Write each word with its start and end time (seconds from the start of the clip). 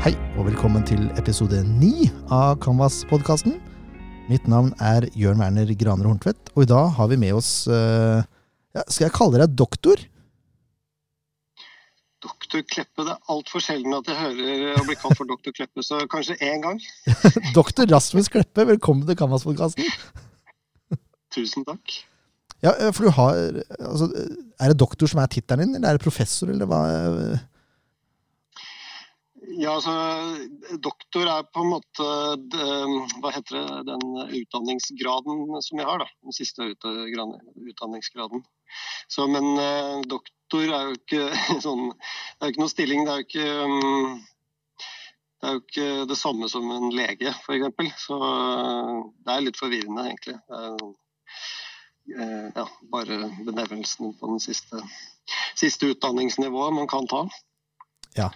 Hei, 0.00 0.14
og 0.40 0.46
velkommen 0.46 0.80
til 0.88 1.02
episode 1.20 1.58
ni 1.68 2.06
av 2.32 2.54
Canvas-podkasten. 2.64 3.58
Mitt 4.30 4.46
navn 4.48 4.70
er 4.80 5.04
Jørn 5.12 5.42
Werner 5.42 5.68
Graner 5.76 6.08
Horntvedt, 6.08 6.48
og 6.54 6.64
i 6.64 6.68
dag 6.70 6.94
har 6.96 7.10
vi 7.10 7.18
med 7.20 7.36
oss 7.36 7.50
uh, 7.68 8.24
ja, 8.72 8.80
Skal 8.86 9.10
jeg 9.10 9.14
kalle 9.18 9.42
deg 9.42 9.58
doktor? 9.60 10.00
Doktor 12.24 12.64
Kleppe. 12.72 13.04
Det 13.04 13.12
er 13.12 13.34
altfor 13.36 13.60
sjelden 13.66 13.98
at 13.98 14.08
jeg 14.08 14.16
hører 14.22 14.80
å 14.80 14.86
bli 14.88 14.96
kalt 15.02 15.20
for 15.20 15.28
doktor 15.28 15.52
Kleppe, 15.58 15.84
så 15.84 16.00
kanskje 16.08 16.38
én 16.48 16.64
gang. 16.64 16.80
Doktor 17.60 17.92
Rasmus 17.92 18.32
Kleppe, 18.32 18.64
velkommen 18.72 19.04
til 19.04 19.20
Canvas-podkasten. 19.20 19.84
Tusen 21.36 21.68
takk. 21.68 22.00
Ja, 22.64 22.72
eh, 22.72 22.88
for 22.96 23.04
du 23.04 23.12
har 23.20 23.36
altså, 23.76 24.08
Er 24.56 24.72
det 24.72 24.80
doktor 24.80 25.12
som 25.12 25.20
er 25.20 25.28
tittelen 25.28 25.68
din, 25.68 25.76
eller 25.76 25.92
er 25.92 26.00
det 26.00 26.08
professor, 26.08 26.48
eller 26.48 26.72
hva? 26.72 26.86
Ja, 29.60 29.74
altså, 29.76 29.92
Doktor 30.80 31.28
er 31.28 31.42
på 31.52 31.60
en 31.60 31.72
måte 31.74 32.04
det, 32.52 32.68
Hva 33.20 33.32
heter 33.34 33.58
det, 33.58 33.80
den 33.90 34.04
utdanningsgraden 34.38 35.42
som 35.66 35.82
jeg 35.82 35.88
har, 35.88 36.00
da. 36.00 36.06
Den 36.24 36.36
siste 36.36 36.70
utdanningsgraden. 36.72 38.44
Så, 39.10 39.26
men 39.28 39.50
eh, 39.60 40.00
doktor 40.08 40.64
er 40.64 40.88
jo 40.88 40.96
ikke 40.96 41.26
sånn 41.66 41.90
Det 41.90 42.40
er 42.40 42.48
jo 42.48 42.54
ikke 42.54 42.62
noe 42.64 42.72
stilling. 42.72 43.04
Det 43.04 43.12
er 43.12 43.20
jo 43.20 43.28
ikke 43.28 43.48
um, 43.66 44.20
det 45.40 45.48
er 45.48 45.54
jo 45.56 45.60
ikke 45.64 46.08
det 46.08 46.18
samme 46.20 46.48
som 46.52 46.66
en 46.72 46.90
lege, 46.92 47.30
f.eks. 47.32 47.92
Så 48.06 48.16
eh, 48.16 48.96
det 49.24 49.34
er 49.34 49.44
litt 49.44 49.60
forvirrende, 49.60 50.06
egentlig. 50.08 50.36
Det 50.40 50.64
er, 50.64 50.82
eh, 52.16 52.48
ja, 52.56 52.66
bare 52.92 53.22
benevnelsen 53.44 54.12
på 54.20 54.32
den 54.34 54.42
siste, 54.44 54.82
siste 55.56 55.94
utdanningsnivået 55.94 56.76
man 56.76 56.88
kan 56.92 57.08
ta. 57.08 57.26
Ja, 58.18 58.30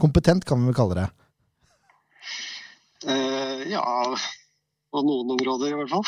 Kompetent 0.00 0.44
kan 0.44 0.60
vi 0.60 0.70
vel 0.70 0.76
kalle 0.76 0.98
det? 0.98 1.08
Uh, 3.06 3.64
ja, 3.70 3.82
på 4.92 5.02
noen 5.06 5.32
områder 5.36 5.72
i 5.72 5.78
hvert 5.78 5.92
fall. 5.92 6.06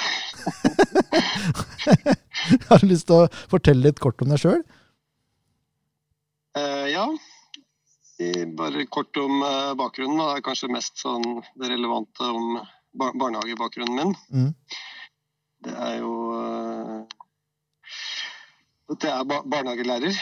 Har 2.69 2.83
du 2.83 2.91
lyst 2.91 3.09
til 3.09 3.25
å 3.25 3.31
fortelle 3.53 3.87
litt 3.87 4.03
kort 4.03 4.21
om 4.25 4.33
deg 4.33 4.43
sjøl? 4.43 4.61
Uh, 6.59 6.87
ja. 6.93 7.07
Bare 8.59 8.85
kort 8.87 9.17
om 9.19 9.41
eh, 9.43 9.73
bakgrunnen. 9.75 10.21
Det 10.21 10.27
er 10.37 10.43
kanskje 10.47 10.69
mest 10.71 11.01
sånn 11.01 11.25
det 11.59 11.73
relevante 11.73 12.23
om 12.23 12.61
barnehagebakgrunnen 12.95 13.97
min. 13.97 14.13
Mm. 14.31 14.53
Det 15.67 15.75
er 15.75 15.97
jo 16.05 16.13
at 18.93 19.07
jeg 19.09 19.17
er 19.17 19.27
barnehagelærer 19.27 20.21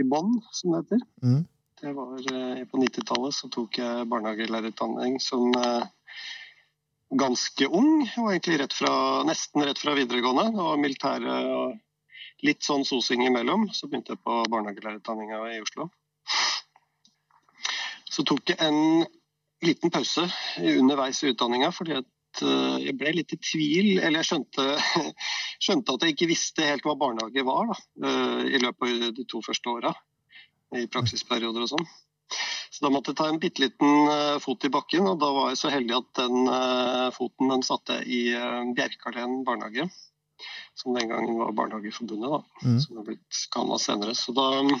i 0.00 0.06
Bonn, 0.10 0.40
som 0.52 0.74
det 0.74 0.80
heter. 0.80 1.04
Mm. 1.22 1.44
Det 1.80 1.92
var 1.92 2.12
uh, 2.32 2.64
På 2.64 2.80
90-tallet 2.80 3.34
så 3.34 3.48
tok 3.52 3.78
jeg 3.78 4.08
barnehagelærerutdanning 4.08 5.18
som 5.20 5.50
uh, 5.52 5.84
ganske 7.12 7.68
ung. 7.68 8.06
Og 8.16 8.30
egentlig 8.30 8.60
rett 8.62 8.76
fra, 8.76 8.92
nesten 9.28 9.64
rett 9.66 9.80
fra 9.82 9.94
videregående. 9.98 10.50
Det 10.56 10.64
var 10.70 10.80
militæret 10.80 11.50
og 11.52 12.46
litt 12.46 12.64
sånn 12.64 12.84
sosing 12.88 13.26
imellom. 13.26 13.68
Så 13.76 13.90
begynte 13.90 14.16
jeg 14.16 14.24
på 14.24 14.40
barnehagelærerutdanninga 14.52 15.42
i 15.52 15.60
Oslo. 15.64 15.90
Så 18.08 18.24
tok 18.24 18.54
jeg 18.54 18.60
en 18.64 19.04
liten 19.64 19.92
pause 19.92 20.26
underveis 20.60 21.22
i 21.24 21.32
utdanninga 21.32 21.70
fordi 21.74 21.96
at 21.98 22.42
eh, 22.44 22.76
jeg 22.86 22.96
ble 22.98 23.12
litt 23.18 23.34
i 23.36 23.40
tvil. 23.40 23.90
Eller 24.00 24.22
jeg 24.22 24.30
skjønte, 24.30 24.66
skjønte 25.68 25.96
at 25.96 26.06
jeg 26.06 26.16
ikke 26.16 26.32
visste 26.32 26.68
helt 26.68 26.86
hva 26.86 26.96
barnehage 27.00 27.44
var 27.46 27.72
da, 27.72 27.80
eh, 28.08 28.44
i 28.56 28.62
løpet 28.62 29.08
av 29.08 29.16
de 29.20 29.26
to 29.28 29.44
første 29.44 29.72
åra. 29.72 29.92
I 30.74 30.88
praksisperioder 30.90 31.66
og 31.66 31.72
sånn. 31.74 31.86
Så 32.74 32.82
da 32.82 32.90
måtte 32.90 33.12
jeg 33.12 33.20
ta 33.20 33.28
en 33.30 33.38
bitte 33.42 33.62
liten 33.62 34.10
eh, 34.10 34.38
fot 34.42 34.66
i 34.66 34.72
bakken, 34.72 35.06
og 35.06 35.20
da 35.22 35.30
var 35.36 35.52
jeg 35.52 35.60
så 35.62 35.70
heldig 35.72 36.00
at 36.00 36.10
den 36.18 36.50
foten 37.14 37.54
den 37.54 37.64
satte 37.66 38.00
jeg 38.00 38.10
i 38.10 38.74
Bjerkalen 38.76 39.42
barnehage 39.46 39.86
som 40.76 40.94
den 40.94 41.08
gangen 41.08 41.38
var 41.38 41.52
Barnehageforbundet, 41.52 42.30
da, 42.30 42.68
mm. 42.68 42.80
som 42.80 42.98
er 43.00 43.06
blitt 43.06 43.38
Canva 43.52 43.78
senere. 43.80 44.14
Så 44.14 44.34
da 44.36 44.44
um, 44.60 44.72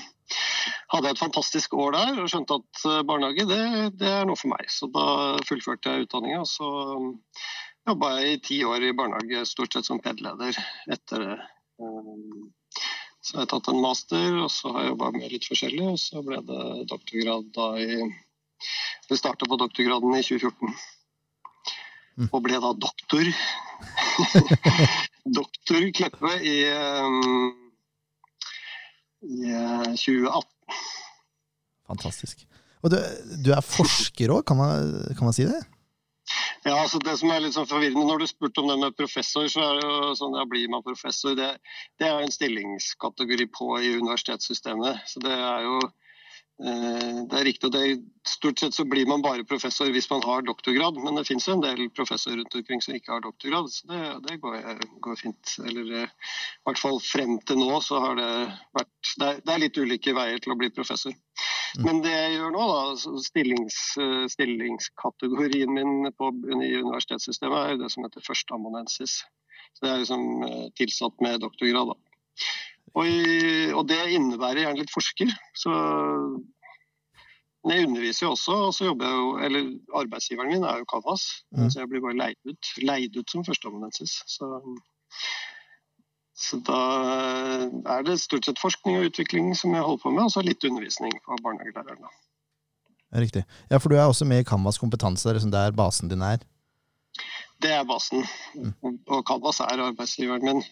hadde 0.92 1.08
jeg 1.08 1.16
et 1.16 1.22
fantastisk 1.22 1.76
år 1.78 1.96
der 1.96 2.20
og 2.20 2.28
skjønte 2.32 2.58
at 2.60 2.82
barnehage 3.08 3.46
det, 3.48 3.62
det 4.00 4.10
er 4.10 4.28
noe 4.28 4.36
for 4.36 4.52
meg. 4.52 4.68
Så 4.72 4.90
da 4.92 5.06
fullførte 5.48 5.94
jeg 5.94 6.06
utdanninga. 6.06 6.42
Så 6.48 6.68
um, 7.00 7.08
jobba 7.88 8.12
jeg 8.18 8.34
i 8.34 8.42
ti 8.50 8.60
år 8.68 8.84
i 8.84 8.94
barnehage, 8.98 9.46
stort 9.48 9.76
sett 9.76 9.88
som 9.88 10.02
PED-leder 10.04 10.60
etter 10.92 11.24
det. 11.24 11.38
Um, 11.80 12.52
så 13.26 13.34
jeg 13.34 13.42
har 13.42 13.48
tatt 13.50 13.72
en 13.72 13.82
master, 13.82 14.26
og 14.38 14.50
så 14.54 14.70
har 14.70 14.84
jeg 14.84 14.92
jobba 14.92 15.08
med 15.16 15.32
litt 15.32 15.46
forskjellig. 15.50 15.86
Og 15.90 15.98
så 15.98 16.20
ble 16.22 16.38
det 16.46 16.66
doktorgrad 16.92 17.48
da 17.56 17.72
i 17.82 18.04
Vi 19.06 19.18
starta 19.18 19.48
på 19.50 19.58
doktorgraden 19.58 20.14
i 20.14 20.22
2014. 20.22 20.76
Mm. 22.16 22.28
Og 22.30 22.38
ble 22.44 22.60
da 22.62 22.70
doktor. 22.86 23.30
doktor 25.40 25.88
Kleppe 25.98 26.36
i, 26.38 26.54
um, 26.70 27.50
i 29.26 29.42
2018. 29.98 30.46
Eh, 30.46 30.86
Fantastisk. 31.90 32.46
Og 32.86 32.94
du, 32.94 33.00
du 33.42 33.50
er 33.56 33.66
forsker 33.66 34.30
òg, 34.36 34.46
kan, 34.46 34.62
kan, 35.18 35.26
man 35.26 35.34
si 35.34 35.48
det? 35.50 35.58
Ja, 36.66 36.80
altså 36.82 36.98
det 36.98 37.14
som 37.20 37.30
er 37.30 37.44
litt 37.44 37.54
sånn 37.54 37.68
forvirrende 37.70 38.08
Når 38.08 38.24
du 38.24 38.26
spurte 38.26 38.62
om 38.62 38.72
det 38.72 38.78
med 38.80 38.96
professor, 38.98 39.46
så 39.52 39.62
er 39.62 39.76
det 39.78 39.84
jo 39.86 40.14
sånn 40.18 40.34
ja, 40.34 40.46
blir 40.50 40.66
man 40.72 40.82
professor? 40.86 41.36
Det, 41.38 41.52
det 42.00 42.08
er 42.08 42.16
jo 42.16 42.26
en 42.26 42.34
stillingskategori 42.34 43.46
på 43.54 43.68
i 43.78 43.92
universitetssystemet. 44.00 45.04
Så 45.06 45.22
det 45.22 45.36
er 45.36 45.68
jo 45.68 45.78
Eh, 46.56 47.16
det 47.28 47.36
er 47.36 47.44
riktig, 47.44 47.68
og 47.68 47.74
det, 47.74 47.80
Stort 48.26 48.58
sett 48.58 48.74
så 48.74 48.86
blir 48.88 49.04
man 49.06 49.20
bare 49.22 49.44
professor 49.46 49.90
hvis 49.92 50.08
man 50.08 50.22
har 50.24 50.44
doktorgrad, 50.46 50.96
men 51.04 51.18
det 51.18 51.26
finnes 51.28 51.44
jo 51.46 51.52
en 51.58 51.62
del 51.62 51.90
professorer 51.94 52.40
rundt 52.40 52.56
omkring 52.56 52.80
som 52.82 52.96
ikke 52.96 53.12
har 53.12 53.22
doktorgrad, 53.26 53.68
så 53.70 53.90
det, 53.90 54.00
det 54.24 54.38
går, 54.42 54.56
går, 55.04 55.18
fint. 55.20 55.52
Eller 55.68 55.92
eh, 56.00 56.08
i 56.08 56.64
hvert 56.66 56.80
fall 56.80 56.96
frem 57.04 57.36
til 57.46 57.60
nå 57.60 57.76
så 57.84 58.00
har 58.06 58.16
det 58.18 58.30
vært 58.78 59.12
Det 59.20 59.28
er, 59.28 59.44
det 59.44 59.52
er 59.52 59.62
litt 59.62 59.78
ulike 59.78 60.16
veier 60.16 60.40
til 60.42 60.56
å 60.56 60.58
bli 60.58 60.72
professor. 60.72 61.12
Mm. 61.78 61.86
Men 61.88 62.02
det 62.04 62.14
jeg 62.14 62.36
gjør 62.36 62.54
nå, 62.54 62.66
da, 62.70 63.18
stillings, 63.24 63.78
eh, 64.02 64.24
stillingskategorien 64.32 65.72
min 65.76 66.10
på, 66.16 66.30
i 66.56 66.72
universitetssystemet, 66.80 67.58
er 67.58 67.74
jo 67.74 67.82
det 67.84 67.92
som 67.94 68.06
heter 68.06 68.24
førsteamanuensis. 68.26 69.20
Så 69.76 69.84
det 69.84 69.92
er 69.92 70.02
liksom 70.02 70.26
tilsatt 70.78 71.24
med 71.24 71.42
doktorgrad. 71.44 71.92
da. 71.92 72.20
Og, 72.96 73.08
og, 73.76 73.82
det 73.90 73.98
innebærer 74.16 74.62
gjerne 74.62 74.80
litt 74.80 74.94
forsker. 74.94 75.32
Så 75.58 75.72
men 77.66 77.80
jeg 77.80 77.88
underviser 77.88 78.26
jo 78.28 78.32
også, 78.36 78.56
og 78.68 78.74
så 78.76 78.86
jobber 78.86 79.08
jeg 79.08 79.16
jo 79.18 79.30
Eller 79.42 79.70
arbeidsgiveren 79.98 80.52
min 80.54 80.64
er 80.64 80.78
jo 80.78 80.86
Canvas, 80.92 81.24
mm. 81.50 81.66
så 81.66 81.80
jeg 81.80 81.90
blir 81.90 82.04
bare 82.04 82.18
leid 82.20 82.38
ut, 82.46 82.68
leid 82.86 83.18
ut 83.18 83.32
som 83.32 83.42
førsteamanuensis. 83.46 84.20
Så, 84.30 84.46
så 86.36 86.58
da 86.60 86.78
er 87.96 88.02
det 88.04 88.18
stort 88.20 88.44
sett 88.44 88.60
forskning 88.60 88.98
og 88.98 89.08
utvikling 89.08 89.54
som 89.56 89.72
jeg 89.72 89.84
holder 89.86 90.02
på 90.02 90.12
med, 90.12 90.26
og 90.26 90.34
så 90.34 90.42
litt 90.44 90.64
undervisning 90.68 91.14
for 91.24 91.40
barnehagelærerne. 91.44 92.10
Riktig. 93.16 93.44
Ja, 93.70 93.78
for 93.80 93.88
du 93.88 93.96
er 93.96 94.04
også 94.04 94.26
med 94.28 94.42
i 94.42 94.48
Canvas 94.48 94.78
kompetanse, 94.78 95.30
er 95.30 95.40
der 95.40 95.72
basen 95.72 96.12
din 96.12 96.22
er? 96.22 96.42
Det 97.62 97.70
er 97.72 97.86
basen. 97.88 98.26
Mm. 98.54 98.98
Og 99.08 99.24
Canvas 99.24 99.62
er 99.64 99.80
arbeidsgiveren 99.86 100.44
min. 100.44 100.62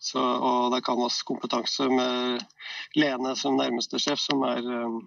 Så, 0.00 0.20
og 0.20 0.72
det 0.72 0.80
er 0.80 0.86
Canvas 0.88 1.20
kompetanse 1.28 1.88
med 1.92 2.40
Lene 2.96 3.36
som 3.36 3.60
nærmeste 3.60 4.00
sjef, 4.00 4.20
som 4.20 4.44
er, 4.48 4.64
um, 4.64 4.98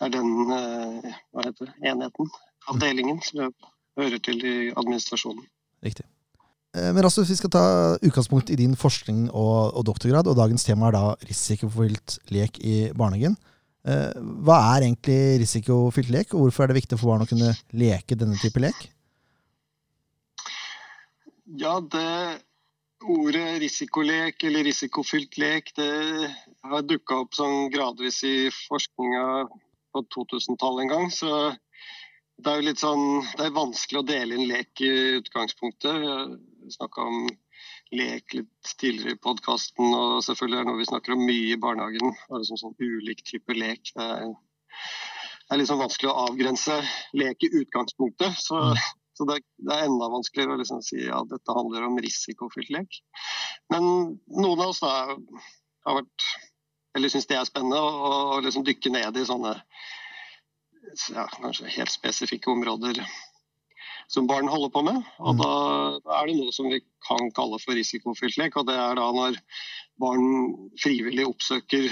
er 0.00 0.12
den 0.16 0.32
uh, 0.48 1.12
hva 1.32 1.44
heter 1.44 1.68
det, 1.68 1.76
enheten, 1.92 2.32
avdelingen, 2.72 3.20
som 3.24 3.52
hører 4.00 4.20
til 4.24 4.44
i 4.44 4.56
administrasjonen. 4.72 5.44
Riktig. 5.84 6.08
Eh, 6.74 6.90
men 6.92 7.02
Rasmus, 7.06 7.30
Vi 7.30 7.38
skal 7.38 7.52
ta 7.54 7.64
utgangspunkt 8.02 8.50
i 8.50 8.58
din 8.58 8.74
forskning 8.76 9.28
og, 9.30 9.74
og 9.78 9.84
doktorgrad, 9.86 10.26
og 10.26 10.38
dagens 10.38 10.66
tema 10.66 10.90
er 10.90 10.96
da 10.96 11.04
risikofylt 11.28 12.18
lek 12.34 12.58
i 12.58 12.90
barnehagen. 12.96 13.36
Eh, 13.86 14.16
hva 14.42 14.58
er 14.74 14.88
egentlig 14.88 15.20
risikofylt 15.44 16.10
lek, 16.10 16.34
og 16.34 16.46
hvorfor 16.46 16.64
er 16.64 16.72
det 16.72 16.80
viktig 16.82 16.98
for 16.98 17.12
barn 17.12 17.26
å 17.26 17.30
kunne 17.30 17.52
leke 17.76 18.18
denne 18.18 18.38
type 18.42 18.62
lek? 18.62 18.88
Ja, 21.60 21.78
det 21.78 22.42
ordet 23.04 23.60
risikolek 23.60 24.46
eller 24.48 24.64
risikofylt 24.64 25.36
lek 25.36 25.68
det 25.76 26.30
har 26.64 26.86
dukka 26.88 27.18
opp 27.20 27.36
sånn 27.36 27.68
gradvis 27.72 28.22
i 28.24 28.48
forskninga 28.54 29.26
på 29.92 30.02
2000-tallet 30.16 30.86
en 30.86 30.92
gang. 30.94 31.10
Så 31.12 31.52
det 32.40 32.50
er 32.50 32.58
jo 32.58 32.66
litt 32.66 32.80
sånn 32.82 33.04
Det 33.36 33.44
er 33.46 33.54
vanskelig 33.54 34.00
å 34.00 34.08
dele 34.08 34.38
inn 34.38 34.48
lek 34.50 34.80
i 34.82 35.20
utgangspunktet. 35.20 36.40
Snakka 36.72 37.04
om 37.04 37.26
lek 37.94 38.34
litt 38.36 38.74
tidligere 38.80 39.16
i 39.16 39.20
podkasten, 39.20 39.92
og 39.92 40.24
selvfølgelig 40.24 40.58
er 40.58 40.64
det 40.64 40.70
noe 40.70 40.80
vi 40.80 40.88
snakker 40.88 41.14
om 41.14 41.24
mye 41.28 41.52
i 41.52 41.60
barnehagen. 41.60 42.14
Bare 42.30 42.48
som 42.48 42.60
sånn 42.60 42.76
ulik 42.80 43.24
type 43.28 43.56
lek. 43.56 43.92
Det 43.92 44.08
er, 44.16 44.34
det 45.44 45.56
er 45.56 45.60
liksom 45.60 45.82
vanskelig 45.82 46.12
å 46.12 46.28
avgrense 46.28 46.80
lek 47.16 47.46
i 47.46 47.52
utgangspunktet. 47.62 48.38
Så 48.40 48.60
mm. 48.72 48.84
Så 49.14 49.24
det, 49.28 49.36
det 49.62 49.70
er 49.70 49.86
enda 49.86 50.08
vanskeligere 50.10 50.56
å 50.56 50.58
liksom 50.58 50.80
si 50.82 50.96
at 51.04 51.06
ja, 51.06 51.20
dette 51.30 51.54
handler 51.54 51.84
om 51.86 52.00
risikofylt 52.02 52.72
lek. 52.74 52.96
Men 53.70 53.84
noen 54.26 54.62
av 54.64 54.72
oss 54.72 54.82
da 54.82 54.90
har 55.14 56.00
vært 56.00 56.26
eller 56.94 57.10
syns 57.10 57.26
det 57.30 57.38
er 57.38 57.46
spennende 57.46 57.78
å, 57.78 58.10
å 58.34 58.40
liksom 58.42 58.66
dykke 58.66 58.92
ned 58.94 59.18
i 59.18 59.26
sånne 59.26 59.54
ja, 61.14 61.24
kanskje 61.40 61.72
helt 61.76 61.94
spesifikke 61.94 62.52
områder 62.52 63.00
som 64.08 64.26
barn 64.26 64.48
holder 64.48 64.70
på 64.74 64.82
med. 64.86 65.00
Og 65.18 65.34
Mm. 65.34 65.38
da, 65.42 65.52
da 66.04 66.18
er 66.20 66.26
det 66.26 66.36
noe 66.38 66.52
som 66.52 66.68
vi 66.70 66.80
kan 67.08 67.30
kalle 67.36 67.58
for 67.62 67.74
risikofylt 67.74 68.36
lek. 68.38 68.56
Og 68.56 68.66
det 68.66 68.76
er 68.76 68.94
da 69.00 69.08
når 69.12 69.38
barn 70.00 70.70
frivillig 70.82 71.26
oppsøker 71.26 71.88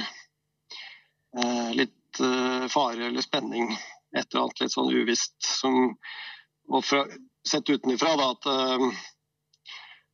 eh, 1.39 1.71
litt 1.79 2.21
eh, 2.21 2.69
fare 2.69 3.09
eller 3.09 3.25
spenning. 3.25 3.73
Et 4.15 4.27
eller 4.29 4.45
annet 4.45 4.61
litt 4.61 4.75
sånn 4.75 4.93
uvisst. 4.93 5.37
Som, 5.41 5.97
og 6.69 6.85
fra, 6.85 7.07
sett 7.49 7.71
utenfra 7.73 8.17
da 8.21 8.31
at 8.37 8.53
eh, 8.53 8.87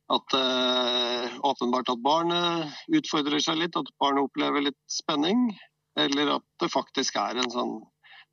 at 0.09 0.33
eh, 0.33 1.35
åpenbart 1.45 1.91
at 1.93 2.01
barnet 2.01 2.79
utfordrer 2.97 3.43
seg 3.45 3.59
litt, 3.59 3.75
at 3.77 3.91
barnet 4.01 4.25
opplever 4.25 4.63
litt 4.65 4.79
spenning. 4.89 5.51
Eller 5.99 6.31
at 6.39 6.45
det 6.63 6.71
faktisk 6.73 7.19
er 7.21 7.37
en 7.37 7.51
sånn 7.53 7.75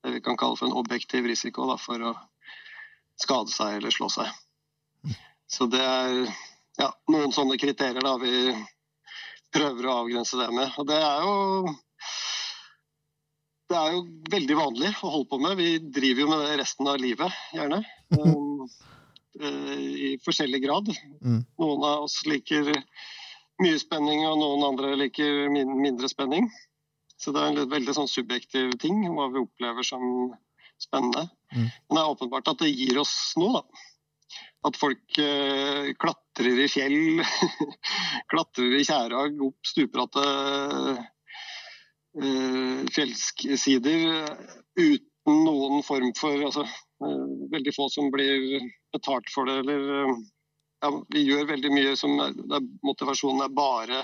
det 0.05 0.15
vi 0.15 0.23
kan 0.25 0.39
kalle 0.41 0.57
for 0.57 0.69
en 0.69 0.79
objektiv 0.79 1.27
risiko 1.27 1.67
da, 1.69 1.77
for 1.81 2.01
å 2.01 2.15
skade 3.21 3.53
seg 3.53 3.79
eller 3.79 3.95
slå 3.95 4.09
seg. 4.13 4.31
Så 5.47 5.69
det 5.71 5.83
er 5.83 6.15
ja, 6.81 6.91
noen 7.13 7.33
sånne 7.35 7.59
kriterier 7.61 8.03
da 8.05 8.17
vi 8.21 8.53
prøver 9.55 9.87
å 9.87 9.99
avgrense 10.03 10.39
det 10.41 10.49
med. 10.53 10.73
Og 10.77 10.89
det 10.89 10.99
er 11.01 11.25
jo 11.25 11.37
det 13.67 13.79
er 13.79 13.95
jo 13.97 14.03
veldig 14.31 14.57
vanlig 14.59 14.91
å 15.03 15.11
holde 15.11 15.29
på 15.31 15.39
med. 15.43 15.57
Vi 15.59 15.71
driver 15.81 16.23
jo 16.23 16.29
med 16.31 16.43
det 16.45 16.59
resten 16.63 16.91
av 16.91 17.01
livet, 17.03 17.45
gjerne. 17.57 17.83
Um, 18.17 18.63
eh, 19.43 19.81
I 20.07 20.11
forskjellig 20.23 20.61
grad. 20.63 20.87
Mm. 21.19 21.41
Noen 21.59 21.83
av 21.85 22.05
oss 22.05 22.21
liker 22.31 22.71
mye 23.59 23.81
spenning, 23.83 24.23
og 24.29 24.39
noen 24.39 24.63
andre 24.69 24.93
liker 25.01 25.51
mindre 25.51 26.07
spenning. 26.09 26.47
Så 27.19 27.35
det 27.35 27.43
er 27.43 27.51
en 27.51 27.73
veldig 27.73 27.97
sånn 27.97 28.09
subjektiv 28.09 28.77
ting, 28.79 29.03
hva 29.17 29.27
vi 29.35 29.43
opplever 29.43 29.85
som 29.85 30.07
spennende. 30.83 31.29
Mm. 31.55 31.69
Men 31.69 31.99
det 31.99 32.03
er 32.03 32.15
åpenbart 32.15 32.49
at 32.53 32.65
det 32.65 32.73
gir 32.73 32.99
oss 33.03 33.17
noe, 33.41 33.61
da. 33.61 33.85
At 34.67 34.79
folk 34.81 35.19
eh, 35.23 35.93
klatrer 36.01 36.63
i 36.65 36.69
fjell, 36.71 37.21
klatrer 38.33 38.73
i 38.75 38.87
tjærag, 38.87 39.37
opp 39.47 39.69
stupbratte 39.69 40.25
eh, 42.19 42.81
fjellsider 42.97 44.09
eh, 44.11 44.33
uten 44.75 45.45
noen 45.47 45.83
form 45.87 46.13
for 46.19 46.49
altså, 46.49 46.67
eh, 47.05 47.23
Veldig 47.53 47.75
få 47.77 47.89
som 47.93 48.11
blir 48.11 48.59
betalt 48.95 49.31
for 49.33 49.47
det, 49.47 49.61
eller 49.63 49.87
eh, 50.01 50.13
ja, 50.83 50.93
Vi 51.15 51.25
gjør 51.29 51.49
veldig 51.53 51.73
mye 51.75 51.95
som 51.99 52.19
er, 52.25 52.35
der 52.35 52.67
motivasjonen 52.87 53.47
er 53.47 53.55
bare 53.55 54.03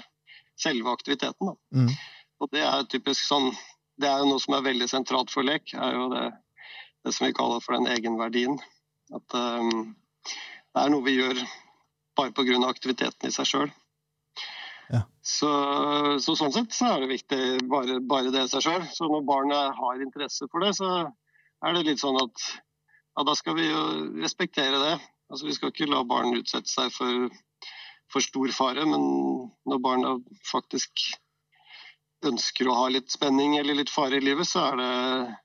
selve 0.61 0.93
aktiviteten. 0.93 1.49
Da. 1.49 1.57
Mm. 1.75 1.91
Og 2.43 2.51
det 2.53 2.63
er 2.67 2.89
typisk 2.93 3.25
sånn 3.25 3.51
Det 3.99 4.09
er 4.09 4.23
jo 4.23 4.31
noe 4.31 4.43
som 4.43 4.57
er 4.57 4.67
veldig 4.67 4.89
sentralt 4.91 5.33
for 5.33 5.47
lek, 5.47 5.75
er 5.75 5.97
jo 5.97 6.09
det, 6.13 6.27
det 7.05 7.13
som 7.15 7.27
vi 7.27 7.35
kaller 7.37 7.63
for 7.63 7.77
den 7.77 7.91
egenverdien. 7.91 8.59
At 9.13 9.37
um, 9.37 9.95
det 10.73 10.83
er 10.83 10.93
noe 10.93 11.05
vi 11.07 11.19
gjør 11.19 11.41
bare 12.17 12.35
pga. 12.37 12.59
aktiviteten 12.69 13.29
i 13.29 13.35
seg 13.35 13.49
sjøl. 13.49 13.71
Ja. 14.93 15.05
Så, 15.25 15.49
så 16.21 16.35
sånn 16.37 16.53
sett 16.53 16.75
så 16.77 16.91
er 16.93 17.03
det 17.03 17.13
viktig 17.15 17.41
bare, 17.71 18.01
bare 18.01 18.33
det 18.35 18.45
i 18.45 18.53
seg 18.53 18.67
sjøl. 18.67 18.85
Så 18.93 19.09
når 19.09 19.25
barnet 19.29 19.79
har 19.79 20.05
interesse 20.05 20.49
for 20.53 20.65
det, 20.65 20.75
så 20.79 20.91
er 21.63 21.77
det 21.77 21.87
litt 21.89 22.03
sånn 22.03 22.19
at 22.21 22.45
ja, 22.53 23.25
da 23.29 23.35
skal 23.39 23.57
vi 23.59 23.69
jo 23.69 23.83
respektere 24.23 24.81
det. 24.81 24.95
Altså 25.33 25.49
Vi 25.49 25.57
skal 25.57 25.73
ikke 25.73 25.89
la 25.89 26.03
barn 26.05 26.37
utsette 26.37 26.69
seg 26.69 26.93
for, 26.93 27.29
for 28.13 28.25
stor 28.25 28.53
fare, 28.57 28.85
men 28.89 29.05
når 29.69 29.85
barna 29.85 30.17
faktisk 30.51 31.07
ønsker 32.29 32.69
å 32.69 32.77
ha 32.77 32.89
litt 32.93 33.11
spenning 33.13 33.57
eller 33.59 33.79
litt 33.79 33.91
fare 33.93 34.19
i 34.19 34.25
livet, 34.25 34.49
så, 34.49 34.69
det, 34.79 34.93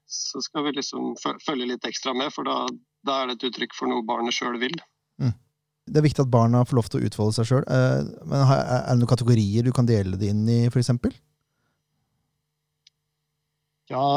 så 0.07 0.41
skal 0.45 0.67
vi 0.67 0.77
liksom 0.77 1.15
følge 1.21 1.71
litt 1.73 1.87
ekstra 1.87 2.13
med, 2.17 2.33
for 2.35 2.47
da, 2.47 2.63
da 3.07 3.21
er 3.21 3.31
det 3.31 3.37
et 3.37 3.49
uttrykk 3.49 3.75
for 3.77 3.91
noe 3.91 4.05
barnet 4.07 4.35
sjøl 4.35 4.59
vil. 4.61 4.77
Det 5.87 6.01
er 6.01 6.03
viktig 6.03 6.25
at 6.25 6.31
barna 6.31 6.65
får 6.67 6.75
lov 6.75 6.89
til 6.91 6.99
å 6.99 7.07
utfolde 7.07 7.37
seg 7.37 7.47
sjøl. 7.47 7.63
Men 8.27 8.41
er 8.43 8.89
det 8.89 8.97
noen 8.99 9.09
kategorier 9.09 9.63
du 9.63 9.71
kan 9.75 9.87
dele 9.87 10.19
det 10.19 10.33
inn 10.33 10.43
i, 10.51 10.65
f.eks.? 10.67 10.91
Ja, 13.87 14.07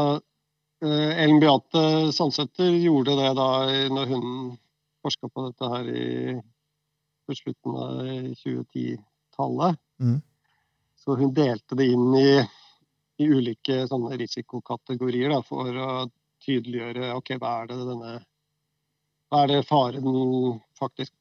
eh, 0.83 1.13
Ellen 1.23 1.39
Beate 1.39 2.11
Sandsæter 2.17 2.75
gjorde 2.75 3.15
det 3.21 3.29
da 3.39 3.51
når 3.95 4.11
hun 4.11 4.25
forska 5.05 5.31
på 5.31 5.47
dette 5.47 5.69
her 5.71 5.93
i, 5.95 6.35
på 7.29 7.39
slutten 7.39 7.79
av 7.85 8.03
2010-tallet. 8.43 9.79
Mhm. 10.03 10.19
Så 11.01 11.17
hun 11.17 11.33
delte 11.35 11.77
det 11.79 11.87
inn 11.95 12.15
i, 12.15 12.41
i 13.21 13.29
ulike 13.29 13.87
risikokategorier 13.89 15.33
da, 15.33 15.41
for 15.43 15.69
å 15.73 15.93
tydeliggjøre 16.45 17.15
ok, 17.17 17.37
hva 17.41 17.55
er 17.63 17.71
det 17.73 17.79
denne 17.89 18.19
hva 19.31 19.45
er 19.45 19.53
det 19.53 19.67
faren 19.69 20.59
faktisk 20.79 21.15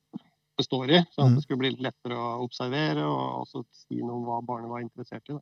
består 0.60 0.92
i, 0.92 1.00
sånn 1.14 1.26
at 1.26 1.30
Mhm. 1.30 1.36
det 1.36 1.44
skulle 1.44 1.62
bli 1.62 1.72
lettere 1.86 2.18
å 2.18 2.44
observere 2.44 3.06
og 3.06 3.46
også 3.46 3.64
si 3.72 4.02
noe 4.02 4.18
om 4.18 4.26
hva 4.26 4.42
barnet 4.46 4.70
var 4.72 4.81
interessert 4.81 5.30
i. 5.30 5.38
Da. 5.38 5.42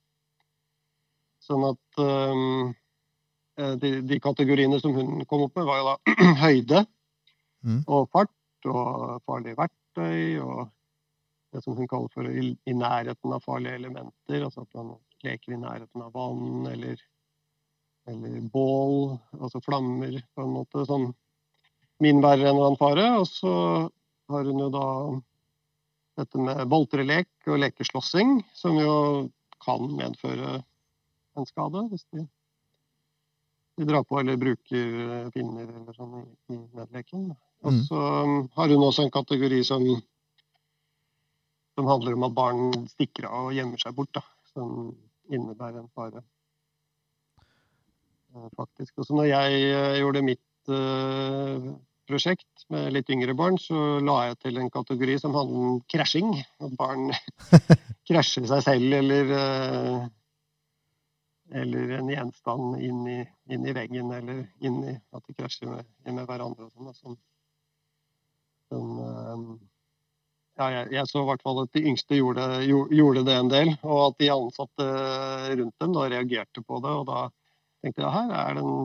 Sånn 1.47 1.63
at 1.63 2.01
eh, 2.03 3.75
de, 3.81 4.01
de 4.01 4.19
kategoriene 4.19 4.79
som 4.81 4.93
hun 4.93 5.25
kom 5.25 5.47
opp 5.47 5.55
med, 5.55 5.65
var 5.65 5.79
jo 5.79 5.85
da 5.87 6.33
høyde 6.45 6.85
mm. 7.63 7.83
og 7.87 8.09
fart 8.11 8.33
og 8.67 9.21
farlige 9.25 9.57
verktøy 9.57 10.43
og 10.43 10.67
det 11.53 11.61
som 11.63 11.77
hun 11.77 11.87
kaller 11.87 12.11
for 12.13 12.27
i, 12.29 12.49
i 12.65 12.73
nærheten 12.75 13.33
av 13.33 13.43
farlige 13.45 13.77
elementer. 13.79 14.43
Altså 14.43 14.65
at 14.65 14.73
man 14.77 14.95
leker 15.25 15.55
i 15.55 15.61
nærheten 15.61 16.03
av 16.03 16.11
vann 16.15 16.67
eller, 16.69 16.99
eller 18.11 18.41
bål, 18.53 19.17
altså 19.39 19.61
flammer 19.63 20.19
på 20.35 20.43
en 20.43 20.53
måte. 20.57 20.85
Sånn 20.89 21.09
min 22.03 22.21
verre 22.21 22.51
enn 22.51 22.59
annen 22.59 22.77
fare. 22.79 23.07
Og 23.21 23.27
så 23.29 23.53
har 24.29 24.49
hun 24.49 24.61
jo 24.65 24.69
da 24.73 24.87
dette 26.17 26.41
med 26.41 26.65
boltrelek 26.69 27.29
og 27.49 27.61
lekeslåssing, 27.61 28.41
som 28.57 28.77
jo 28.81 28.95
kan 29.63 29.85
medføre 29.97 30.59
en 31.37 31.45
skade 31.45 31.83
hvis 31.91 32.05
de, 32.13 32.23
de 33.77 33.85
drar 33.85 34.05
på 34.05 34.17
eller 34.19 34.39
bruker 34.41 34.85
eh, 35.17 35.27
pinner 35.33 35.67
eller 35.69 35.93
sånn 35.97 36.15
i, 36.21 36.25
i 36.55 36.61
medleken. 36.77 37.29
Og 37.65 37.73
Mm. 37.73 37.81
så 37.87 37.97
um, 38.23 38.49
har 38.53 38.69
hun 38.69 38.83
også 38.85 39.03
en 39.07 39.11
kategori 39.13 39.63
som, 39.65 39.83
som 41.77 41.85
handler 41.85 42.15
om 42.17 42.25
at 42.25 42.33
barn 42.33 42.61
stikker 42.89 43.27
av 43.29 43.51
og 43.51 43.53
gjemmer 43.53 43.81
seg 43.81 43.93
bort, 43.97 44.09
da, 44.17 44.23
som 44.49 44.89
innebærer 45.29 45.83
en 45.83 45.91
fare. 45.93 46.23
Eh, 48.33 48.47
Faktisk. 48.57 48.95
Også 48.97 49.13
når 49.13 49.29
jeg 49.29 49.59
eh, 49.67 49.97
gjorde 50.01 50.25
mitt 50.25 50.73
eh, 50.73 51.67
prosjekt 52.09 52.65
med 52.73 52.89
litt 52.95 53.13
yngre 53.13 53.37
barn, 53.37 53.59
så 53.61 53.99
la 54.01 54.17
jeg 54.31 54.39
til 54.47 54.57
en 54.57 54.73
kategori 54.73 55.19
som 55.21 55.37
handler 55.37 55.69
om 55.69 55.79
krasjing. 55.93 56.33
At 56.65 56.73
barn 56.79 57.11
krasjer 58.09 58.49
seg 58.49 58.65
selv 58.65 58.99
eller 59.03 59.33
eller 61.47 61.93
en 61.95 62.09
gjenstand 62.11 62.81
inn 62.83 63.05
i, 63.07 63.21
inn 63.53 63.63
i 63.63 63.73
veggen, 63.75 64.09
eller 64.11 64.41
inn 64.67 64.81
i 64.83 64.97
at 65.15 65.29
de 65.29 65.35
krasjer 65.37 65.69
med, 65.71 65.87
med 66.09 66.25
hverandre. 66.27 66.67
og 66.67 66.73
sånn. 66.73 67.15
Som, 68.67 68.89
som 68.97 69.37
ja, 70.57 70.67
jeg, 70.73 70.91
jeg 70.95 71.09
så 71.09 71.21
i 71.21 71.27
hvert 71.29 71.43
fall 71.45 71.63
at 71.63 71.73
de 71.77 71.83
yngste 71.91 72.17
gjorde, 72.17 72.45
gjorde 72.65 73.25
det 73.27 73.35
en 73.37 73.51
del, 73.51 73.73
og 73.85 73.99
at 74.07 74.21
de 74.21 74.31
ansatte 74.33 74.87
rundt 75.53 75.83
dem 75.83 75.97
da 75.97 76.07
reagerte 76.09 76.63
på 76.65 76.79
det. 76.83 76.93
og 77.01 77.05
da 77.09 77.27
tenkte 77.83 78.03
jeg 78.03 78.15
her 78.15 78.33
er 78.41 78.57
det 78.57 78.65
en 78.65 78.79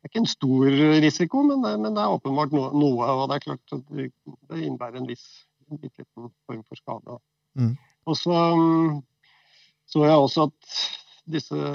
det 0.00 0.08
er 0.08 0.12
ikke 0.14 0.20
en 0.22 0.30
stor 0.32 0.66
risiko, 1.04 1.42
men 1.44 1.60
det, 1.60 1.70
men 1.76 1.92
det 1.92 2.00
er 2.00 2.14
åpenbart 2.14 2.54
noe, 2.56 2.70
noe. 2.72 3.04
Og 3.04 3.26
det 3.28 3.34
er 3.36 3.42
klart 3.44 3.74
at 3.76 3.90
det, 3.92 4.06
innebærer 4.48 4.96
en 4.96 5.08
viss 5.10 5.26
en 5.68 5.76
liten 5.82 6.06
form 6.48 6.62
for 6.64 6.80
skade. 6.80 7.16
Mm. 7.60 7.74
Og 8.08 8.16
så 8.16 8.38
så 9.90 10.06
jeg 10.06 10.22
også 10.22 10.46
at 10.48 10.78
disse 11.30 11.68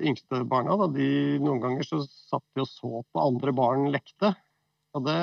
yngste 0.00 0.40
barna, 0.48 0.78
da, 0.80 0.88
de, 0.94 1.36
noen 1.42 1.60
ganger 1.62 1.84
så 1.84 2.00
satt 2.06 2.44
de 2.56 2.64
og 2.64 2.70
så 2.70 3.02
på 3.04 3.22
andre 3.22 3.52
barn 3.56 3.90
lekte. 3.92 4.32
Og 4.96 5.04
det 5.04 5.20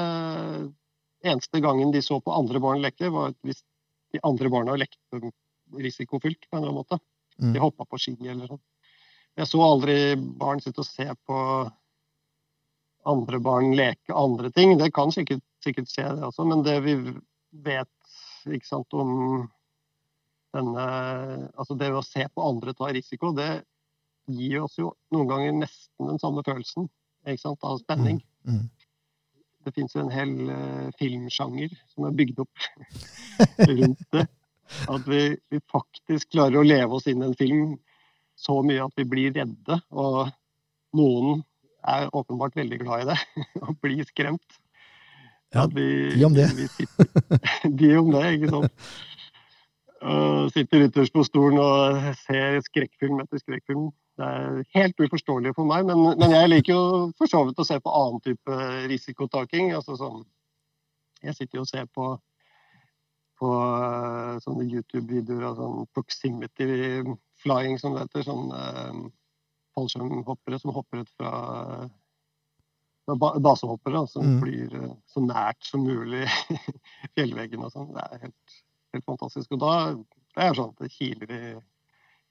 eneste 1.24 1.62
gangen 1.64 1.92
de 1.92 2.02
så 2.04 2.20
på 2.22 2.34
andre 2.36 2.60
barn 2.64 2.84
leke, 2.84 3.10
var 3.14 3.34
hvis 3.48 3.64
de 4.14 4.22
andre 4.28 4.52
barna 4.54 4.76
lekte 4.78 5.22
risikofylt 5.80 6.50
på 6.50 6.58
en 6.58 6.64
eller 6.64 6.74
annen 6.74 6.82
måte. 6.84 7.00
Mm. 7.42 7.54
De 7.56 7.64
hoppa 7.64 7.88
på 7.90 8.00
ski 8.02 8.16
eller 8.22 8.52
sånn. 8.52 8.62
Jeg 9.40 9.50
så 9.50 9.64
aldri 9.66 9.96
barn 10.38 10.62
sitte 10.62 10.84
og 10.84 10.88
se 10.88 11.08
på 11.26 11.38
andre 13.10 13.40
barn 13.44 13.74
leke 13.76 14.14
andre 14.16 14.52
ting. 14.54 14.78
Det 14.78 14.92
kan 14.94 15.12
sikkert, 15.12 15.42
sikkert 15.64 15.90
skje, 15.90 16.06
det 16.20 16.28
også, 16.30 16.46
men 16.48 16.62
det 16.66 16.78
vi 16.86 16.96
vet 17.66 17.90
sant, 18.68 18.94
om 18.94 19.48
denne 20.54 20.84
Altså 21.58 21.74
det 21.80 21.90
å 21.96 22.04
se 22.06 22.28
på 22.30 22.44
andre 22.46 22.76
ta 22.78 22.92
risiko, 22.94 23.32
det 23.34 23.64
gir 24.30 24.62
oss 24.64 24.78
jo 24.78 24.94
noen 25.12 25.30
ganger 25.32 25.56
nesten 25.64 26.12
den 26.12 26.22
samme 26.22 26.44
følelsen 26.46 26.90
av 27.26 27.80
spenning. 27.82 28.22
Mm. 28.48 28.68
Det 29.64 29.74
fins 29.76 29.96
jo 29.96 30.04
en 30.04 30.14
hel 30.14 30.34
eh, 30.52 30.88
filmsjanger 31.00 31.74
som 31.94 32.08
er 32.08 32.16
bygd 32.18 32.44
opp 32.44 32.68
rundt 33.70 34.04
det. 34.16 34.28
At 34.90 35.08
vi, 35.08 35.22
vi 35.52 35.60
faktisk 35.72 36.34
klarer 36.34 36.60
å 36.60 36.66
leve 36.68 36.98
oss 36.98 37.08
inn 37.08 37.24
i 37.24 37.28
en 37.30 37.38
film 37.38 37.76
så 38.40 38.60
mye 38.66 38.84
at 38.84 38.96
vi 39.00 39.06
blir 39.08 39.34
redde. 39.36 39.80
Og 39.92 40.32
noen 40.98 41.44
er 41.88 42.12
åpenbart 42.16 42.56
veldig 42.58 42.80
glad 42.82 43.04
i 43.04 43.10
det. 43.14 43.18
og 43.64 43.80
blir 43.84 44.04
skremt. 44.10 44.60
Ja, 45.54 45.68
de, 45.70 45.88
de 46.16 46.26
om 46.26 46.36
det. 46.36 46.48
De, 46.58 46.68
sitter, 46.68 47.10
de 47.70 47.90
om 48.00 48.08
det, 48.12 48.24
ikke 48.38 48.54
sant. 48.56 48.88
Og 50.04 50.50
sitter 50.52 50.88
ytterst 50.88 51.14
på 51.16 51.24
stolen 51.24 51.60
og 51.62 52.00
ser 52.26 52.58
skrekkfilm 52.66 53.22
etter 53.24 53.40
skrekkfilm. 53.40 53.92
Det 54.20 54.28
er 54.30 54.60
helt 54.76 55.00
uforståelig 55.02 55.56
for 55.58 55.66
meg, 55.66 55.88
men, 55.90 56.04
men 56.20 56.36
jeg 56.36 56.52
liker 56.52 56.74
jo 56.76 56.84
for 57.18 57.30
så 57.32 57.42
vidt 57.48 57.62
å 57.62 57.66
se 57.66 57.80
på 57.82 57.96
annen 57.98 58.22
type 58.22 58.60
risikotaking. 58.92 59.72
Altså 59.74 59.98
sånn 59.98 60.22
Jeg 61.24 61.38
sitter 61.38 61.58
jo 61.58 61.64
og 61.64 61.72
ser 61.72 61.88
på, 61.88 62.12
på 63.40 63.50
sånne 64.44 64.68
YouTube-videoer 64.68 65.50
av 65.50 65.58
sånn 65.58 65.90
proximity 65.96 66.70
flying, 67.42 67.80
som 67.82 67.96
det 67.96 68.06
heter. 68.06 68.26
Sånn 68.28 68.54
eh, 68.54 69.04
fallskjermhoppere 69.74 70.60
som 70.62 70.76
hopper 70.76 71.04
ut 71.04 71.14
fra 71.18 71.34
basehoppere 73.06 74.08
som 74.08 74.26
mm. 74.26 74.42
flyr 74.42 74.76
eh, 74.76 74.92
så 75.06 75.24
nært 75.24 75.66
som 75.66 75.84
mulig 75.84 76.28
fjellveggen 77.16 77.66
og 77.66 77.74
sånn. 77.74 77.92
Det 77.96 78.04
er 78.04 78.28
helt, 78.28 78.58
helt, 78.94 79.06
fantastisk. 79.06 79.52
Og 79.52 79.64
da 79.64 79.74
det 80.34 80.46
er 80.48 80.56
sånn 80.58 80.72
at 80.72 80.82
det 80.82 80.94
kiler 80.94 81.34
i, 81.34 81.44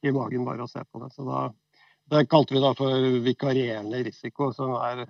i, 0.08 0.12
magen 0.14 0.46
bare 0.46 0.64
å 0.64 0.70
se 0.70 0.82
på 0.84 1.02
det. 1.02 1.12
Så 1.14 1.26
da 1.28 1.44
det 2.10 2.26
kalte 2.30 2.54
vi 2.54 2.60
da 2.60 2.72
for 2.76 3.08
vikarierende 3.24 4.02
risiko, 4.08 4.50
som 4.52 4.74
er 4.80 5.06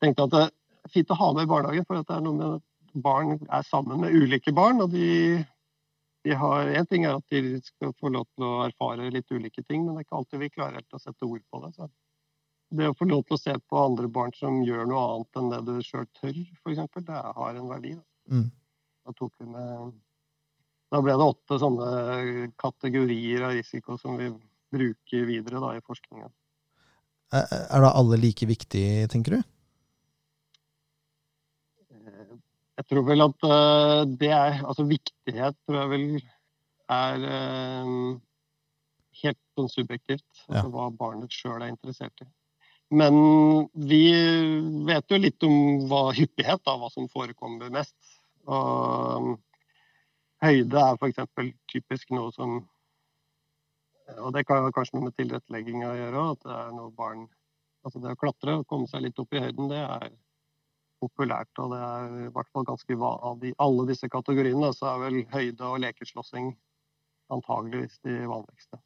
tenkte 0.00 0.26
at 0.26 0.34
det 0.34 0.42
er 0.48 0.92
fint 0.94 1.12
å 1.12 1.18
ha 1.20 1.30
med 1.36 1.46
i 1.46 1.50
barnehagen, 1.50 1.86
for 1.86 2.00
det 2.00 2.16
er 2.16 2.22
noe 2.24 2.38
med 2.38 2.58
at 2.58 3.00
barn 3.04 3.34
er 3.38 3.64
sammen 3.68 4.02
med 4.02 4.14
ulike 4.16 4.52
barn. 4.56 4.80
og 4.82 4.90
de, 4.94 5.44
de 6.24 6.36
har, 6.36 6.68
En 6.68 6.86
ting 6.86 7.04
er 7.04 7.16
at 7.18 7.26
de 7.30 7.60
skal 7.64 7.94
få 8.00 8.08
lov 8.08 8.26
til 8.34 8.46
å 8.46 8.64
erfare 8.66 9.10
litt 9.12 9.30
ulike 9.30 9.62
ting, 9.62 9.84
men 9.84 9.94
det 9.94 10.02
er 10.02 10.08
ikke 10.08 10.22
alltid 10.22 10.44
vi 10.44 10.54
klarer 10.54 10.80
helt 10.80 10.96
å 10.96 11.02
sette 11.02 11.26
ord 11.26 11.42
på 11.50 11.64
det. 11.64 11.74
Så 11.76 11.90
det 12.70 12.88
å 12.88 12.94
få 12.94 13.08
lov 13.10 13.24
til 13.26 13.36
å 13.36 13.40
se 13.40 13.56
på 13.58 13.82
andre 13.82 14.08
barn 14.08 14.32
som 14.36 14.60
gjør 14.62 14.86
noe 14.86 15.06
annet 15.14 15.40
enn 15.40 15.50
det 15.50 15.60
du 15.66 15.74
sjøl 15.82 16.06
tør, 16.20 16.36
f.eks., 16.62 17.02
det 17.06 17.24
har 17.38 17.58
en 17.58 17.70
verdi. 17.70 17.96
Da. 17.98 18.36
Mm. 18.36 18.46
Da, 19.10 19.28
med, 19.50 19.94
da, 20.92 21.00
ble 21.02 21.16
det 21.18 21.26
åtte 21.32 21.58
sånne 21.58 22.50
kategorier 22.60 23.48
av 23.48 23.56
risiko 23.58 23.96
som 23.98 24.20
vi 24.20 24.30
bruker 24.72 25.26
videre 25.28 25.62
da, 25.62 25.74
i 25.76 25.84
forskningen. 25.86 26.30
Er 27.30 27.84
da 27.84 27.92
alle 27.94 28.18
like 28.18 28.46
viktige, 28.50 29.06
tenker 29.10 29.36
du? 29.36 29.42
Eh, 31.94 32.32
jeg 32.80 32.88
tror 32.90 33.06
vel 33.06 33.22
at 33.22 33.46
eh, 33.46 34.00
det 34.18 34.32
er 34.34 34.64
Altså 34.64 34.86
viktighet 34.88 35.58
tror 35.62 35.78
jeg 35.82 35.92
vel 35.92 36.06
er 36.90 37.26
eh, 37.36 37.94
helt 39.22 39.40
sånn 39.54 39.70
subjektivt. 39.70 40.26
Altså 40.48 40.66
ja. 40.66 40.72
hva 40.74 40.90
barnet 40.90 41.34
sjøl 41.34 41.60
er 41.60 41.70
interessert 41.70 42.24
i. 42.24 42.28
Men 42.90 43.14
vi 43.86 44.02
vet 44.88 45.12
jo 45.12 45.20
litt 45.22 45.46
om 45.46 45.86
hva 45.86 46.08
hyppighet, 46.16 46.64
da, 46.66 46.74
hva 46.74 46.90
som 46.90 47.06
forekommer 47.12 47.70
mest. 47.70 47.94
Og 48.50 49.36
høyde 50.42 50.82
er 50.82 50.98
f.eks. 50.98 51.52
typisk 51.70 52.10
noe 52.16 52.32
som 52.34 52.58
Og 54.18 54.32
det 54.34 54.46
kan 54.48 54.66
kanskje 54.74 54.98
noe 54.98 55.08
med 55.08 55.16
tilrettelegging 55.18 55.84
å 55.86 55.94
gjøre. 55.96 56.24
At 56.34 56.42
det 56.46 56.56
er 56.56 56.74
noe 56.76 56.90
barn 56.96 57.28
Altså 57.80 57.96
det 57.96 58.10
å 58.12 58.18
klatre 58.20 58.58
og 58.60 58.66
komme 58.68 58.84
seg 58.90 59.06
litt 59.06 59.20
opp 59.22 59.30
i 59.32 59.40
høyden, 59.40 59.70
det 59.70 59.78
er 59.80 60.10
populært. 61.00 61.48
Og 61.62 61.72
det 61.72 61.78
er 61.80 62.16
i 62.26 62.32
hvert 62.34 62.50
fall 62.52 62.66
ganske 62.68 62.96
av 63.08 63.38
de, 63.40 63.54
alle 63.64 63.86
disse 63.88 64.10
kategoriene, 64.12 64.68
så 64.76 64.90
er 64.90 64.98
vel 65.06 65.16
høyde 65.32 65.64
og 65.64 65.80
lekeslåssing 65.86 66.50
antageligvis 67.32 67.96
de 68.04 68.18
vanligste. 68.28 68.80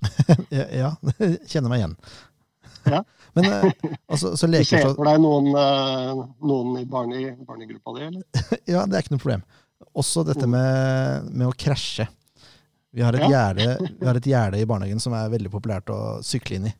ja, 0.82 0.92
kjenner 1.50 1.72
meg 1.72 1.82
igjen. 1.82 1.96
Ja. 2.86 3.02
Men 3.34 3.48
eh, 3.50 3.66
altså, 4.06 4.36
så 4.36 4.48
leker 4.50 4.64
Du 4.64 4.70
ser 4.70 4.94
for 4.94 5.10
deg 5.10 5.20
noen, 5.22 5.50
eh, 5.58 6.22
noen 6.50 6.78
i 6.80 6.86
barne, 6.88 7.34
barnegruppa 7.46 7.96
di, 7.96 8.06
eller? 8.08 8.46
ja, 8.70 8.86
det 8.86 8.96
er 8.96 9.04
ikke 9.04 9.16
noe 9.16 9.24
problem. 9.24 9.44
Også 9.98 10.24
dette 10.28 10.46
mm. 10.46 10.54
med, 10.54 11.30
med 11.34 11.50
å 11.50 11.56
krasje. 11.56 12.06
Vi 12.90 13.02
har, 13.06 13.14
et 13.14 13.22
ja. 13.22 13.28
gjerde, 14.26 14.58
i 14.58 14.66
barnehagen 14.66 15.02
som 15.02 15.14
er 15.14 15.30
veldig 15.30 15.52
populært 15.52 15.92
å 15.94 16.18
sykle 16.26 16.58
inn 16.58 16.66
i. 16.72 16.74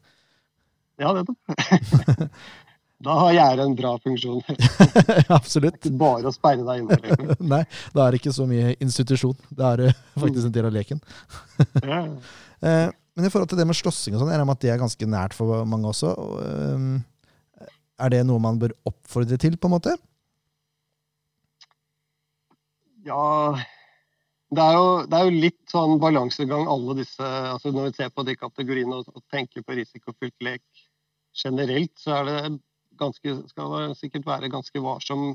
Ja, 1.01 1.15
det 1.17 1.29
da. 1.29 2.29
Da 3.01 3.15
har 3.17 3.31
gjerdet 3.33 3.65
en 3.65 3.75
bra 3.79 3.95
funksjon. 4.05 4.43
Absolutt. 5.39 5.79
Ikke 5.79 5.97
bare 6.03 6.29
å 6.29 6.35
sperre 6.35 6.67
deg 6.67 6.83
inne. 6.83 6.99
Liksom. 7.01 7.31
Nei, 7.53 7.63
da 7.97 8.05
er 8.05 8.13
det 8.13 8.21
ikke 8.21 8.35
så 8.37 8.45
mye 8.49 8.75
institusjon. 8.77 9.39
Da 9.57 9.71
er 9.73 9.81
det 9.81 9.93
faktisk 10.21 10.51
en 10.51 10.53
del 10.53 10.69
av 10.69 10.75
leken. 10.75 11.01
ja. 11.81 12.03
Eh, 12.61 12.91
men 13.17 13.27
i 13.27 13.31
forhold 13.33 13.49
til 13.49 13.57
det 13.57 13.65
med 13.67 13.79
slåssing 13.79 14.15
og 14.15 14.21
sånn, 14.21 14.29
jeg 14.29 14.37
regner 14.37 14.51
med 14.51 14.59
at 14.59 14.67
det 14.67 14.71
er 14.75 14.83
ganske 14.83 15.07
nært 15.09 15.33
for 15.35 15.65
mange 15.69 15.89
også. 15.89 16.13
Er 18.01 18.13
det 18.13 18.21
noe 18.29 18.41
man 18.41 18.61
bør 18.61 18.77
oppfordre 18.89 19.41
til, 19.41 19.57
på 19.57 19.69
en 19.69 19.75
måte? 19.79 19.97
Ja 23.09 23.57
det 24.51 24.63
er, 24.65 24.75
jo, 24.75 24.87
det 25.07 25.19
er 25.19 25.27
jo 25.29 25.43
litt 25.45 25.61
sånn 25.71 26.01
balansegang 26.03 26.67
alle 26.71 26.97
disse 26.99 27.23
altså 27.23 27.71
Når 27.71 27.91
vi 27.91 27.97
ser 28.01 28.09
på 28.11 28.25
de 28.27 28.35
kategoriene 28.39 28.99
og, 28.99 29.11
og 29.15 29.23
tenker 29.31 29.63
på 29.63 29.77
risikofylt 29.79 30.35
lek 30.43 30.65
generelt, 31.39 31.93
så 32.03 32.17
er 32.19 32.27
det 32.27 32.39
ganske, 32.99 33.35
skal 33.53 33.75
det 33.77 33.99
sikkert 34.01 34.27
være 34.27 34.51
ganske 34.53 34.83
varsom 34.83 35.33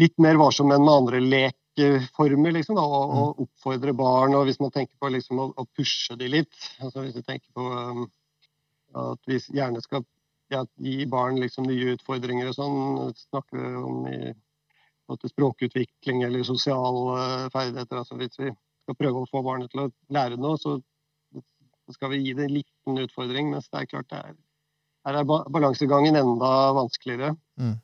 Litt 0.00 0.16
mer 0.24 0.38
varsom 0.40 0.70
enn 0.72 0.84
med 0.86 0.92
andre 0.92 1.18
lekeformer, 1.20 2.54
liksom, 2.56 2.78
da, 2.78 2.84
og, 2.84 3.10
og, 3.10 3.26
mm. 3.32 3.42
oppfordre 3.44 3.92
barn. 3.92 4.36
Og 4.38 4.46
hvis 4.48 4.56
man 4.62 4.72
tenker 4.72 4.96
på 4.96 5.10
liksom, 5.12 5.42
å, 5.42 5.50
å, 5.52 5.66
pushe 5.76 6.16
de 6.16 6.30
litt 6.32 6.70
altså 6.78 7.04
Hvis 7.04 7.18
vi 7.18 7.24
tenker 7.26 7.48
på 7.52 7.66
um, 7.68 8.06
at 8.96 9.28
vi 9.28 9.40
gjerne 9.52 9.80
skal 9.84 10.04
ja, 10.52 10.62
gi 10.80 11.04
barn 11.08 11.40
liksom, 11.40 11.68
nye 11.68 11.92
utfordringer 11.96 12.48
og 12.50 12.56
sånn, 12.56 13.12
snakker 13.28 13.60
vi 13.60 13.84
om 13.84 14.08
i 14.08 14.32
språkutvikling 15.16 16.22
eller 16.26 16.46
sosiale 16.46 17.48
ferdigheter. 17.54 18.00
altså 18.00 18.18
Hvis 18.20 18.38
vi 18.40 18.50
skal 18.84 18.98
prøve 18.98 19.22
å 19.22 19.30
få 19.30 19.42
barnet 19.46 19.72
til 19.72 19.84
å 19.84 19.90
lære 20.14 20.38
noe, 20.40 20.58
så 20.60 20.78
skal 21.92 22.12
vi 22.12 22.22
gi 22.22 22.34
det 22.38 22.46
en 22.46 22.56
liten 22.56 23.02
utfordring. 23.04 23.52
Mens 23.52 23.68
det 23.70 23.82
er 23.82 23.90
klart 23.90 24.10
det 24.12 24.20
er, 24.20 24.36
her 25.06 25.18
er 25.20 25.28
balansegangen 25.28 26.18
enda 26.18 26.50
vanskeligere. 26.78 27.34
Mm. 27.60 27.76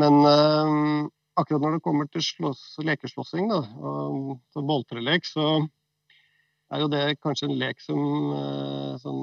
Men 0.00 0.20
øh, 0.26 1.10
akkurat 1.40 1.64
når 1.64 1.76
det 1.76 1.84
kommer 1.86 2.08
til 2.10 2.24
slåss, 2.24 2.62
lekeslåssing 2.86 3.50
da, 3.50 3.60
og, 3.80 4.38
og 4.54 4.66
boltrelek, 4.66 5.26
så 5.26 5.46
er 6.70 6.84
jo 6.84 6.90
det 6.92 7.04
kanskje 7.24 7.50
en 7.50 7.58
lek 7.58 7.82
som 7.82 8.00
øh, 8.36 8.94
sånn, 9.02 9.22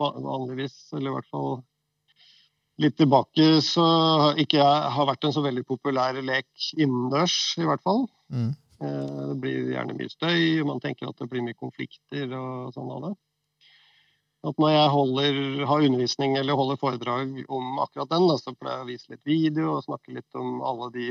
vanligvis, 0.00 0.76
eller 0.94 1.10
i 1.10 1.14
hvert 1.18 1.32
fall 1.32 1.56
litt 2.82 2.96
tilbake, 2.98 3.60
så 3.62 3.86
ikke 4.40 4.64
har 4.64 5.08
vært 5.10 5.28
en 5.28 5.34
så 5.36 5.44
veldig 5.44 5.62
populær 5.68 6.16
lek 6.22 6.48
innendørs, 6.74 7.36
i 7.60 7.66
hvert 7.68 7.82
fall. 7.86 8.06
Mm. 8.34 8.50
Eh, 8.82 9.20
det 9.30 9.36
blir 9.44 9.70
gjerne 9.76 9.98
mye 9.98 10.10
støy, 10.10 10.40
og 10.62 10.72
man 10.72 10.82
tenker 10.82 11.10
at 11.10 11.20
det 11.20 11.30
blir 11.30 11.44
mye 11.46 11.58
konflikter 11.58 12.34
og 12.38 12.74
sånn 12.74 12.90
av 12.96 13.08
det 13.08 13.14
at 14.44 14.58
når 14.60 14.74
jeg 14.74 14.88
holder, 14.92 15.36
har 15.68 15.86
undervisning 15.86 16.36
eller 16.36 16.58
holder 16.58 16.80
foredrag 16.80 17.38
om 17.48 17.78
akkurat 17.80 18.10
den, 18.12 18.26
da, 18.28 18.36
så 18.36 18.52
pleier 18.52 18.82
jeg 18.82 18.84
å 18.84 18.90
vise 18.90 19.14
litt 19.14 19.28
video 19.28 19.70
og 19.76 19.86
snakke 19.86 20.16
litt 20.18 20.36
om 20.38 20.58
alle 20.66 20.90
de 20.94 21.06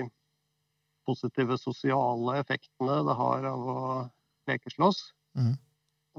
positive 1.08 1.58
sosiale 1.60 2.38
effektene 2.44 3.00
det 3.08 3.16
har 3.18 3.48
av 3.50 3.66
å 3.74 3.80
lekeslåss. 4.52 5.02
Mm. 5.40 5.56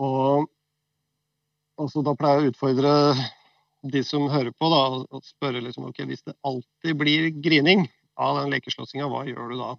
Og, 0.03 0.51
og, 1.79 1.87
så 1.93 2.03
da 2.05 2.17
pleier 2.19 2.43
jeg 2.43 2.51
å 2.51 2.55
utfordre 2.55 2.95
de 3.93 4.01
som 4.07 4.29
hører 4.33 4.53
på, 4.57 4.69
da, 4.73 4.83
og 5.05 5.27
spørre 5.27 5.63
liksom, 5.65 5.89
ok, 5.91 6.05
hvis 6.09 6.25
det 6.25 6.37
alltid 6.47 6.97
blir 7.01 7.29
grining 7.45 7.87
av 8.21 8.39
den 8.41 8.55
lekeslåssinga, 8.55 9.09
hva 9.11 9.25
gjør 9.29 9.53
du 9.53 9.59
da? 9.61 9.75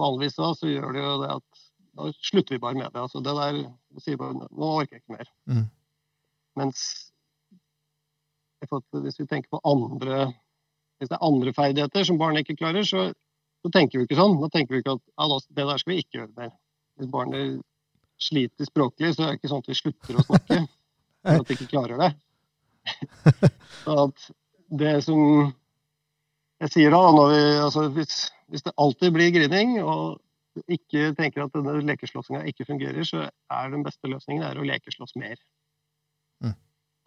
Vanligvis 0.00 0.38
da, 0.38 0.50
så 0.56 0.70
gjør 0.70 0.96
det 0.96 1.04
jo 1.04 1.14
det 1.22 1.30
at 1.36 1.62
da 1.92 2.08
slutter 2.24 2.56
vi 2.56 2.62
bare 2.62 2.78
med 2.78 2.88
det. 2.88 3.00
altså 3.02 3.20
det 3.20 3.34
der, 3.36 3.58
sier 4.00 4.16
bare, 4.20 4.48
Nå 4.48 4.70
orker 4.80 4.96
jeg 4.96 5.02
ikke 5.02 5.18
mer. 5.18 5.32
Mm. 5.50 5.66
Mens 6.60 6.86
hvis 8.62 9.18
vi 9.18 9.26
tenker 9.26 9.50
på 9.50 9.60
andre 9.66 10.30
hvis 11.02 11.10
det 11.10 11.16
er 11.16 11.26
andre 11.26 11.50
ferdigheter 11.50 12.04
som 12.06 12.18
barnet 12.20 12.44
ikke 12.44 12.60
klarer, 12.60 12.84
så, 12.86 13.08
så, 13.64 13.70
tenker 13.74 13.98
vi 13.98 14.06
ikke 14.06 14.14
sånn. 14.20 14.36
Da 14.38 14.48
tenker 14.54 14.76
vi 14.76 14.82
ikke 14.84 14.92
at 14.94 15.02
ja, 15.02 15.38
det 15.50 15.64
der 15.66 15.80
skal 15.80 15.90
vi 15.90 15.96
ikke 15.98 16.18
gjøre 16.20 16.28
mer. 16.36 16.52
Hvis 16.94 17.08
barnet 17.10 17.56
sliter 18.22 18.68
språklig, 18.68 19.10
så 19.16 19.24
er 19.24 19.32
det 19.32 19.40
ikke 19.40 19.50
sånn 19.50 19.64
at 19.64 19.70
vi 19.72 19.78
slutter 19.80 20.20
å 20.20 20.24
snakke 20.28 20.60
at 21.32 21.48
de 21.48 21.56
ikke 21.56 21.72
klarer 21.72 21.98
det. 21.98 22.12
At 24.02 24.28
det 24.72 24.96
som 25.06 25.52
jeg 26.62 26.70
sier 26.70 26.94
da, 26.94 27.00
vi, 27.10 27.40
altså 27.58 27.88
hvis, 27.94 28.28
hvis, 28.52 28.62
det 28.62 28.74
alltid 28.78 29.14
blir 29.16 29.32
grining, 29.34 29.80
og 29.82 30.20
ikke 30.70 31.10
tenker 31.18 31.42
at 31.42 31.54
denne 31.56 31.80
lekeslåssinga 31.88 32.44
ikke 32.46 32.68
fungerer, 32.68 33.02
så 33.08 33.24
er 33.26 33.72
den 33.72 33.82
beste 33.82 34.06
løsningen 34.06 34.60
å 34.60 34.66
lekeslåss 34.68 35.16
mer. 35.18 35.40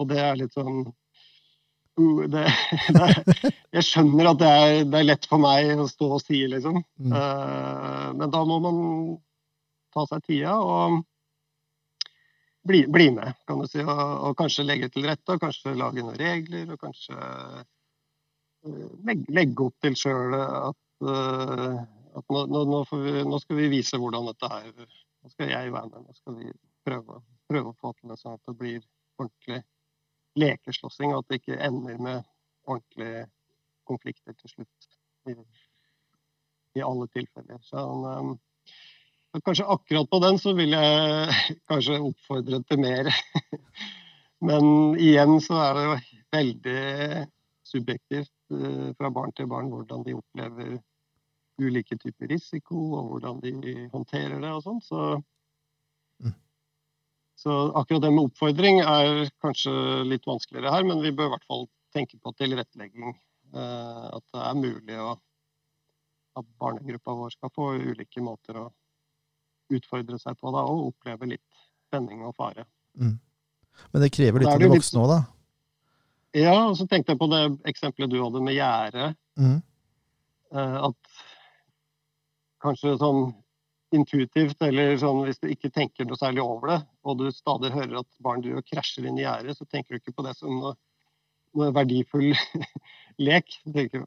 Og 0.01 0.09
det 0.09 0.19
er 0.19 0.39
litt 0.39 0.55
sånn 0.55 0.81
uh, 0.85 2.23
det, 2.31 2.45
det, 2.97 3.51
Jeg 3.77 3.87
skjønner 3.87 4.31
at 4.31 4.41
det 4.41 4.51
er, 4.51 4.79
det 4.83 4.99
er, 4.99 5.09
lett 5.11 5.27
for 5.29 5.41
meg 5.41 5.71
å 5.79 5.87
stå 5.89 6.09
og 6.17 6.23
si, 6.23 6.41
liksom. 6.51 6.81
Mm. 6.99 7.13
Uh, 7.15 8.09
men 8.19 8.33
da 8.33 8.43
må 8.47 8.59
man 8.63 8.79
ta 9.95 10.05
seg 10.09 10.25
tida. 10.27 10.57
Og 10.59 10.99
bli, 12.67 12.85
bli, 12.87 13.11
med, 13.11 13.33
kan 13.47 13.61
du 13.61 13.67
si. 13.69 13.81
Og, 13.83 13.99
og, 13.99 14.35
kanskje 14.39 14.65
legge 14.65 14.89
til 14.93 15.05
rette, 15.07 15.35
og 15.35 15.41
kanskje 15.43 15.75
lage 15.77 16.03
noen 16.03 16.17
regler. 16.19 16.71
Og 16.73 16.81
kanskje 16.81 17.17
uh, 17.17 17.61
legge, 19.07 19.27
legge, 19.37 19.67
opp 19.67 19.77
til 19.85 19.97
sjøl 19.99 20.37
at, 20.39 20.81
uh, 21.05 21.83
at 22.19 22.33
nå, 22.33 22.45
nå, 22.55 22.81
vi, 22.91 23.15
nå, 23.27 23.41
skal 23.43 23.61
vi 23.61 23.71
vise 23.75 23.99
hvordan 24.01 24.31
dette 24.31 24.51
er. 24.59 24.73
Nå 25.25 25.33
skal 25.33 25.53
jeg 25.53 25.73
være 25.75 25.91
med. 25.93 26.07
Nå 26.07 26.17
skal 26.17 26.39
vi 26.41 26.51
prøve, 26.87 27.21
prøve 27.51 27.71
å 27.71 27.79
få 27.81 27.93
til 27.99 28.13
det 28.13 28.19
sånn 28.21 28.39
at 28.39 28.49
det 28.49 28.57
blir 28.59 28.81
ordentlig 29.21 29.61
lekeslåssing, 30.35 31.13
og 31.13 31.23
at 31.23 31.29
det 31.31 31.41
ikke 31.41 31.61
ender 31.63 32.01
med 32.01 32.25
ordentlige 32.65 33.27
konflikter 33.87 34.35
til 34.41 34.57
slutt. 34.57 34.91
I, 35.25 35.33
i 36.77 36.83
alle 36.85 37.07
tilfeller. 37.13 37.61
Så, 37.65 37.81
um, 37.81 38.35
kanskje 39.43 39.67
akkurat 39.75 40.09
på 40.09 40.19
den 40.23 40.39
så 40.41 40.53
vil 40.57 40.75
jeg 40.75 41.35
kanskje 41.71 42.01
oppfordre 42.01 42.61
til 42.69 42.81
mer. 42.83 43.11
Men 44.47 44.95
igjen 45.01 45.39
så 45.43 45.59
er 45.63 45.77
det 45.77 45.85
jo 45.85 45.95
veldig 46.35 46.81
subjektivt 47.65 48.33
uh, 48.53 48.91
fra 48.99 49.09
barn 49.13 49.31
til 49.35 49.47
barn 49.49 49.71
hvordan 49.71 50.03
de 50.05 50.17
opplever 50.17 50.75
ulike 51.61 51.95
typer 51.97 52.29
risiko, 52.29 52.75
og 52.99 53.13
hvordan 53.13 53.39
de 53.41 53.75
håndterer 53.93 54.41
det 54.43 54.51
og 54.51 54.65
sånn. 54.65 54.83
Så 54.83 54.99
så 57.35 57.51
akkurat 57.75 58.01
det 58.01 58.11
med 58.15 58.29
oppfordring 58.29 58.79
er 58.79 59.27
kanskje 59.43 59.71
litt 60.07 60.23
vanskeligere 60.27 60.71
her, 60.71 60.85
men 60.87 61.01
vi 61.03 61.11
bør 61.11 61.27
i 61.27 61.33
hvert 61.33 61.47
fall 61.49 61.65
tenke 61.95 62.17
på 62.23 62.31
tilrettelegging. 62.39 63.11
Eh, 63.55 64.05
at 64.15 64.23
det 64.33 64.43
er 64.47 64.59
mulig 64.59 64.99
å, 65.03 65.11
at 66.39 66.47
barnegruppa 66.61 67.15
vår 67.19 67.35
skal 67.35 67.51
få 67.55 67.73
ulike 67.75 68.23
måter 68.23 68.61
å 68.63 68.69
utfordre 69.73 70.19
seg 70.21 70.37
på 70.39 70.51
da, 70.53 70.65
og 70.65 70.91
oppleve 70.91 71.29
litt 71.33 71.45
spenning 71.87 72.25
og 72.27 72.35
fare. 72.37 72.65
Mm. 72.99 73.15
Men 73.91 74.03
det 74.03 74.11
krever 74.15 74.43
litt 74.43 74.51
av 74.51 74.61
de 74.61 74.71
voksne 74.71 75.01
òg, 75.01 75.11
da? 75.11 75.21
Ja, 76.35 76.57
og 76.67 76.75
så 76.79 76.87
tenkte 76.91 77.13
jeg 77.13 77.21
på 77.21 77.29
det 77.31 77.41
eksempelet 77.69 78.11
du 78.11 78.19
hadde 78.19 78.43
med 78.43 78.57
gjerdet. 78.57 79.15
Mm. 79.39 79.57
Eh, 80.55 80.77
at 80.89 81.19
kanskje 82.65 82.95
sånn 82.99 83.29
intuitivt, 83.95 84.59
eller 84.65 84.97
sånn 84.99 85.21
hvis 85.27 85.39
du 85.39 85.47
ikke 85.51 85.71
tenker 85.73 86.07
noe 86.07 86.19
særlig 86.19 86.43
over 86.43 86.73
det, 86.73 86.79
og 87.07 87.21
du 87.21 87.29
stadig 87.31 87.71
hører 87.75 88.01
at 88.01 88.09
barn 88.23 88.43
driver 88.43 88.65
krasjer 88.67 89.07
inn 89.07 89.19
i 89.19 89.23
gjerdet, 89.23 89.55
så 89.55 89.67
tenker 89.69 89.95
du 89.95 90.01
ikke 90.01 90.15
på 90.17 90.25
det 90.25 90.35
som 90.39 90.57
noe, 90.59 90.73
noe 91.55 91.71
verdifull 91.75 92.33
lek. 93.27 93.59
Du 93.63 93.71
tenker 93.77 94.03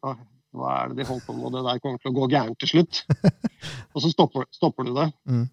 hva 0.56 0.70
er 0.78 0.92
det 0.92 1.02
de 1.02 1.08
holder 1.08 1.26
på 1.26 1.36
med, 1.36 1.52
det 1.54 1.64
der 1.66 1.82
kommer 1.82 2.00
til 2.02 2.10
å 2.12 2.16
gå 2.16 2.28
gærent 2.32 2.58
til 2.62 2.72
slutt. 2.72 3.02
og 3.92 4.02
så 4.04 4.12
stopper, 4.12 4.48
stopper 4.54 4.88
du 4.88 4.94
det. 4.96 5.10
Mm. 5.28 5.44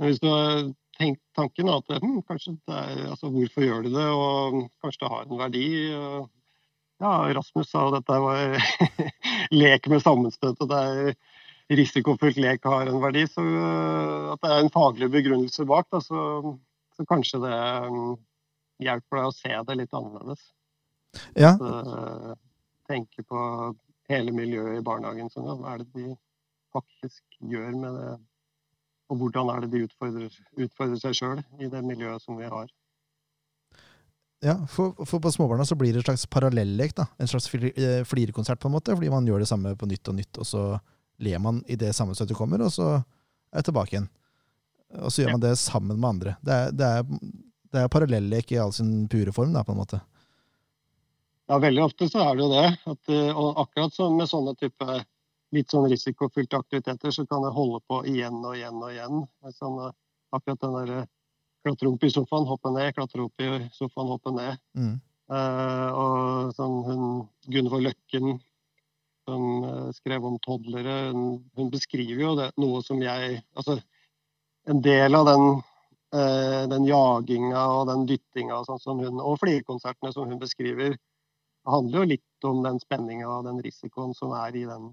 Men 0.00 0.10
hvis 0.10 0.20
du 0.22 0.28
tenkt 1.00 1.22
tanken 1.36 1.70
at 1.72 1.88
hm, 2.02 2.20
kanskje 2.28 2.56
det 2.68 2.76
er, 2.76 3.02
altså, 3.14 3.30
hvorfor 3.32 3.64
gjør 3.64 3.86
du 3.86 3.90
det, 3.94 4.06
og 4.12 4.60
kanskje 4.84 5.04
det 5.04 5.12
har 5.14 5.24
en 5.24 5.40
verdi. 5.40 5.66
ja, 7.00 7.12
Rasmus 7.36 7.70
sa 7.70 7.86
at 7.88 7.98
dette 7.98 8.18
var 8.20 8.72
lek 9.62 9.88
med 9.92 10.04
sammenstøt. 10.04 10.60
og 10.60 10.72
det 10.72 10.80
er 10.80 11.14
risikofylt 11.70 12.40
lek 12.42 12.66
har 12.66 12.90
en 12.90 13.02
verdi, 13.02 13.26
så 13.30 13.44
øh, 13.44 14.32
at 14.32 14.42
det 14.42 14.50
er 14.50 14.64
en 14.64 14.72
faglig 14.74 15.10
begrunnelse 15.12 15.66
bak, 15.70 15.86
da, 15.92 16.00
så, 16.02 16.56
så, 16.96 17.06
kanskje 17.08 17.42
det 17.44 17.58
um, 17.86 18.16
hjelper 18.82 19.20
deg 19.20 19.28
å 19.28 19.36
se 19.36 19.60
det 19.68 19.76
litt 19.78 19.94
annerledes. 19.94 20.42
Ja. 21.38 21.54
At, 21.54 21.62
uh, 21.62 22.34
tenke 22.90 23.22
på 23.22 23.44
hele 24.10 24.34
miljøet 24.34 24.80
i 24.80 24.84
barnehagen. 24.84 25.30
Sånn, 25.32 25.48
ja, 25.48 25.56
hva 25.58 25.74
er 25.74 25.84
det 25.84 25.90
de 25.94 26.16
faktisk 26.74 27.40
gjør 27.52 27.72
med 27.78 27.96
det? 27.98 28.10
Og 29.10 29.18
hvordan 29.18 29.50
er 29.50 29.64
det 29.64 29.72
de 29.72 29.86
utfordrer, 29.88 30.36
utfordrer 30.66 31.00
seg 31.02 31.16
sjøl 31.18 31.40
i 31.58 31.70
det 31.70 31.80
miljøet 31.82 32.22
som 32.22 32.38
vi 32.38 32.50
har? 32.50 32.68
Ja, 34.40 34.54
for, 34.70 34.94
for, 35.04 35.20
på 35.20 35.32
småbarna 35.34 35.66
så 35.68 35.76
blir 35.76 35.92
det 35.92 36.00
en 36.00 36.06
slags 36.06 36.24
parallellek. 36.30 36.94
En 37.20 37.28
slags 37.28 37.50
eh, 37.54 38.04
flirekonsert, 38.08 38.60
på 38.60 38.70
en 38.70 38.76
måte, 38.78 38.94
fordi 38.96 39.10
man 39.12 39.26
gjør 39.28 39.42
det 39.42 39.50
samme 39.50 39.74
på 39.76 39.88
nytt 39.90 40.08
og 40.08 40.16
nytt. 40.16 40.40
og 40.40 40.48
så 40.48 40.64
ler 41.20 41.38
man 41.38 41.60
i 41.68 41.76
det 41.76 41.92
sammenstøtet 41.92 42.38
kommer, 42.38 42.62
og 42.64 42.72
så 42.72 42.94
er 42.96 43.60
det 43.60 43.66
tilbake 43.68 43.96
igjen. 43.96 44.08
Og 45.04 45.12
så 45.12 45.22
gjør 45.22 45.34
man 45.36 45.42
det 45.44 45.52
sammen 45.60 45.98
med 46.00 46.08
andre. 46.08 46.36
Det 46.40 46.54
er, 46.54 46.72
det 46.72 46.86
er, 46.86 47.02
det 47.70 47.82
er 47.82 47.92
parallellek 47.92 48.54
i 48.54 48.60
all 48.62 48.72
sin 48.72 49.04
pure 49.12 49.34
form, 49.36 49.52
da, 49.52 49.64
på 49.66 49.74
en 49.74 49.82
måte. 49.82 50.00
Ja, 51.50 51.56
veldig 51.58 51.82
ofte 51.82 52.06
så 52.06 52.20
er 52.22 52.36
det 52.38 52.44
jo 52.44 52.50
det. 52.52 52.66
At, 52.92 53.08
eh, 53.10 53.30
og 53.34 53.56
akkurat 53.58 53.94
som 53.94 54.14
med 54.14 54.30
sånne 54.30 54.52
type 54.58 55.00
litt 55.50 55.72
sånn 55.72 55.88
risikofylte 55.90 56.60
aktiviteter, 56.60 57.10
så 57.10 57.24
kan 57.26 57.42
jeg 57.42 57.56
holde 57.56 57.80
på 57.90 58.04
igjen 58.06 58.36
og 58.44 58.54
igjen 58.54 58.78
og 58.78 58.92
igjen. 58.92 59.24
Sånn, 59.56 59.80
akkurat 60.30 60.62
den 60.62 60.76
der 60.76 60.92
eh, 61.00 61.08
klatre 61.66 61.90
opp 61.90 62.06
i 62.06 62.12
sofaen, 62.14 62.46
hoppe 62.46 62.70
ned, 62.76 62.92
klatre 62.94 63.26
opp 63.26 63.42
i 63.42 63.50
sofaen, 63.74 64.12
hoppe 64.12 64.34
ned. 64.36 64.62
Mm. 64.78 64.94
Uh, 65.30 65.88
og 65.94 66.54
sånn 66.56 66.72
hun 66.88 67.02
Gunvor 67.54 67.84
Løkken 67.84 68.40
som 69.28 69.44
uh, 69.62 69.90
skrev 69.94 70.24
om 70.26 70.40
toddlere. 70.42 71.12
Hun 71.14 71.68
beskriver 71.70 72.24
jo 72.24 72.32
det, 72.38 72.48
noe 72.58 72.80
som 72.82 72.98
jeg 73.02 73.36
Altså 73.54 73.76
en 74.66 74.82
del 74.82 75.14
av 75.14 75.28
den, 75.28 75.44
den 76.70 76.84
jaginga 76.84 77.62
og 77.76 77.84
den 77.88 78.02
dyttinga 78.10 78.58
og 78.58 78.66
sånn 78.66 78.82
som 78.82 78.98
hun, 79.02 79.22
og 79.22 79.38
flirekonsertene 79.40 80.10
som 80.14 80.28
hun 80.28 80.42
beskriver, 80.42 80.98
handler 81.68 81.98
jo 81.98 82.10
litt 82.14 82.48
om 82.48 82.62
den 82.64 82.80
spenninga 82.80 83.28
og 83.28 83.46
den 83.48 83.60
risikoen 83.64 84.14
som 84.16 84.32
er 84.36 84.56
i 84.56 84.64
den, 84.68 84.90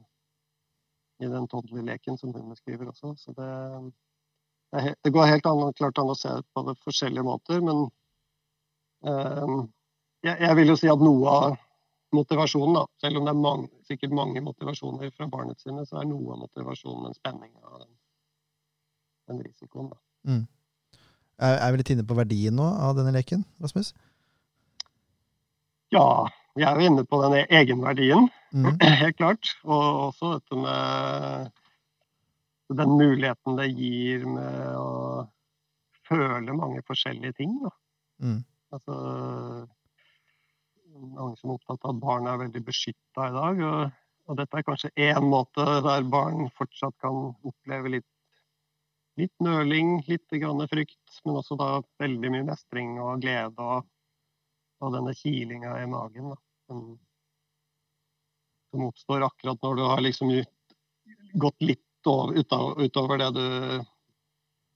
i 1.24 1.30
den 1.32 1.48
toddlerleken 1.52 2.18
som 2.20 2.34
hun 2.36 2.50
beskriver 2.52 2.90
også. 2.92 3.14
Så 3.20 3.34
det, 3.38 3.52
det, 5.04 5.14
går 5.14 5.32
helt 5.32 5.48
an, 5.50 5.64
klart 5.78 6.02
an 6.02 6.12
å 6.14 6.18
se 6.18 6.34
på 6.54 6.66
det 6.68 6.76
forskjellige 6.84 7.26
måter, 7.28 7.64
men 7.64 7.86
eh, 9.08 9.56
jeg, 10.26 10.36
jeg, 10.36 10.58
vil 10.60 10.74
jo 10.74 10.78
si 10.80 10.92
at 10.92 11.04
noe 11.04 11.38
av 11.38 11.56
motivasjonen, 12.16 12.82
da. 12.82 12.84
Selv 13.04 13.20
om 13.20 13.28
det 13.28 13.34
er 13.34 13.40
mange, 13.46 13.70
sikkert 13.88 14.16
mange 14.16 14.44
motivasjoner 14.44 15.12
fra 15.16 15.28
barnet 15.32 15.64
sine, 15.64 15.86
så 15.88 16.02
er 16.02 16.10
noe 16.10 16.36
av 16.36 16.44
motivasjonen 16.46 17.10
en 17.10 17.18
spenning 17.18 17.52
av 17.64 17.82
den, 17.82 17.90
den 19.32 19.42
risikoen. 19.48 19.90
Da. 19.92 20.00
Mm. 20.28 20.46
Er, 21.38 21.58
er 21.62 21.72
vi 21.72 21.82
litt 21.82 21.92
inne 21.94 22.08
på 22.08 22.18
verdien 22.18 22.56
nå 22.58 22.66
av 22.66 22.96
denne 22.98 23.14
leken, 23.16 23.44
Rasmus? 23.64 23.94
Ja, 25.94 26.28
vi 26.58 26.66
er 26.66 26.74
jo 26.78 26.90
inne 26.90 27.06
på 27.06 27.22
den 27.22 27.38
egenverdien, 27.46 28.28
mm. 28.54 28.76
helt 29.04 29.18
klart. 29.20 29.54
Og 29.64 30.08
også 30.10 30.34
dette 30.38 30.60
med 30.60 31.52
den 32.82 32.98
muligheten 33.00 33.58
det 33.60 33.70
gir 33.78 34.26
med 34.28 34.76
å 34.82 34.92
føle 36.08 36.56
mange 36.56 36.84
forskjellige 36.88 37.38
ting. 37.40 37.58
Da. 37.64 37.74
Mm. 38.24 38.40
Altså 38.76 38.96
mange 40.98 41.38
som 41.38 41.52
er 41.52 41.58
opptatt 41.60 41.86
av 41.86 41.94
at 41.94 42.02
barn 42.02 42.28
er 42.30 42.42
veldig 42.42 42.64
beskytta 42.68 43.30
i 43.30 43.36
dag. 43.36 43.64
Og, 43.70 43.98
og, 44.28 44.38
dette 44.40 44.60
er 44.60 44.68
kanskje 44.68 44.94
én 45.08 45.30
måte 45.30 45.66
der 45.86 46.08
barn 46.12 46.50
fortsatt 46.58 46.96
kan 47.04 47.20
oppleve 47.48 47.94
litt, 47.98 48.10
litt 49.22 49.34
nøling, 49.44 50.00
litt 50.10 50.40
grann 50.42 50.66
frykt, 50.70 51.22
men 51.26 51.40
også 51.42 51.58
da 51.60 51.70
veldig 52.02 52.34
mye 52.34 52.50
mestring 52.52 52.98
og 53.04 53.24
glede 53.24 53.70
og, 53.78 53.88
og 54.84 54.94
denne 54.98 55.16
kilinga 55.18 55.78
i 55.82 55.88
magen. 55.90 56.34
Da, 56.34 56.42
som, 56.68 57.00
som, 58.72 58.88
oppstår 58.88 59.26
akkurat 59.28 59.62
når 59.64 59.76
du 59.76 59.84
har 59.84 60.02
liksom 60.06 60.34
gått 61.34 61.62
litt 61.62 61.84
over, 62.08 62.38
utover 62.84 63.20
det 63.20 63.30
du 63.36 63.46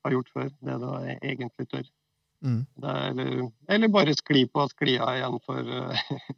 har 0.03 0.15
gjort 0.15 0.31
før, 0.33 0.53
det 0.59 0.77
du 0.81 0.87
egentlig 1.21 1.67
tør. 1.71 1.89
Mm. 2.41 2.65
Eller, 2.83 3.51
eller, 3.69 3.87
bare 3.93 4.15
skli 4.17 4.47
på 4.49 4.65
sklia 4.71 5.11
igjen 5.19 5.37
for, 5.45 5.67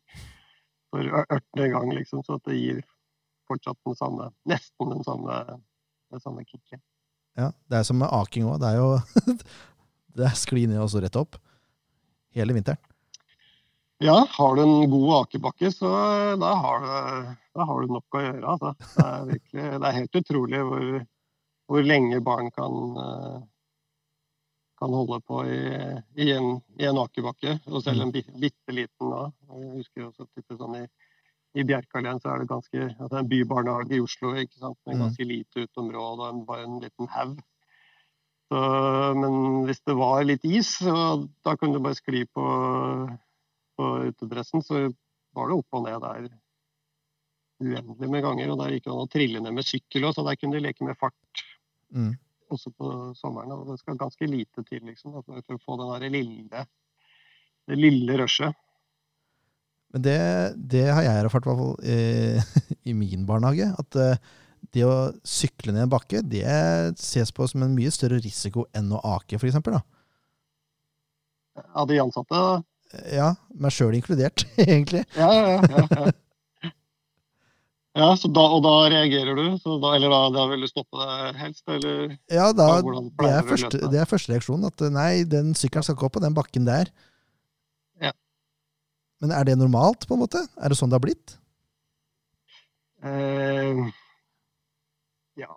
for 0.91 1.13
ørtende 1.23 1.69
gang, 1.71 1.93
liksom. 1.95 2.23
Så 2.27 2.37
at 2.37 2.49
det 2.49 2.59
gir 2.59 2.81
fortsatt 3.47 3.79
den 3.87 3.95
samme, 3.95 4.31
nesten 4.49 4.91
den 4.91 5.03
samme, 5.07 5.39
det 6.11 6.21
samme 6.23 6.43
kicket. 6.45 6.81
Ja, 7.39 7.51
det 7.69 7.79
er 7.79 7.87
som 7.87 7.97
med 8.01 8.11
aking 8.13 8.45
òg. 8.49 8.59
Det 8.61 8.73
er 8.73 8.81
jo 8.81 9.37
det 10.17 10.27
er 10.27 10.37
skli 10.37 10.67
ned 10.69 10.83
og 10.83 10.91
så 10.93 11.01
rett 11.03 11.17
opp. 11.19 11.39
Hele 12.35 12.55
vinteren. 12.55 12.81
Ja, 14.01 14.15
har 14.29 14.55
du 14.55 14.61
en 14.63 14.89
god 14.91 15.09
akebakke, 15.21 15.69
så 15.71 15.89
da 16.41 16.53
har 16.59 16.81
du, 16.83 17.33
da 17.55 17.65
har 17.69 17.81
du 17.81 17.93
nok 17.93 18.17
å 18.17 18.23
gjøre. 18.23 18.55
Altså. 18.55 18.73
Det, 18.79 19.05
er 19.05 19.27
virkelig, 19.29 19.65
det 19.69 19.89
er 19.89 19.97
helt 19.99 20.19
utrolig 20.19 20.61
hvor, 20.67 20.87
hvor 21.69 21.85
lenge 21.87 22.23
barn 22.25 22.49
kan 22.55 22.97
uh, 22.97 23.37
kan 24.83 24.93
holde 24.93 25.19
på 25.23 25.45
i, 25.47 25.61
i, 26.15 26.31
en, 26.35 26.57
i 26.79 26.87
en, 26.89 26.99
akebakke. 26.99 27.57
Og 27.71 27.83
selv 27.85 28.03
en 28.03 28.11
bitte 28.13 28.75
liten 28.75 29.13
da. 29.13 29.23
Jeg 29.53 29.71
husker 29.77 30.07
også 30.09 30.27
at 30.27 30.59
sånn 30.59 30.77
i, 30.81 30.83
i 31.59 31.65
Bjerkalien 31.67 32.19
så 32.19 32.33
er 32.33 32.43
det 32.43 32.51
ganske 32.51 32.89
altså 32.91 33.21
en 33.21 33.29
bybarnehage 33.31 33.97
i 33.97 34.03
Oslo 34.03 34.33
ikke 34.35 34.59
sant? 34.59 34.79
med 34.87 34.97
mm. 34.97 35.03
ganske 35.05 35.27
lite 35.29 35.67
uteområde 35.67 36.29
og 36.29 36.45
bare 36.49 36.67
en 36.67 36.79
liten 36.83 37.11
haug. 37.15 37.41
Men 38.53 39.63
hvis 39.65 39.79
det 39.87 39.95
var 39.97 40.19
litt 40.27 40.43
is, 40.45 40.75
så 40.83 40.93
da 41.45 41.55
kunne 41.57 41.79
du 41.79 41.81
bare 41.81 41.97
skli 41.97 42.19
på, 42.29 42.43
på 43.77 43.91
utedressen, 44.09 44.63
så 44.65 44.87
var 45.33 45.49
det 45.49 45.59
opp 45.59 45.77
og 45.79 45.85
ned 45.87 46.01
der 46.03 46.27
uendelig 47.63 48.09
med 48.11 48.25
ganger. 48.25 48.51
Og 48.53 48.59
der 48.59 48.75
gikk 48.75 48.85
det 48.87 48.93
an 48.93 49.05
å 49.05 49.09
trille 49.11 49.41
ned 49.43 49.55
med 49.55 49.67
sykkel 49.67 50.09
òg, 50.09 50.17
så 50.17 50.25
der 50.27 50.37
kunne 50.39 50.59
de 50.59 50.67
leke 50.67 50.85
med 50.87 50.99
fart. 50.99 51.45
Mm 51.93 52.13
også 52.53 52.73
på 52.77 52.89
sommeren. 53.17 53.53
Og 53.55 53.71
det 53.71 53.79
skal 53.81 53.99
ganske 53.99 54.29
lite 54.29 54.65
til 54.67 54.83
liksom, 54.87 55.17
for 55.23 55.57
å 55.57 55.63
få 55.63 55.79
den 55.79 55.91
der 55.93 56.13
lille, 56.13 56.65
det 57.69 57.79
lille 57.79 58.19
rushet. 58.21 58.59
Men 59.93 60.05
det, 60.07 60.19
det 60.73 60.87
har 60.89 61.05
jeg 61.05 61.21
erfart, 61.21 61.45
i 61.45 61.51
hvert 61.51 61.59
fall 61.61 61.75
i, 61.85 61.97
i 62.91 62.95
min 62.97 63.27
barnehage. 63.29 63.69
At 63.79 63.99
uh, 63.99 64.33
det 64.73 64.85
å 64.87 65.11
sykle 65.27 65.75
ned 65.75 65.85
en 65.85 65.93
bakke, 65.93 66.23
det 66.25 66.45
ses 67.01 67.33
på 67.35 67.47
som 67.49 67.65
en 67.65 67.75
mye 67.77 67.93
større 67.93 68.21
risiko 68.23 68.65
enn 68.73 68.89
å 68.93 69.01
ake, 69.17 69.37
f.eks. 69.37 69.59
Av 71.77 71.85
de 71.89 71.99
ansatte? 72.01 72.39
Ja, 73.13 73.33
meg 73.57 73.73
sjøl 73.73 73.95
inkludert, 73.97 74.45
egentlig. 74.67 75.05
Ja, 75.17 75.31
ja, 75.33 75.55
ja. 75.57 75.87
ja. 75.89 76.11
Ja, 77.93 78.07
da, 78.17 78.43
Og 78.55 78.63
da 78.65 78.73
reagerer 78.89 79.37
du? 79.37 79.43
Da, 79.61 79.91
eller 79.93 80.09
da, 80.09 80.21
da, 80.33 80.43
vil 80.49 80.63
du 80.65 80.69
stoppe 80.69 80.97
det 80.97 81.33
helst? 81.37 81.61
Eller, 81.69 82.15
ja, 82.33 82.47
da, 82.57 82.67
det, 82.81 83.29
er 83.29 83.45
første, 83.45 83.81
det 83.93 83.99
er 84.01 84.09
første 84.09 84.33
reaksjon. 84.33 84.65
At 84.65 84.81
nei, 84.93 85.21
den 85.29 85.53
sykkelen 85.57 85.85
skal 85.85 85.99
gå 86.01 86.09
på 86.09 86.23
den 86.23 86.33
bakken 86.33 86.65
der. 86.65 86.89
Ja. 88.01 88.09
Men 89.21 89.35
er 89.37 89.45
det 89.45 89.59
normalt, 89.61 90.07
på 90.09 90.17
en 90.17 90.23
måte? 90.25 90.41
Er 90.57 90.73
det 90.73 90.79
sånn 90.79 90.89
det 90.89 90.97
har 90.97 91.05
blitt? 91.05 91.35
Eh, 93.05 93.83
ja, 95.37 95.53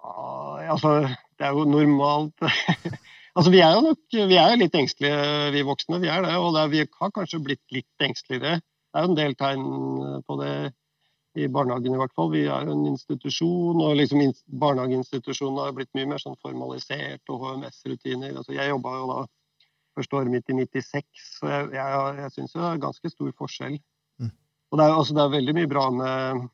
altså 0.74 0.98
Det 1.38 1.46
er 1.46 1.56
jo 1.56 1.64
normalt 1.70 2.34
Altså, 3.36 3.50
Vi 3.52 3.60
er 3.60 3.74
jo 3.76 3.84
nok, 3.84 4.00
vi 4.32 4.38
er 4.40 4.56
litt 4.56 4.74
engstelige, 4.78 5.52
vi 5.52 5.62
voksne. 5.68 6.00
Vi 6.00 6.08
er 6.08 6.24
det, 6.24 6.32
og 6.40 6.54
det 6.56 6.62
er, 6.62 6.72
vi 6.72 6.84
har 7.02 7.12
kanskje 7.12 7.42
blitt 7.44 7.64
litt 7.74 8.04
engsteligere. 8.06 8.62
Det 8.64 8.96
er 8.96 9.04
jo 9.04 9.10
en 9.12 9.18
del 9.18 9.36
tegn 9.36 9.66
på 10.24 10.38
det 10.40 10.52
i 11.36 11.48
barnehagen 11.52 11.92
i 11.92 12.00
hvert 12.00 12.14
fall. 12.16 12.30
Vi 12.32 12.46
er 12.48 12.64
jo 12.64 12.72
en 12.72 12.86
institusjon, 12.88 13.82
og 13.84 13.98
liksom 13.98 14.22
barnehageinstitusjonen 14.62 15.60
har 15.60 15.76
blitt 15.76 15.92
mye 15.98 16.08
mer 16.14 16.22
sånn 16.22 16.38
formalisert 16.40 17.32
og 17.32 17.44
HMS-rutiner. 17.44 18.32
Altså, 18.38 18.56
jeg 18.56 18.72
jobba 18.72 18.94
jo 18.96 19.10
da 19.12 19.18
første 19.96 20.16
året 20.16 20.32
mitt 20.32 20.48
i 20.52 20.56
96, 20.56 21.28
så 21.36 21.52
jeg, 21.52 21.70
jeg, 21.76 22.16
jeg 22.22 22.34
syns 22.38 22.56
det 22.56 22.66
er 22.70 22.82
ganske 22.88 23.12
stor 23.12 23.36
forskjell. 23.44 23.78
Mm. 24.22 24.32
Og 24.72 24.80
det 24.80 24.88
er, 24.88 24.96
altså, 24.96 25.16
det 25.16 25.24
er, 25.26 25.36
veldig 25.36 25.58
mye 25.60 25.72
bra 25.76 25.86
med 26.00 26.44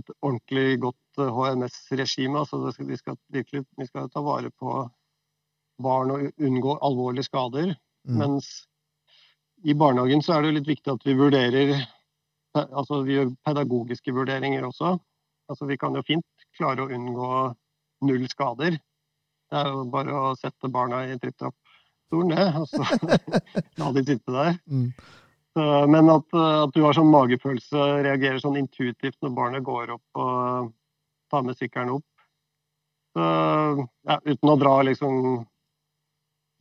et 0.00 0.16
ordentlig 0.16 0.68
godt 0.88 1.24
HMS-regime. 1.38 2.40
Altså, 2.40 2.88
vi, 2.88 3.00
skal 3.00 3.20
virkelig, 3.36 3.66
vi 3.76 3.92
skal 3.92 4.08
ta 4.12 4.24
vare 4.24 4.48
på 4.48 4.80
barn 5.82 6.12
å 6.14 6.20
unngå 6.22 6.78
alvorlige 6.84 7.28
skader. 7.28 7.74
Mm. 8.08 8.20
Mens 8.20 8.52
i 9.64 9.74
barnehagen 9.74 10.22
så 10.22 10.36
er 10.36 10.44
det 10.44 10.56
litt 10.58 10.70
viktig 10.70 10.92
at 10.92 11.06
vi 11.06 11.16
vurderer 11.18 11.74
altså 12.54 13.02
vi 13.02 13.18
gjør 13.18 13.32
pedagogiske 13.46 14.14
vurderinger 14.14 14.66
også. 14.68 14.94
Altså 15.50 15.68
vi 15.68 15.78
kan 15.80 15.96
jo 15.96 16.04
fint 16.06 16.46
klare 16.56 16.84
å 16.84 16.92
unngå 16.92 17.30
null 18.06 18.28
skader. 18.30 18.78
Det 19.50 19.60
er 19.60 19.70
jo 19.72 19.84
bare 19.90 20.14
å 20.14 20.32
sette 20.38 20.70
barna 20.72 21.02
i 21.08 21.18
tripp-trapp-stolen, 21.20 22.32
det, 22.34 22.46
og 22.58 22.68
så 22.70 22.84
la 23.80 23.90
de 23.96 24.04
sitte 24.06 24.34
der. 24.34 24.56
Mm. 24.70 24.88
Så, 25.54 25.66
men 25.90 26.10
at, 26.10 26.26
at, 26.34 26.72
du 26.74 26.82
har 26.82 26.96
sånn 26.96 27.12
magefølelse, 27.12 27.82
reagerer 28.06 28.40
sånn 28.42 28.58
intuitivt 28.58 29.20
når 29.22 29.36
barnet 29.36 29.66
går 29.66 29.92
opp 29.94 30.22
og 30.24 30.72
tar 31.30 31.44
med 31.46 31.58
sykkelen 31.58 31.94
opp. 31.98 32.08
Så, 33.14 33.26
ja, 34.08 34.16
uten 34.24 34.50
å 34.50 34.56
dra 34.58 34.74
liksom 34.88 35.20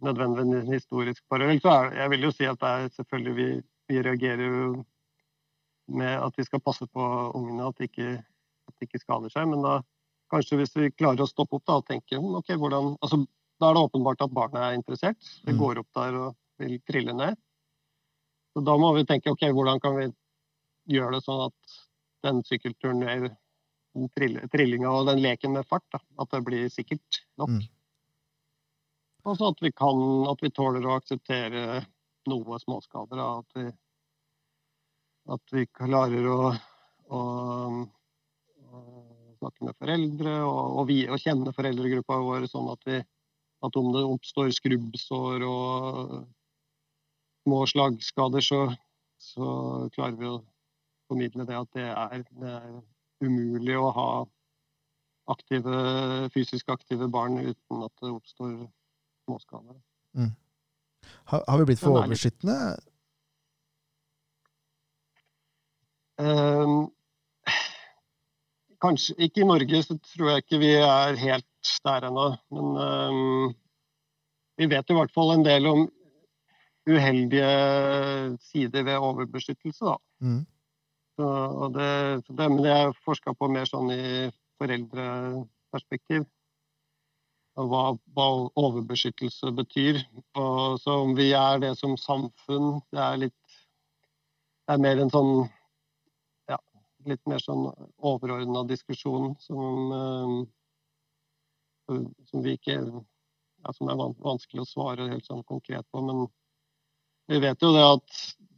nødvendigvis 0.04 0.64
en 0.64 0.74
historisk 0.74 1.24
parallell, 1.30 1.62
så 1.62 1.72
er, 1.78 1.94
jeg 2.02 2.12
vil 2.14 2.28
jo 2.28 2.32
si 2.34 2.48
at 2.50 2.60
det 2.62 2.72
er 2.72 2.92
selvfølgelig 2.98 3.36
vi, 3.38 3.48
vi 3.92 4.02
reagerer 4.06 4.44
jo 4.48 4.68
med 5.88 6.14
at 6.28 6.38
vi 6.38 6.46
skal 6.48 6.64
passe 6.64 6.88
på 6.88 7.08
ungene, 7.36 7.68
at 7.68 7.80
de 7.80 7.90
ikke, 7.90 8.12
at 8.68 8.76
de 8.80 8.88
ikke 8.88 9.02
skader 9.02 9.34
seg. 9.34 9.48
Men 9.52 9.64
da 9.66 9.78
kanskje 10.34 10.60
hvis 10.60 10.76
vi 10.78 10.92
klarer 10.96 11.26
å 11.26 11.30
stoppe 11.30 11.60
opp 11.60 11.66
da, 11.68 11.80
og 11.82 11.88
tenke 11.90 12.18
hm, 12.20 12.36
ok, 12.42 12.56
hvordan, 12.60 12.94
altså, 13.02 13.24
Da 13.62 13.70
er 13.70 13.78
det 13.78 13.84
åpenbart 13.86 14.24
at 14.26 14.32
barnet 14.34 14.60
er 14.60 14.76
interessert. 14.76 15.28
Det 15.46 15.54
mm. 15.54 15.60
går 15.60 15.80
opp 15.80 15.90
der 15.96 16.16
og 16.20 16.30
vil 16.60 16.80
trille 16.90 17.14
ned. 17.16 17.38
Så 18.54 18.64
Da 18.66 18.74
må 18.82 18.90
vi 18.98 19.06
tenke 19.08 19.32
ok, 19.32 19.46
hvordan 19.54 19.80
kan 19.80 19.96
vi 19.96 20.08
gjøre 20.96 21.16
det 21.16 21.24
sånn 21.24 21.46
at 21.46 21.78
den 22.26 22.42
sykkelturen 22.48 23.04
eller 23.04 23.38
trillinga 24.52 24.90
og 24.90 25.08
den 25.12 25.22
leken 25.22 25.54
med 25.54 25.68
fart, 25.70 25.86
da, 25.94 26.02
at 26.20 26.32
det 26.34 26.42
blir 26.48 26.66
sikkert 26.74 27.22
nok. 27.38 27.54
Mm. 27.54 27.62
Og 29.24 29.38
så 29.40 29.54
at 29.54 29.62
vi 29.64 29.72
kan, 29.72 30.00
at 30.28 30.42
vi 30.44 30.52
tåler 30.52 30.86
å 30.88 30.98
akseptere 30.98 31.84
noe 32.28 32.60
småskader. 32.60 33.22
At 33.24 33.58
vi 33.58 33.70
at 35.32 35.54
vi 35.56 35.66
klarer 35.72 36.26
å, 36.28 36.38
å, 37.16 37.20
å 38.76 38.82
snakke 39.40 39.68
med 39.68 39.78
foreldre 39.80 40.36
og, 40.44 40.62
og, 40.82 40.86
vi, 40.90 41.04
og, 41.08 41.20
kjenne 41.22 41.54
foreldregruppa 41.56 42.20
vår, 42.26 42.48
sånn 42.52 42.72
at, 42.74 42.84
vi, 42.90 43.00
at 43.64 43.80
om 43.80 43.92
det 43.96 44.04
oppstår 44.04 44.52
skrubbsår 44.58 45.46
og 45.48 46.16
små 47.44 47.64
slagskader, 47.72 48.44
så, 48.44 48.62
så, 49.22 49.48
klarer 49.96 50.20
vi 50.20 50.32
å 50.32 50.38
formidle 51.08 51.48
det 51.48 51.60
at 51.60 51.74
det 51.76 51.90
er, 51.90 52.28
det 52.40 52.54
er 52.60 52.70
umulig 53.24 53.80
å 53.80 53.90
ha 53.96 54.08
aktive, 55.32 55.76
fysisk 56.36 56.72
aktive 56.74 57.08
barn 57.12 57.40
uten 57.40 57.84
at 57.86 57.94
det 58.04 58.12
oppstår 58.12 58.58
småskader. 59.26 59.78
Mm. 60.18 60.34
Har, 61.32 61.44
har, 61.48 61.60
vi 61.60 61.66
blitt 61.72 61.82
for 61.82 61.98
overbeskyttende? 61.98 62.58
Um, 66.22 66.92
kanskje 68.84 69.16
ikke 69.26 69.44
i 69.44 69.50
Norge, 69.50 69.84
så 69.84 69.98
tror 70.14 70.32
jeg 70.32 70.44
ikke 70.44 70.62
vi 70.62 70.72
er 70.78 71.20
helt 71.20 71.74
der 71.88 72.08
ennå. 72.10 72.30
Men 72.54 72.72
um, 72.78 73.54
vi 74.60 74.70
vet 74.72 74.90
i 74.90 74.98
hvert 74.98 75.14
fall 75.16 75.34
en 75.34 75.46
del 75.46 75.68
om 75.72 75.86
uheldige 76.90 77.52
sider 78.44 78.84
ved 78.84 79.00
overbeskyttelse, 79.00 79.86
da. 79.86 79.96
Mm. 80.20 80.42
Så, 81.14 81.28
det, 81.76 81.90
det, 82.28 82.48
men 82.50 82.64
det 82.66 82.72
er 82.74 82.96
forska 83.06 83.36
på 83.38 83.48
mer 83.54 83.70
sånn 83.70 83.92
i 83.94 84.04
foreldreperspektiv. 84.60 86.26
Hva, 87.54 87.94
hva 88.18 88.50
overbeskyttelse 88.58 89.52
betyr. 89.54 90.00
Og, 90.40 90.80
så 90.82 90.92
om 91.04 91.12
vi 91.18 91.34
er 91.38 91.60
det 91.62 91.76
som 91.78 91.94
samfunn, 92.00 92.82
det 92.94 93.02
er 93.02 93.18
litt 93.28 93.40
Det 94.64 94.74
er 94.74 94.82
mer 94.82 94.98
en 95.04 95.12
sånn 95.14 95.34
Ja, 96.50 96.58
litt 97.06 97.22
mer 97.30 97.40
sånn 97.44 97.68
overordna 98.00 98.64
diskusjon 98.66 99.36
som, 99.44 99.92
uh, 99.94 100.46
som 102.32 102.44
vi 102.46 102.52
ikke 102.58 102.76
ja, 102.80 103.70
Som 103.78 103.90
er 103.92 104.02
vanskelig 104.02 104.62
å 104.64 104.72
svare 104.72 105.12
helt 105.12 105.28
sånn 105.30 105.44
konkret 105.46 105.86
på. 105.92 105.98
Men 106.02 106.26
vi 107.30 107.38
vet 107.44 107.62
jo 107.62 107.70
det 107.76 107.86
at 107.86 108.10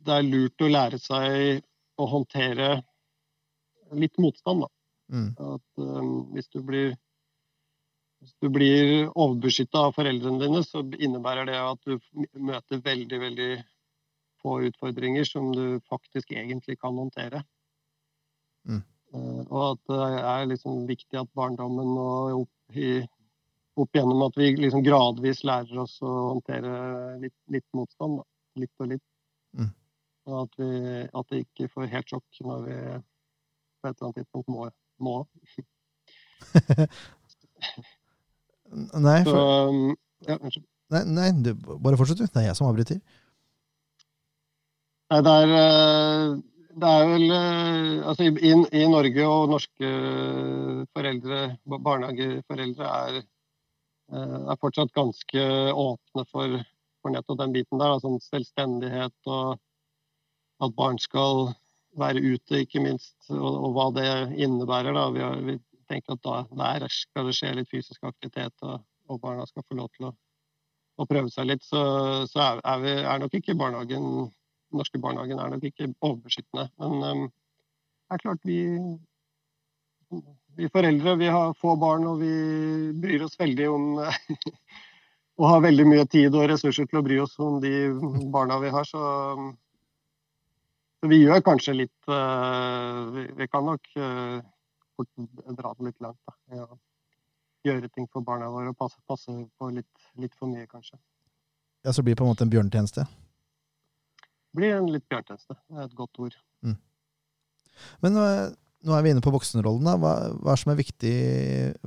det 0.05 0.13
er 0.15 0.29
lurt 0.29 0.61
å 0.61 0.71
lære 0.71 0.97
seg 1.01 1.63
å 2.01 2.05
håndtere 2.09 2.81
litt 3.91 4.17
motstand. 4.21 4.61
da. 4.63 4.69
Mm. 5.13 5.35
At 5.37 5.83
um, 5.83 6.33
hvis 6.33 6.49
du 6.53 6.61
blir 6.65 6.95
hvis 8.25 8.33
du 8.41 8.49
blir 8.49 9.11
overbeskytta 9.13 9.83
av 9.87 9.93
foreldrene 9.93 10.41
dine, 10.41 10.63
så 10.65 10.81
innebærer 10.81 11.45
det 11.45 11.57
at 11.61 11.81
du 11.85 11.99
møter 12.41 12.81
veldig, 12.81 13.19
veldig 13.21 13.49
få 14.41 14.55
utfordringer 14.65 15.27
som 15.29 15.51
du 15.53 15.79
faktisk 15.89 16.31
egentlig 16.33 16.79
kan 16.81 16.97
håndtere. 16.97 17.43
Mm. 18.65 18.81
Eh, 19.13 19.41
og 19.45 19.61
at 19.67 19.91
det 19.91 20.07
er 20.33 20.49
liksom 20.49 20.87
viktig 20.89 21.19
at 21.21 21.33
barndommen 21.37 21.91
og 22.01 22.41
opp, 22.41 22.55
i, 22.73 23.03
opp 23.77 23.93
igjennom 23.93 24.25
at 24.25 24.39
vi 24.41 24.51
liksom 24.57 24.85
gradvis 24.85 25.43
lærer 25.45 25.83
oss 25.85 25.99
å 26.01 26.13
håndtere 26.31 26.71
litt, 27.21 27.37
litt 27.53 27.67
motstand. 27.77 28.23
Da. 28.23 28.29
Litt 28.63 28.81
og 28.81 28.89
litt. 28.89 29.05
Mm. 29.59 29.69
Og 30.31 30.39
at, 30.47 30.57
vi, 30.63 30.71
at 31.05 31.29
det 31.29 31.43
ikke 31.43 31.69
får 31.75 31.93
helt 31.93 32.09
sjokk 32.15 32.41
når 32.47 32.65
vi 32.65 32.79
på 32.79 33.91
et 33.91 33.93
eller 33.93 34.07
annet 34.07 34.23
tidspunkt 34.23 34.49
må. 34.49 34.65
må. 35.05 35.19
nei, 38.75 39.19
for... 39.27 39.35
Så, 39.35 39.43
um, 39.69 39.93
ja, 40.27 40.39
nei, 40.95 41.03
nei 41.17 41.29
du, 41.45 41.53
bare 41.55 41.99
fortsett, 41.99 42.23
du. 42.23 42.27
Det 42.27 42.41
er 42.41 42.49
jeg 42.49 42.59
som 42.59 42.67
avbryter. 42.69 42.99
Nei, 45.13 45.21
det 45.25 45.37
er 45.43 45.55
uh, 45.55 46.35
det 46.75 46.91
er 46.91 47.05
vel 47.07 47.29
eh, 47.31 48.07
altså 48.09 48.25
i, 48.27 48.51
i, 48.51 48.83
Norge 48.91 49.27
og 49.29 49.51
norske 49.53 49.91
foreldre, 50.95 51.41
barnehageforeldre, 51.71 52.89
er, 52.89 53.19
eh, 54.11 54.39
er 54.51 54.59
fortsatt 54.59 54.91
ganske 54.97 55.45
åpne 55.71 56.25
for, 56.31 56.57
for 56.99 57.15
nettopp 57.15 57.39
den 57.39 57.55
biten 57.55 57.79
der. 57.79 57.95
Altså 57.95 58.11
selvstendighet 58.27 59.31
og 59.31 59.55
at 60.65 60.75
barn 60.75 60.99
skal 60.99 61.53
være 61.99 62.23
ute, 62.23 62.65
ikke 62.65 62.83
minst. 62.83 63.15
Og, 63.31 63.47
og 63.47 63.77
hva 63.77 63.87
det 63.95 64.09
innebærer. 64.35 64.91
Da. 64.95 65.07
Vi, 65.15 65.23
har, 65.23 65.39
vi 65.47 65.57
tenker 65.91 66.15
at 66.15 66.23
da, 66.25 66.37
der 66.79 66.87
skal 66.91 67.29
det 67.29 67.35
skje 67.37 67.53
litt 67.59 67.71
fysisk 67.71 68.03
aktivitet, 68.07 68.55
og, 68.65 68.81
og 69.09 69.21
barna 69.23 69.45
skal 69.49 69.65
få 69.67 69.77
lov 69.79 69.91
til 69.95 70.09
å, 70.09 70.15
å 71.01 71.07
prøve 71.09 71.31
seg 71.33 71.49
litt. 71.51 71.65
Så, 71.65 71.81
så 72.31 72.41
er, 72.41 72.63
er, 72.63 72.81
vi, 72.83 72.95
er 73.03 73.21
nok 73.21 73.37
ikke 73.39 73.57
barnehagen 73.59 74.31
norske 74.75 74.99
barnehagen 75.01 75.39
er 75.39 75.51
nok 75.53 75.67
ikke 75.67 75.91
overbeskyttende. 75.99 76.69
Men 76.81 77.03
um, 77.03 77.27
det 78.05 78.17
er 78.17 78.23
klart 78.23 78.47
vi 78.47 78.59
vi 80.55 80.69
foreldre 80.71 81.17
vi 81.19 81.29
har 81.33 81.55
få 81.59 81.75
barn, 81.79 82.05
og 82.07 82.21
vi 82.21 82.33
bryr 83.01 83.25
oss 83.25 83.39
veldig 83.39 83.69
om 83.71 83.87
Og 85.35 85.49
har 85.51 85.65
veldig 85.65 85.83
mye 85.83 86.03
tid 86.07 86.31
og 86.31 86.45
ressurser 86.47 86.85
til 86.87 87.01
å 87.01 87.03
bry 87.03 87.17
oss 87.19 87.33
om 87.43 87.57
de 87.59 87.89
barna 88.31 88.55
vi 88.61 88.69
har. 88.71 88.85
Så, 88.87 89.01
så 90.95 91.09
vi 91.11 91.17
gjør 91.25 91.43
kanskje 91.43 91.73
litt 91.81 92.07
uh, 92.07 93.11
vi, 93.11 93.25
vi, 93.41 93.47
kan 93.51 93.67
nok 93.67 93.89
uh, 95.01 95.53
dra 95.57 95.73
det 95.77 95.89
litt 95.89 96.01
langt. 96.03 96.19
Da. 96.27 96.67
Gjøre 97.65 97.89
ting 97.89 98.07
for 98.13 98.25
barna 98.25 98.49
våre 98.53 98.71
og 98.73 98.77
passe, 98.79 98.99
passe 99.09 99.33
på 99.57 99.69
litt, 99.73 100.09
litt, 100.21 100.35
for 100.37 100.51
mye, 100.51 100.67
kanskje. 100.69 100.99
Ja, 101.85 101.93
Så 101.93 102.03
blir 102.03 102.15
det 102.15 102.21
på 102.21 102.25
en 102.25 102.33
måte 102.33 102.45
en 102.45 102.53
bjørnetjeneste? 102.53 103.07
Blir 104.55 104.77
en 104.77 104.91
litt 104.91 105.07
bjørnetjeneste. 105.09 105.57
Det 105.69 105.81
er 105.81 105.89
et 105.89 105.97
godt 105.97 106.21
ord. 106.21 106.37
Mm. 106.65 106.77
Men 108.05 108.21
nå 108.85 108.93
er 108.93 109.03
vi 109.03 109.11
inne 109.13 109.23
på 109.25 109.33
voksenrollen. 109.33 109.89
Hva, 110.01 110.13
hva 110.37 110.53
er 110.53 110.61
som 110.61 110.71
er 110.73 110.79
viktig 110.79 111.15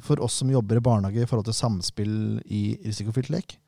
for 0.04 0.20
oss 0.24 0.40
som 0.42 0.50
jobber 0.50 0.80
i 0.80 0.84
barnehage 0.84 1.22
i 1.22 1.30
forhold 1.30 1.46
til 1.48 1.56
samspill 1.56 2.16
i 2.44 2.62
risikofylt 2.82 3.30
lek? 3.34 3.58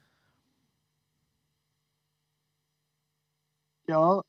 Ja, 3.90 4.20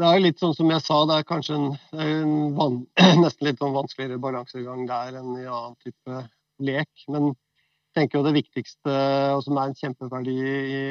det 0.00 0.08
er 0.08 0.22
litt 0.24 0.40
sånn 0.40 0.54
som 0.56 0.70
jeg 0.72 0.82
sa, 0.84 0.98
det 1.08 1.18
er 1.18 1.28
kanskje 1.28 1.56
en, 1.58 1.68
en 2.06 2.34
van, 2.56 2.80
nesten 3.22 3.48
litt 3.48 3.60
sånn 3.60 3.76
vanskeligere 3.76 4.20
balansegang 4.22 4.86
der 4.88 5.20
enn 5.20 5.36
i 5.36 5.46
annen 5.46 5.76
type 5.84 6.24
lek. 6.64 6.90
Men 7.12 7.30
jeg 7.30 7.98
tenker 7.98 8.20
jo 8.20 8.26
det 8.26 8.36
viktigste, 8.38 8.96
og 9.36 9.44
som 9.44 9.58
er 9.58 9.70
en 9.70 9.78
kjempeverdi 9.78 10.36
i, 10.40 10.82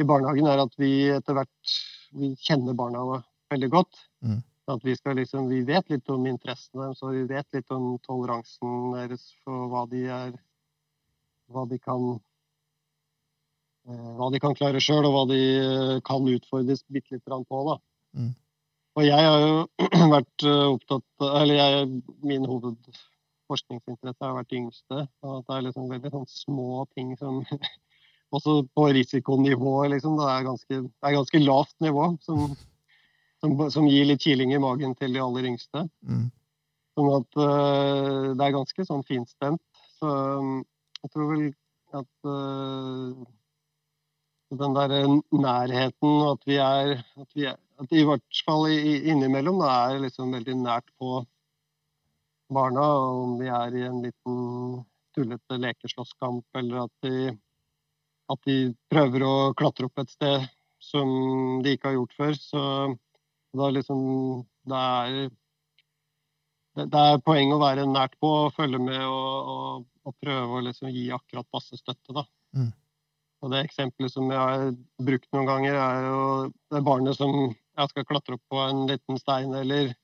i 0.00 0.06
barnehagen, 0.06 0.48
er 0.48 0.64
at 0.64 0.76
vi 0.80 0.92
etter 1.12 1.36
hvert 1.36 1.76
vi 2.16 2.32
kjenner 2.40 2.76
barna 2.78 3.22
veldig 3.52 3.70
godt. 3.72 4.04
Mm. 4.24 4.40
At 4.66 4.82
vi, 4.82 4.96
liksom, 5.20 5.48
vi, 5.50 5.60
vet 5.66 5.90
litt 5.92 6.08
om 6.10 6.24
interessene 6.26 6.86
deres, 6.86 7.02
og 7.06 7.14
vi 7.14 7.26
vet 7.30 7.46
litt 7.54 7.74
om 7.74 7.92
toleransen 8.06 8.96
deres 8.96 9.28
for 9.44 9.68
hva 9.70 9.86
de 9.90 10.06
er 10.10 10.32
Hva 11.54 11.62
de 11.70 11.76
kan 11.78 12.02
eh, 13.86 14.08
hva 14.18 14.26
de 14.34 14.40
kan 14.42 14.56
klare 14.58 14.80
sjøl, 14.82 15.06
og 15.06 15.12
hva 15.14 15.20
de 15.30 15.42
eh, 15.60 15.92
kan 16.02 16.26
utfordres 16.26 16.82
bitte 16.90 17.14
litt 17.14 17.22
på. 17.28 17.60
Da. 17.68 17.76
Mm. 18.16 18.34
Og 18.96 19.04
jeg 19.04 19.28
har 19.28 19.42
jo 19.44 19.56
vært 20.16 20.44
eh, 20.48 20.62
opptatt 20.70 21.26
Eller 21.42 21.58
jeg, 21.58 21.88
min 22.24 22.46
hovedforskningsinteresse 22.48 24.24
har 24.24 24.38
vært 24.38 24.54
yngste. 24.56 25.02
Og 25.24 25.34
at 25.40 25.50
det 25.50 25.58
er 25.58 25.66
liksom 25.68 25.90
veldig 25.90 26.14
sånn 26.14 26.30
små 26.32 26.86
ting 26.94 27.12
som 27.20 27.42
Også 28.34 28.64
på 28.74 28.88
risikonivå, 28.90 29.74
liksom. 29.92 30.16
Det 30.18 30.30
er 30.32 30.48
ganske, 30.48 30.78
det 30.82 31.06
er 31.06 31.14
ganske 31.14 31.40
lavt 31.44 31.76
nivå. 31.84 32.08
som 32.26 32.56
som, 33.40 33.70
som, 33.70 33.88
gir 33.90 34.06
litt 34.08 34.24
kiling 34.24 34.54
i 34.54 34.62
magen 34.62 34.94
til 34.98 35.14
de 35.14 35.22
aller 35.22 35.50
yngste. 35.50 35.86
Mm. 36.06 36.26
Sånn 36.96 37.10
at 37.12 37.40
uh, 37.40 38.32
det 38.32 38.46
er 38.46 38.56
ganske 38.56 38.86
sånn 38.88 39.04
finstemt. 39.06 39.62
Så 39.98 40.10
um, 40.40 40.60
jeg 41.02 41.12
tror 41.12 41.32
vel 41.32 41.44
at 41.96 42.28
uh, 42.28 43.26
den 44.56 44.76
der 44.76 44.96
nærheten, 45.34 46.10
og 46.10 46.36
at 46.36 46.48
vi 46.48 46.58
er 46.62 46.96
at, 46.96 47.30
vi 47.34 47.48
er, 47.50 47.58
at 47.82 47.92
i 47.92 48.04
hvert 48.08 48.42
fall 48.46 48.68
innimellom 48.72 49.60
da, 49.60 49.72
er 49.90 50.04
liksom 50.06 50.34
veldig 50.36 50.56
nært 50.62 50.88
på 51.00 51.20
barna. 52.52 52.84
Om 53.22 53.38
de 53.40 53.50
er 53.52 53.76
i 53.76 53.86
en 53.88 54.02
liten 54.04 54.84
tullete 55.16 55.58
lekeslåsskamp, 55.60 56.44
eller 56.58 56.84
at 56.86 57.06
de, 57.06 57.32
at 58.32 58.48
de 58.48 58.58
prøver 58.92 59.24
å 59.26 59.34
klatre 59.56 59.88
opp 59.88 60.02
et 60.02 60.12
sted 60.12 60.46
som 60.82 61.10
de 61.64 61.74
ikke 61.74 61.90
har 61.90 61.98
gjort 61.98 62.16
før. 62.16 62.38
Så 62.40 62.62
da 63.56 63.68
liksom, 63.72 64.00
det 64.68 64.80
er, 64.80 65.20
det 66.84 67.04
er 67.12 67.22
poeng 67.24 67.54
å 67.54 67.60
være 67.62 67.86
nært 67.88 68.16
på 68.20 68.32
og 68.46 68.56
følge 68.56 68.80
med 68.82 69.04
og, 69.04 69.52
og, 69.52 69.86
og 70.06 70.18
prøve 70.22 70.58
å 70.58 70.66
liksom 70.68 70.92
gi 70.92 71.08
akkurat 71.16 71.48
passe 71.52 71.78
støtte. 71.80 72.12
da. 72.16 72.26
Mm. 72.56 72.72
Og 73.44 73.52
Det 73.52 73.62
eksempelet 73.66 74.12
som 74.12 74.30
jeg 74.32 74.40
har 74.40 74.70
brukt 75.06 75.28
noen 75.36 75.48
ganger, 75.48 75.76
er 75.76 76.06
jo 76.08 76.20
det 76.72 76.84
barnet 76.86 77.18
som 77.18 77.54
jeg 77.76 77.92
skal 77.92 78.06
klatre 78.08 78.36
opp 78.36 78.44
på 78.52 78.60
en 78.64 78.84
liten 78.90 79.20
stein, 79.20 79.54
eller, 79.54 79.94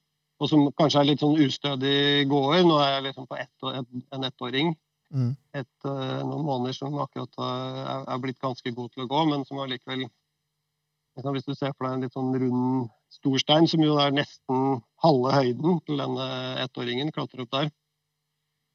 og 0.43 0.51
som 0.51 0.65
kanskje 0.79 1.03
er 1.03 1.09
litt 1.11 1.23
sånn 1.23 1.39
ustødig 1.41 2.29
gåer. 2.31 2.65
Nå 2.67 2.79
er 2.83 2.97
jeg 2.97 3.07
liksom 3.09 3.29
på 3.31 3.39
ett, 3.41 3.69
en 4.13 4.29
ettåring. 4.29 4.75
Mm. 5.13 5.31
Et, 5.61 5.87
eh, 5.89 6.19
noen 6.25 6.45
måneder 6.47 6.77
som 6.77 6.97
akkurat 7.01 7.39
er, 7.45 8.05
er 8.15 8.21
blitt 8.23 8.41
ganske 8.41 8.73
god 8.73 8.93
til 8.93 9.05
å 9.05 9.11
gå, 9.11 9.25
men 9.29 9.47
som 9.49 9.61
allikevel 9.61 10.07
liksom 10.07 11.35
Hvis 11.37 11.45
du 11.45 11.53
ser 11.53 11.75
for 11.77 11.85
deg 11.85 11.95
en 11.95 12.05
litt 12.07 12.15
sånn 12.17 12.33
rund 12.41 12.87
storstein, 13.13 13.67
som 13.69 13.83
jo 13.85 13.99
er 14.01 14.15
nesten 14.17 14.79
halve 15.05 15.33
høyden 15.35 15.83
til 15.85 16.01
denne 16.01 16.29
ettåringen, 16.63 17.13
klatrer 17.13 17.45
opp 17.45 17.51
der. 17.53 17.69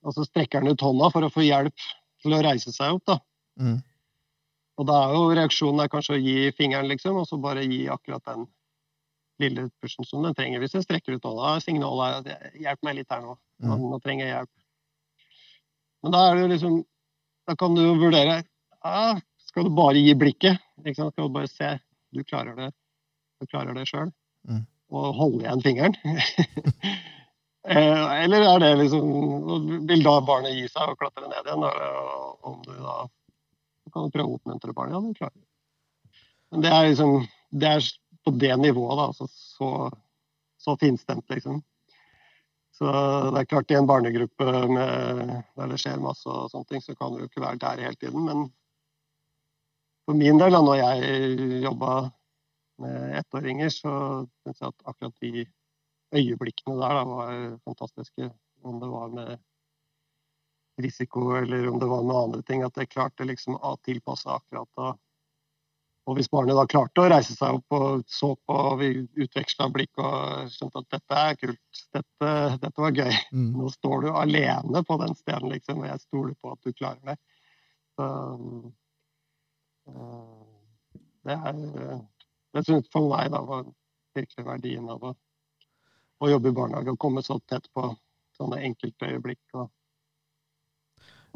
Og 0.05 0.13
så 0.13 0.25
strekker 0.27 0.61
han 0.61 0.69
ut 0.69 0.83
hånda 0.85 1.09
for 1.15 1.25
å 1.25 1.31
få 1.33 1.47
hjelp 1.47 1.87
til 2.21 2.35
å 2.37 2.43
reise 2.45 2.69
seg 2.75 2.99
opp, 2.99 3.05
da. 3.09 3.17
Mm. 3.57 3.79
Og 4.77 4.85
da 4.85 4.99
er 5.07 5.15
jo 5.15 5.33
reaksjonen 5.39 5.81
er 5.81 5.89
kanskje 5.89 6.19
å 6.19 6.21
gi 6.21 6.51
fingeren, 6.53 6.89
liksom, 6.91 7.17
og 7.17 7.25
så 7.25 7.41
bare 7.41 7.65
gi 7.65 7.87
akkurat 7.89 8.21
den 8.29 8.45
lille 9.41 9.67
pushen 9.81 10.05
som 10.07 10.23
den 10.25 10.35
trenger. 10.37 10.61
Hvis 10.63 10.75
jeg 10.77 10.85
strekker 10.85 11.17
ut 11.17 11.25
hånda, 11.27 11.57
signalet 11.63 12.29
er 12.29 12.37
at 12.37 12.55
'hjelp 12.61 12.87
meg 12.87 12.99
litt 12.99 13.11
her 13.13 13.23
nå', 13.23 13.35
nå, 13.63 13.73
mm. 13.73 13.89
nå 13.91 13.99
trenger 14.03 14.25
jeg 14.25 14.35
hjelp. 14.35 14.53
Men 16.03 16.13
da 16.13 16.23
er 16.27 16.35
det 16.35 16.45
jo 16.45 16.53
liksom 16.53 16.77
Da 17.47 17.55
kan 17.55 17.75
du 17.75 17.81
jo 17.81 17.93
vurdere 17.97 18.41
ah, 18.85 19.19
Skal 19.47 19.65
du 19.65 19.71
bare 19.73 19.97
gi 20.03 20.13
blikket? 20.19 20.59
Skal 20.83 21.11
du 21.15 21.29
bare 21.33 21.49
se 21.49 21.77
du 22.13 22.23
klarer 22.23 22.55
det, 22.55 22.71
du 23.41 23.47
klarer 23.49 23.75
det 23.75 23.85
sjøl 23.89 24.09
mm. 24.47 24.63
og 24.95 25.07
holde 25.19 25.45
igjen 25.45 25.63
fingeren. 25.65 26.01
Eh, 27.67 28.23
eller 28.23 28.45
er 28.47 28.61
det 28.63 28.67
liksom 28.79 29.81
Vil 29.89 30.03
da 30.05 30.13
barnet 30.23 30.53
gi 30.55 30.69
seg 30.71 30.87
og 30.87 31.01
klatre 31.01 31.27
ned 31.27 31.49
igjen? 31.49 31.65
Og 31.67 32.45
om 32.47 32.61
du 32.63 32.69
da 32.79 32.93
kan 33.91 34.05
du 34.07 34.13
prøve 34.13 34.29
å 34.29 34.37
oppmuntre 34.37 34.75
barnet. 34.77 34.95
Ja, 34.95 35.01
du 35.03 35.17
klarer 35.17 35.33
det. 35.35 35.43
Men 36.53 36.63
det 36.63 36.71
er 36.71 36.87
liksom 36.87 37.17
Det 37.51 37.73
er 37.73 37.89
på 38.27 38.35
det 38.35 38.53
nivået, 38.59 38.97
da. 38.99 39.07
Altså 39.07 39.27
så, 39.31 39.71
så 40.59 40.77
finstemt, 40.81 41.29
liksom. 41.31 41.61
Så 42.77 42.91
det 43.33 43.41
er 43.41 43.49
klart, 43.49 43.71
i 43.71 43.77
en 43.79 43.87
barnegruppe 43.89 44.45
med, 44.69 45.31
der 45.57 45.71
det 45.71 45.79
skjer 45.81 46.01
masse 46.03 46.29
og 46.29 46.51
sånne 46.51 46.69
ting, 46.69 46.83
så 46.83 46.93
kan 46.97 47.13
du 47.13 47.23
jo 47.23 47.29
ikke 47.29 47.41
være 47.41 47.61
der 47.63 47.85
hele 47.87 47.97
tiden. 47.97 48.27
Men 48.27 48.43
for 50.05 50.19
min 50.19 50.37
del, 50.37 50.53
da 50.53 50.61
når 50.61 50.77
jeg 50.81 51.61
jobba 51.63 51.93
med 52.83 53.15
ettåringer, 53.21 53.71
så 53.73 53.93
syns 54.43 54.61
jeg 54.61 54.75
at 54.75 54.91
akkurat 54.91 55.25
de 55.25 55.47
øyeblikkene 56.13 56.77
der 56.83 56.99
da, 56.99 57.07
var 57.09 57.33
fantastiske. 57.65 58.29
Om 58.67 58.77
det 58.81 58.91
var 58.91 59.09
med 59.15 59.33
risiko 60.81 61.31
eller 61.39 61.67
om 61.71 61.79
det 61.79 61.89
var 61.89 62.05
med 62.05 62.21
andre 62.21 62.43
ting. 62.45 62.63
At 62.67 62.77
jeg 62.77 62.91
klarte 62.93 63.25
liksom 63.25 63.57
å 63.57 63.73
tilpasse 63.87 64.29
akkurat 64.29 64.69
da. 64.77 64.93
Og 66.07 66.15
hvis 66.15 66.29
barnet 66.31 66.55
da 66.55 66.63
klarte 66.71 67.03
å 67.03 67.09
reise 67.11 67.33
seg 67.35 67.57
opp 67.57 67.75
og 67.75 68.03
så 68.07 68.29
på, 68.47 68.55
og 68.55 68.77
vi 68.79 68.93
utveksla 69.25 69.67
blikk 69.75 69.99
og 69.99 70.51
skjønte 70.53 70.83
at 70.83 70.93
dette 70.95 71.23
er 71.23 71.39
kult, 71.41 71.81
dette, 71.97 72.29
dette 72.63 72.83
var 72.83 72.95
gøy. 72.95 73.15
Mm. 73.35 73.49
Nå 73.59 73.71
står 73.73 74.05
du 74.05 74.11
alene 74.15 74.83
på 74.87 74.99
den 75.03 75.17
steden, 75.19 75.51
liksom, 75.51 75.81
og 75.83 75.89
jeg 75.89 76.05
stoler 76.05 76.37
på 76.39 76.53
at 76.55 76.61
du 76.63 76.71
klarer 76.71 77.11
det. 77.11 77.17
Så, 77.97 78.07
eh, 79.91 80.37
det 81.27 81.35
er 81.35 81.59
det 82.57 82.63
syns 82.65 82.87
for 82.93 83.09
meg 83.11 83.29
da 83.33 83.41
var 83.45 83.67
virkelig 84.17 84.45
verdien 84.47 84.87
av 84.89 85.03
å, 85.03 85.11
å, 86.23 86.29
jobbe 86.31 86.49
i 86.49 86.55
barnehage 86.57 86.93
og 86.93 87.01
komme 87.03 87.21
så 87.25 87.37
tett 87.45 87.67
på 87.75 87.83
sånne 88.37 88.63
enkeltøyeblikk 88.69 89.59
og 89.59 89.67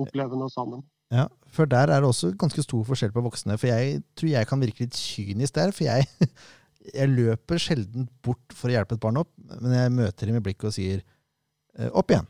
oppleve 0.02 0.40
noe 0.40 0.50
sammen. 0.54 0.82
Ja, 1.12 1.28
for 1.52 1.68
der 1.68 1.92
er 1.92 2.00
det 2.00 2.08
også 2.08 2.32
ganske 2.40 2.64
stor 2.64 2.84
forskjell 2.88 3.12
på 3.12 3.24
voksne. 3.26 3.58
For 3.60 3.68
jeg 3.68 4.02
tror 4.16 4.32
jeg 4.32 4.48
kan 4.48 4.64
virke 4.64 4.86
litt 4.86 4.96
kynisk 4.96 5.58
der. 5.58 5.74
For 5.76 5.88
jeg, 5.88 6.08
jeg 7.00 7.12
løper 7.12 7.62
sjelden 7.62 8.08
bort 8.24 8.56
for 8.56 8.72
å 8.72 8.76
hjelpe 8.78 8.96
et 8.96 9.04
barn 9.04 9.20
opp, 9.22 9.32
men 9.60 9.76
jeg 9.76 9.96
møter 9.98 10.32
dem 10.32 10.40
i 10.40 10.44
blikket 10.46 10.72
og 10.72 10.76
sier 10.78 11.02
eh, 11.02 11.90
'opp 11.92 12.14
igjen'. 12.14 12.30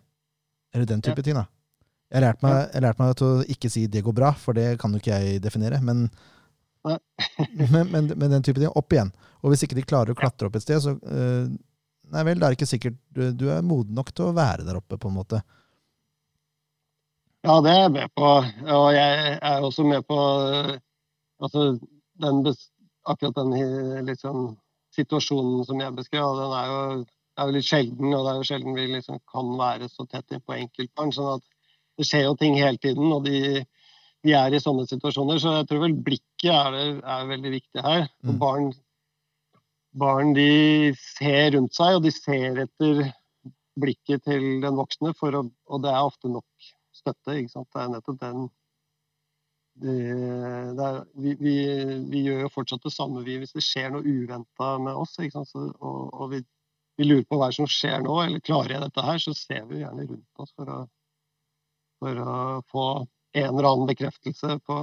Eller 0.74 0.88
den 0.90 1.04
type 1.04 1.20
ja. 1.22 1.28
ting. 1.28 1.38
da. 1.38 1.46
Jeg 2.12 2.20
har 2.20 2.28
lært 2.28 2.44
meg, 2.44 2.58
jeg 2.74 2.84
lært 2.84 3.00
meg 3.00 3.16
til 3.20 3.28
å 3.30 3.48
ikke 3.56 3.72
si 3.72 3.88
'det 3.88 4.04
går 4.04 4.18
bra', 4.18 4.36
for 4.36 4.58
det 4.58 4.80
kan 4.82 4.92
jo 4.92 5.00
ikke 5.00 5.20
jeg 5.20 5.44
definere. 5.44 5.82
Men 5.82 6.10
men, 7.72 7.92
men, 7.92 8.08
men, 8.18 8.32
den 8.32 8.44
type 8.44 8.60
ting. 8.60 8.72
Opp 8.74 8.94
igjen. 8.94 9.12
Og 9.42 9.52
hvis 9.52 9.66
ikke 9.66 9.78
de 9.78 9.86
klarer 9.86 10.14
å 10.14 10.18
klatre 10.18 10.50
opp 10.50 10.58
et 10.58 10.66
sted, 10.66 10.82
så 10.82 10.98
uh, 10.98 11.52
Nei 12.12 12.26
vel, 12.28 12.42
det 12.42 12.44
er 12.44 12.56
ikke 12.58 12.68
sikkert 12.68 12.98
du, 13.16 13.22
du, 13.32 13.46
er 13.48 13.62
moden 13.64 13.96
nok 13.96 14.10
til 14.12 14.26
å 14.28 14.34
være 14.36 14.66
der 14.68 14.76
oppe, 14.76 14.98
på 15.00 15.08
en 15.08 15.16
måte. 15.16 15.38
Ja, 17.42 17.56
det 17.66 17.72
er 17.74 17.80
jeg 17.82 17.94
med 17.96 18.12
på. 18.18 18.28
Og 18.78 18.88
jeg 18.94 19.38
er 19.42 19.64
også 19.66 19.86
med 19.88 20.06
på 20.06 20.18
uh, 20.18 20.76
altså, 21.42 21.64
den, 22.22 22.44
akkurat 23.10 23.40
den 23.40 24.06
liksom, 24.06 24.44
situasjonen 24.96 25.66
som 25.66 25.82
jeg 25.82 25.96
beskrev, 25.98 26.36
den 26.38 26.54
er 26.60 26.70
jo, 26.70 26.82
er 27.38 27.50
jo, 27.50 27.56
litt 27.58 27.70
sjelden. 27.70 28.14
Og 28.14 28.26
det 28.26 28.34
er 28.34 28.42
jo 28.42 28.50
sjelden 28.52 28.78
vi 28.78 28.88
liksom 28.94 29.22
kan 29.34 29.56
være 29.58 29.90
så 29.90 30.06
tett 30.06 30.38
innpå 30.38 30.60
enkeltbarn. 30.60 31.14
sånn 31.16 31.40
at 31.40 31.48
det 31.98 32.08
skjer 32.08 32.28
jo 32.28 32.36
ting 32.38 32.60
hele 32.62 32.78
tiden. 32.82 33.10
og 33.12 33.26
de 33.26 33.64
de, 34.22 34.34
er 34.38 34.54
i 34.54 34.62
sånne 34.62 34.86
situasjoner. 34.90 35.42
Så 35.42 35.56
jeg 35.58 35.70
tror 35.70 35.84
vel 35.86 35.98
blikket 36.06 36.52
er, 36.54 37.00
er 37.02 37.30
veldig 37.30 37.54
viktig 37.58 37.86
her. 37.86 38.06
Og 38.28 38.38
Barn, 38.42 38.70
barn, 39.98 40.36
de 40.38 40.94
ser 41.18 41.56
rundt 41.56 41.76
seg, 41.78 41.98
og 41.98 42.06
de 42.06 42.14
ser 42.16 42.62
etter 42.68 43.02
blikket 43.82 44.28
til 44.28 44.62
den 44.62 44.78
voksne, 44.78 45.16
for 45.18 45.40
å, 45.40 45.46
og 45.72 45.84
det 45.84 45.92
er 45.92 46.06
ofte 46.06 46.30
nok 46.30 46.72
støtte. 47.02 47.36
Det 47.36 47.84
er 47.84 47.94
nettopp 47.96 48.20
den 48.22 48.50
det, 49.82 49.94
det 50.78 50.86
er, 50.86 50.98
vi, 51.14 51.36
vi, 51.40 51.54
vi, 52.12 52.24
gjør 52.28 52.44
jo 52.46 52.50
fortsatt 52.54 52.84
det 52.86 52.94
samme 52.94 53.24
vi, 53.26 53.38
hvis 53.42 53.54
det 53.56 53.64
skjer 53.66 53.94
noe 53.94 54.04
uventa 54.04 54.74
med 54.84 54.98
oss. 55.00 55.16
Så, 55.18 55.64
og, 55.80 56.02
og 56.12 56.34
vi, 56.34 56.42
vi, 57.00 57.08
lurer 57.08 57.26
på 57.30 57.40
hva 57.40 57.52
som 57.56 57.70
skjer 57.70 58.04
nå, 58.06 58.18
eller 58.26 58.44
klarer 58.44 58.76
jeg 58.76 58.84
dette 58.86 59.06
her, 59.06 59.22
så 59.24 59.34
ser 59.38 59.64
vi 59.70 59.82
gjerne 59.82 60.08
rundt 60.10 60.44
oss 60.44 60.54
for 60.58 60.74
å, 60.74 60.82
for 62.02 62.22
å 62.26 62.36
få 62.72 62.88
en 63.40 63.48
eller 63.54 63.70
annen 63.70 63.90
bekreftelse 63.94 64.60
på 64.68 64.78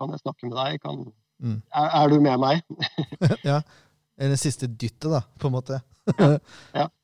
Kan 0.00 0.14
jeg 0.14 0.22
snakke 0.22 0.48
med 0.48 0.54
deg? 0.56 0.78
Kan, 0.80 1.02
mm. 1.44 1.58
er, 1.76 1.88
er, 1.98 2.06
du 2.08 2.22
med 2.24 2.40
meg? 2.40 2.62
ja. 3.50 3.58
Eller 4.16 4.38
siste 4.40 4.64
dyttet, 4.70 5.10
da, 5.12 5.20
på 5.36 5.50
en 5.50 5.58
måte. 5.58 5.82
ja. 6.16 6.38
ja. 6.78 6.88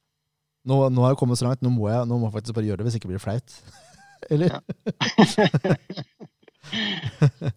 Nå, 0.67 0.81
nå, 0.91 0.99
har 1.05 1.13
jeg 1.13 1.19
kommet 1.21 1.39
så 1.39 1.45
langt, 1.47 1.61
nå 1.63 1.71
må 1.71 1.85
jeg, 1.87 2.07
nå 2.11 2.17
må 2.19 2.27
jeg 2.27 2.35
faktisk 2.41 2.57
bare 2.57 2.67
gjøre 2.67 2.81
det 2.81 2.89
hvis 2.89 2.97
ikke 2.99 3.07
blir 3.07 3.21
det 3.21 3.23
flaut. 3.23 3.53
Eller? 4.31 4.61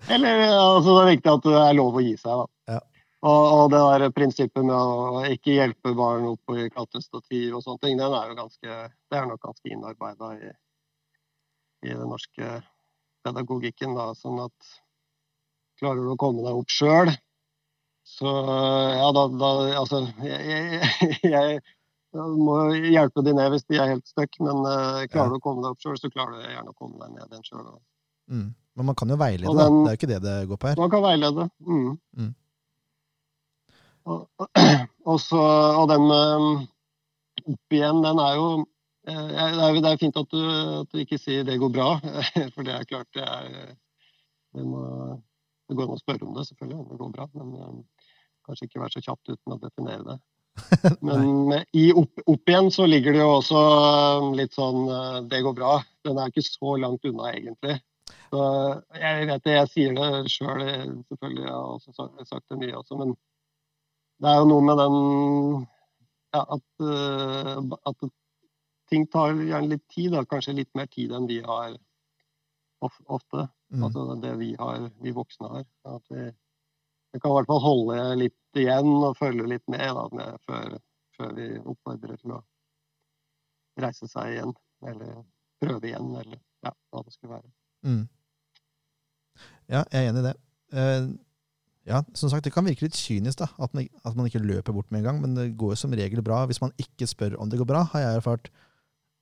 Eller 0.09 0.43
altså, 0.45 0.93
det 0.93 1.01
er 1.01 1.11
viktig 1.13 1.31
at 1.33 1.45
det 1.47 1.59
er 1.59 1.77
lov 1.77 1.97
å 1.97 2.03
gi 2.03 2.15
seg, 2.19 2.43
da. 2.43 2.75
Ja. 2.75 2.79
Og, 3.19 3.45
og, 3.51 3.63
det 3.73 3.79
der 3.83 4.13
prinsippet 4.15 4.63
med 4.63 4.75
å 4.75 5.23
ikke 5.27 5.57
hjelpe 5.57 5.91
barn 5.97 6.27
opp 6.29 6.53
i 6.55 6.69
kattestativ 6.71 7.57
og 7.57 7.63
sånne 7.65 7.81
ting, 7.83 7.97
den 7.99 8.15
er 8.15 8.29
jo 8.29 8.37
ganske, 8.37 8.75
det 9.11 9.17
er 9.19 9.25
nok 9.27 9.41
ganske 9.43 9.73
innarbeida 9.73 10.29
i, 10.37 10.51
i 11.89 11.91
den 11.91 12.07
norske 12.07 12.61
pedagogikken. 13.27 13.97
Da, 13.97 14.13
sånn 14.15 14.39
at 14.45 14.71
klarer 15.81 16.05
du 16.05 16.13
å 16.13 16.19
komme 16.19 16.45
deg 16.45 16.61
opp 16.61 16.71
sjøl, 16.71 17.11
så 18.09 18.31
ja, 18.31 19.09
da, 19.13 19.25
da 19.35 19.49
Altså, 19.81 19.99
jeg, 20.23 20.39
jeg, 20.49 21.19
jeg 21.27 21.59
må 22.17 22.55
hjelpe 22.73 23.21
de 23.25 23.33
ned 23.37 23.51
hvis 23.53 23.67
de 23.69 23.77
er 23.77 23.91
helt 23.93 24.07
stuck, 24.09 24.33
men 24.41 24.63
uh, 24.65 25.05
klarer 25.11 25.29
ja. 25.29 25.35
du 25.35 25.37
å 25.37 25.43
komme 25.43 25.61
deg 25.61 25.75
opp 25.75 25.83
sjøl, 25.83 25.97
så 25.99 26.09
klarer 26.09 26.39
du 26.39 26.47
gjerne 26.47 26.73
å 26.73 26.77
komme 26.77 26.97
deg 27.03 27.15
ned 27.15 27.35
igjen 27.35 27.45
sjøl. 27.45 27.67
Mm. 28.29 28.47
Men 28.79 28.87
man 28.87 28.97
kan 28.97 29.11
jo 29.11 29.17
veilede, 29.19 29.53
den, 29.59 29.77
det 29.83 29.91
er 29.91 29.95
jo 29.95 29.99
ikke 29.99 30.11
det 30.13 30.19
det 30.23 30.35
går 30.49 30.59
på 30.61 30.69
her. 30.71 30.79
Man 30.79 30.93
kan 30.93 31.05
veilede. 31.05 31.45
Mm. 31.67 31.91
Mm. 32.17 32.33
Og, 34.09 34.49
og, 35.11 35.17
så, 35.21 35.43
og 35.81 35.85
den 35.91 36.07
um, 36.09 36.49
opp 37.53 37.77
igjen, 37.77 38.01
den 38.05 38.21
er 38.23 38.39
jo 38.39 38.47
eh, 39.09 39.29
det 39.35 39.67
er, 39.67 39.81
det 39.85 39.93
fint 40.01 40.17
at 40.21 40.33
du, 40.33 40.41
at 40.79 40.89
du, 40.93 41.01
ikke 41.03 41.19
sier 41.21 41.45
'det 41.45 41.59
går 41.61 41.73
bra', 41.75 41.91
for 42.55 42.65
det 42.65 42.75
er 42.75 42.89
klart 42.89 43.09
det 43.13 43.25
er 43.25 43.75
Det, 44.49 44.63
må, 44.65 44.81
det 45.69 45.77
går 45.77 45.85
an 45.85 45.99
å 45.99 46.01
spørre 46.01 46.25
om 46.25 46.33
det, 46.33 46.47
selvfølgelig, 46.47 46.79
om 46.79 46.87
det 46.89 46.97
går 46.97 47.09
bra. 47.13 47.27
Men 47.37 47.83
kanskje 48.47 48.65
ikke 48.65 48.81
være 48.81 48.95
så 48.95 49.03
kjapt 49.05 49.29
uten 49.29 49.53
å 49.53 49.59
definere 49.61 50.05
det. 50.07 50.15
Men 51.05 51.53
i 51.75 51.89
opp, 51.93 52.21
opp, 52.25 52.49
igjen 52.49 52.69
så 52.73 52.85
ligger 52.89 53.15
det 53.15 53.21
jo 53.21 53.29
også 53.39 53.61
um, 54.19 54.29
litt 54.37 54.55
sånn 54.57 54.85
uh, 54.89 55.21
Det 55.29 55.41
går 55.45 55.55
bra. 55.57 55.77
Den 56.05 56.19
er 56.19 56.31
ikke 56.31 56.45
så 56.45 56.75
langt 56.81 57.07
unna, 57.09 57.31
egentlig. 57.33 57.79
Så 58.29 58.43
jeg 58.99 59.27
vet 59.29 59.45
det, 59.45 59.55
jeg 59.55 59.71
sier 59.73 59.97
det 59.97 60.31
sjøl, 60.33 60.63
selvfølgelig. 61.09 61.43
Jeg 61.45 61.55
har 61.55 61.73
også 61.75 61.93
sagt, 61.95 62.23
sagt, 62.29 62.45
det 62.51 62.59
mye 62.61 62.77
også. 62.77 62.99
Men 63.01 63.13
det 64.19 64.31
er 64.31 64.41
jo 64.41 64.49
noe 64.51 64.65
med 64.67 64.81
den 64.81 64.97
ja, 66.35 66.43
at, 66.45 67.85
at, 67.89 68.09
ting 68.91 69.07
tar 69.09 69.37
gjerne 69.37 69.73
litt 69.73 69.85
tid. 69.89 70.11
Da. 70.13 70.25
Kanskje 70.29 70.57
litt 70.59 70.69
mer 70.77 70.89
tid 70.93 71.13
enn 71.15 71.29
vi 71.29 71.39
har 71.45 71.73
ofte. 72.85 73.47
Mm. 73.73 73.83
Altså 73.85 74.05
det 74.21 74.35
vi, 74.39 74.53
har, 74.59 74.89
vi 75.01 75.15
voksne 75.15 75.49
har. 75.55 75.65
At 75.89 76.05
vi, 76.13 76.29
vi 77.11 77.19
kan 77.19 77.31
i 77.31 77.37
hvert 77.39 77.49
fall 77.49 77.63
holde 77.63 77.97
litt 78.21 78.59
igjen 78.59 78.89
og 78.91 79.17
følge 79.17 79.47
litt 79.49 79.65
med, 79.71 79.87
da, 79.97 80.05
med 80.13 80.43
før, 80.45 80.75
før, 81.17 81.33
vi 81.37 81.47
oppfordrer 81.59 82.19
til 82.21 82.35
å 82.37 82.43
reise 83.81 84.09
seg 84.11 84.35
igjen. 84.35 84.53
Eller 84.87 85.23
prøve 85.59 85.89
igjen, 85.89 86.11
eller 86.21 86.37
ja, 86.37 86.71
hva 86.91 87.01
det 87.03 87.15
skulle 87.15 87.39
være. 87.39 87.49
Mm. 87.87 88.05
Ja, 89.69 89.81
jeg 89.81 89.99
er 89.99 90.11
enig 90.11 90.21
i 90.21 90.27
det. 90.29 90.35
Uh, 90.75 91.09
ja, 91.89 92.03
som 92.13 92.29
sagt, 92.29 92.45
Det 92.45 92.53
kan 92.53 92.67
virke 92.67 92.85
litt 92.85 92.97
kynisk 92.97 93.41
da, 93.41 93.47
at 93.57 93.73
man, 93.73 93.87
at 94.05 94.17
man, 94.17 94.27
ikke 94.29 94.43
løper 94.43 94.75
bort 94.75 94.91
med 94.91 95.01
en 95.01 95.09
gang, 95.09 95.21
men 95.23 95.33
det 95.37 95.55
går 95.57 95.73
som 95.79 95.93
regel 95.95 96.21
bra 96.25 96.43
hvis 96.49 96.61
man 96.61 96.73
ikke 96.77 97.07
spør 97.09 97.39
om 97.41 97.49
det 97.49 97.57
går 97.57 97.69
bra, 97.69 97.87
har 97.93 98.05
jeg 98.05 98.19
erfart. 98.19 98.51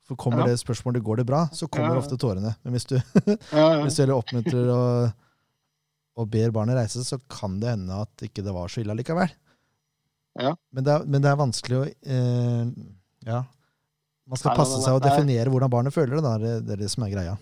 For 0.07 0.19
kommer 0.19 0.45
ja. 0.45 0.51
det 0.51 0.61
spørsmålet 0.61 1.03
går 1.03 1.21
det 1.21 1.27
bra, 1.27 1.45
så 1.51 1.67
kommer 1.67 1.95
ja. 1.95 2.01
ofte 2.01 2.17
tårene. 2.19 2.53
Men 2.63 2.75
hvis 2.75 2.87
du, 2.87 2.95
hvis 3.83 3.99
du 3.99 4.13
oppmuntrer 4.15 4.71
og 4.71 5.09
og 6.17 6.29
ber 6.33 6.53
barnet 6.55 6.79
reise, 6.79 7.03
så 7.05 7.19
kan 7.29 7.59
det 7.61 7.75
hende 7.75 7.99
at 8.05 8.25
ikke 8.25 8.45
det 8.45 8.55
var 8.55 8.71
så 8.71 8.81
ille 8.81 8.95
likevel. 8.97 9.29
Ja. 10.37 10.55
Men, 10.73 10.85
det 10.85 10.93
er, 10.93 11.05
men, 11.05 11.21
det 11.23 11.29
er, 11.31 11.39
vanskelig 11.39 11.77
å 11.79 11.85
eh, 11.85 12.73
Ja. 13.27 13.43
Man 14.27 14.39
skal 14.41 14.57
passe 14.59 14.81
seg 14.83 14.97
og 14.97 15.05
definere 15.05 15.47
hvordan 15.53 15.71
barnet 15.71 15.95
føler 15.95 16.19
det. 16.19 16.49
Det 16.67 16.73
er 16.75 16.81
det 16.81 16.89
som 16.91 17.05
er 17.05 17.13
greia. 17.13 17.37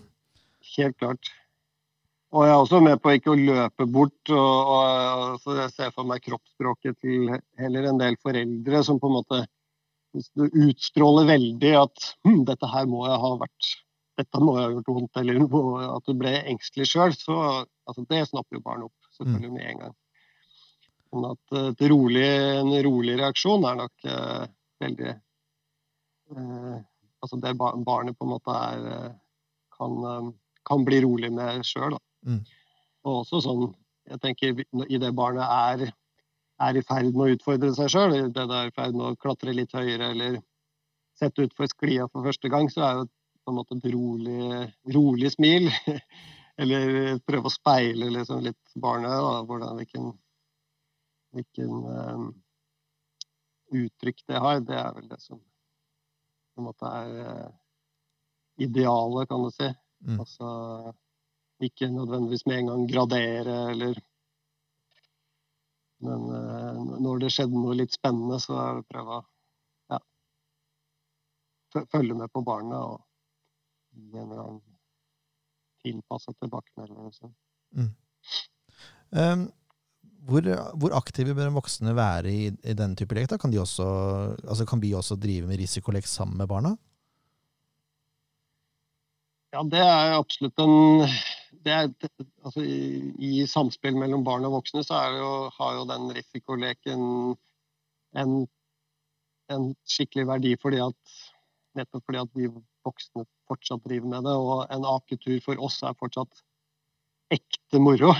Helt 0.76 0.94
klart. 1.00 1.32
Og 2.30 2.44
jeg 2.44 2.52
er 2.52 2.60
også 2.60 2.78
med 2.84 3.00
på 3.02 3.14
ikke 3.16 3.32
å 3.32 3.38
løpe 3.38 3.86
bort. 3.90 4.30
og, 4.30 4.70
og 4.70 5.40
så 5.42 5.56
Jeg 5.64 5.72
ser 5.74 5.94
for 5.96 6.06
meg 6.06 6.22
kroppsspråket 6.22 6.98
til 7.02 7.32
heller 7.58 7.90
en 7.90 7.98
del 7.98 8.18
foreldre 8.22 8.84
som 8.86 9.00
på 9.02 9.10
en 9.10 9.16
måte 9.18 9.42
utstråler 10.46 11.26
veldig 11.28 11.72
at 11.80 12.06
hm, 12.24 12.44
dette 12.48 12.70
her 12.70 12.86
må 12.88 13.02
jeg 13.08 13.18
ha 13.24 13.32
vært 13.42 13.72
dette 14.16 14.40
må 14.40 14.56
ha 14.56 14.66
gjort 14.72 14.90
vondt, 14.94 15.20
eller 15.20 15.42
at 15.92 16.08
du 16.08 16.16
ble 16.16 16.32
engstelig 16.52 16.88
sjøl, 16.90 17.14
så 17.16 17.38
altså, 17.86 18.04
det 18.08 18.24
snapper 18.30 18.58
jo 18.58 18.64
barn 18.64 18.86
opp 18.86 19.10
selvfølgelig 19.18 19.52
med 19.52 19.70
en 19.70 19.82
gang. 19.84 19.94
Sånn 21.12 21.28
at 21.28 21.84
rolig, 21.92 22.26
en 22.60 22.72
rolig 22.86 23.16
reaksjon 23.20 23.64
er 23.68 23.78
nok 23.78 24.08
uh, 24.10 24.44
veldig 24.82 25.12
uh, 26.34 26.76
Altså 27.24 27.38
det 27.42 27.54
barnet 27.58 28.14
på 28.18 28.26
en 28.26 28.30
måte 28.30 28.52
er 28.54 28.82
kan, 29.74 30.32
kan, 30.68 30.84
bli 30.86 31.00
rolig 31.02 31.30
med 31.34 31.64
sjøl. 31.66 31.96
Mm. 32.28 32.42
Og 33.06 33.22
også 33.22 33.40
sånn 33.46 33.64
Jeg 34.06 34.20
tenker 34.22 34.60
i 34.86 35.00
det 35.02 35.10
barnet 35.16 35.42
er, 35.42 35.88
er 36.62 36.76
i 36.78 36.82
ferd 36.86 37.16
med 37.16 37.24
å 37.24 37.32
utfordre 37.34 37.72
seg 37.74 37.90
sjøl, 37.90 38.12
det 38.30 38.44
det 38.46 38.58
er 38.60 38.68
i 38.70 38.74
ferd 38.76 38.94
med 38.94 39.08
å 39.08 39.16
klatre 39.18 39.54
litt 39.56 39.74
høyere 39.74 40.12
eller 40.12 40.36
sette 41.18 41.48
utfor 41.48 41.66
sklia 41.72 42.06
for 42.12 42.22
første 42.28 42.50
gang, 42.52 42.68
så 42.70 42.84
er 42.86 43.00
jo 43.00 43.08
på 43.46 43.52
en 43.52 43.60
måte 43.60 43.78
et 43.78 43.90
rolig, 43.94 44.66
rolig 44.94 45.30
smil. 45.36 45.70
Eller 46.60 47.18
prøve 47.22 47.50
å 47.50 47.52
speile 47.52 48.08
liksom 48.10 48.42
litt 48.42 48.78
barnet. 48.80 49.12
Da, 49.12 49.42
hvordan, 49.46 49.76
hvilken 49.78 50.14
hvilken 51.36 51.84
um, 51.84 52.26
uttrykk 53.76 54.22
det 54.26 54.42
har. 54.42 54.60
Det 54.64 54.78
er 54.80 54.92
vel 54.96 55.08
det 55.10 55.20
som 55.22 55.40
på 55.40 56.62
en 56.62 56.68
måte 56.70 56.92
er 57.00 57.14
uh, 57.28 57.48
idealet, 58.62 59.28
kan 59.28 59.44
du 59.44 59.50
si. 59.52 59.70
Mm. 60.06 60.20
Altså 60.20 60.48
ikke 61.66 61.88
nødvendigvis 61.88 62.44
med 62.46 62.58
en 62.60 62.70
gang 62.70 62.82
gradere 62.90 63.56
eller 63.72 64.02
Men 66.04 66.26
uh, 66.28 66.98
når 67.00 67.24
det 67.24 67.32
skjedde 67.32 67.56
noe 67.56 67.74
litt 67.78 67.94
spennende, 67.96 68.36
så 68.40 68.58
er 68.60 68.74
det 68.76 68.88
prøve 68.92 69.16
å 69.16 69.22
ja, 69.94 70.00
følge 71.92 72.18
med 72.18 72.28
på 72.32 72.44
barnet 72.44 72.76
og 72.76 73.00
gi 73.96 74.22
en 74.22 74.58
tilpassa 75.84 76.34
tilbakemelding. 76.40 77.34
Mm. 77.76 77.92
Um, 79.16 79.46
hvor, 80.26 80.48
hvor, 80.74 80.96
aktive 80.98 81.36
bør 81.38 81.54
voksne 81.54 81.94
være 81.96 82.32
i, 82.32 82.48
i 82.50 82.74
denne 82.74 82.98
type 82.98 83.14
lek? 83.14 83.30
Kan, 83.38 83.52
de 83.54 83.62
også, 83.62 83.86
altså 84.42 84.66
kan 84.66 84.82
vi 84.82 84.94
også 84.94 85.18
drive 85.22 85.46
med 85.46 85.60
risikolek 85.62 86.08
sammen 86.10 86.38
med 86.40 86.50
barna? 86.50 86.74
Ja, 89.54 89.62
det 89.62 89.80
er 89.80 90.18
absolutt 90.18 90.58
en 90.60 91.06
det 91.66 91.74
er, 91.74 91.88
altså, 92.44 92.62
i, 92.62 93.12
i, 93.18 93.46
samspill 93.50 93.96
mellom 93.98 94.22
barn 94.26 94.44
og 94.46 94.54
voksne 94.58 94.84
så 94.86 95.00
jo, 95.16 95.30
har 95.56 95.78
jo 95.78 95.86
den 95.88 96.12
risikoleken 96.14 97.00
en, 98.22 98.34
en 99.50 99.64
skikkelig 99.88 100.28
verdi 100.30 100.52
fordi 100.62 100.82
at 100.84 101.16
nettopp 101.78 102.04
fordi 102.06 102.22
at 102.22 102.32
vi 102.38 102.50
voksne 102.86 103.24
fortsatt 103.50 103.84
driver 103.86 104.12
med 104.12 104.28
det. 104.28 104.36
Og 104.36 104.64
en 104.74 104.86
aketur 104.96 105.38
for 105.44 105.62
oss 105.62 105.80
er 105.86 105.96
fortsatt 105.98 106.42
ekte 107.34 107.82
moro. 107.82 108.12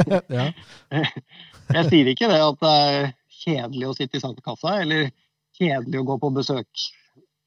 jeg 1.76 1.88
sier 1.90 2.12
ikke 2.12 2.30
det 2.30 2.42
at 2.42 2.62
det 2.62 2.74
er 2.74 3.10
kjedelig 3.38 3.88
å 3.88 3.96
sitte 3.96 4.18
i 4.18 4.22
sandkassa, 4.22 4.80
eller 4.82 5.10
kjedelig 5.58 6.00
å 6.00 6.06
gå 6.08 6.18
på 6.22 6.32
besøk 6.36 6.88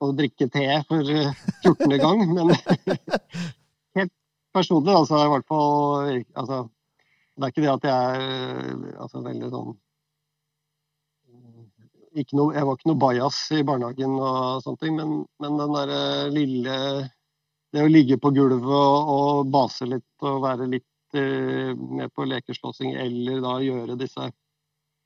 og 0.02 0.16
drikke 0.18 0.48
te 0.52 0.66
for 0.90 1.06
14. 1.06 1.98
gang, 2.02 2.24
men 2.34 2.54
helt 3.98 4.14
personlig, 4.56 4.96
altså, 4.96 5.20
i 5.22 5.32
hvert 5.32 5.48
fall 5.50 6.24
altså, 6.34 6.64
Det 7.36 7.46
er 7.46 7.54
ikke 7.54 7.64
det 7.64 7.74
at 7.76 7.88
jeg 7.88 8.26
er 8.26 8.98
altså, 9.04 9.22
veldig 9.26 9.52
sånn 9.54 9.76
noe, 12.38 12.54
jeg 12.56 12.68
var 12.68 12.78
ikke 12.78 12.90
noe 12.92 13.02
bajas 13.02 13.40
i 13.56 13.64
barnehagen, 13.68 14.14
og 14.20 14.64
sånne 14.66 14.82
ting, 14.82 14.96
men, 15.00 15.18
men 15.40 15.58
den 15.60 15.76
derre 15.78 16.04
lille 16.34 16.78
Det 17.72 17.86
å 17.86 17.92
ligge 17.92 18.18
på 18.20 18.34
gulvet 18.36 18.68
og, 18.68 19.12
og, 19.16 19.46
base 19.48 19.86
litt 19.88 20.26
og 20.28 20.42
være 20.44 20.68
litt 20.68 21.16
eh, 21.16 21.72
med 21.72 22.12
på 22.12 22.26
lekeslåssing, 22.28 22.98
eller 23.00 23.40
da 23.40 23.54
gjøre 23.64 23.96
disse 23.96 24.28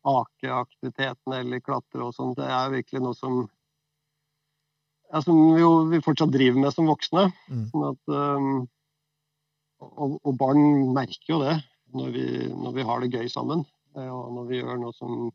akeaktivitetene 0.06 1.44
eller 1.44 1.62
klatre 1.62 2.08
og 2.08 2.16
sånn, 2.18 2.34
det 2.38 2.48
er 2.50 2.74
virkelig 2.74 3.04
noe 3.06 3.18
som 3.18 3.44
ja, 5.12 5.22
som 5.22 5.38
vi, 5.54 5.62
jo, 5.62 5.72
vi 5.92 6.02
fortsatt 6.02 6.34
driver 6.34 6.60
med 6.64 6.74
som 6.74 6.90
voksne. 6.90 7.28
Mm. 7.50 7.64
Sånn 7.70 7.86
at, 7.92 8.02
um, 8.10 8.66
og, 9.86 10.18
og 10.24 10.34
barn 10.40 10.62
merker 10.96 11.36
jo 11.36 11.42
det 11.44 11.56
når 11.96 12.12
vi, 12.16 12.28
når 12.50 12.76
vi 12.76 12.86
har 12.90 13.04
det 13.04 13.14
gøy 13.14 13.30
sammen. 13.32 13.62
eh, 13.96 14.10
Og 14.10 14.34
når 14.36 14.50
vi 14.50 14.62
gjør 14.62 14.82
noe 14.82 14.96
som 14.98 15.30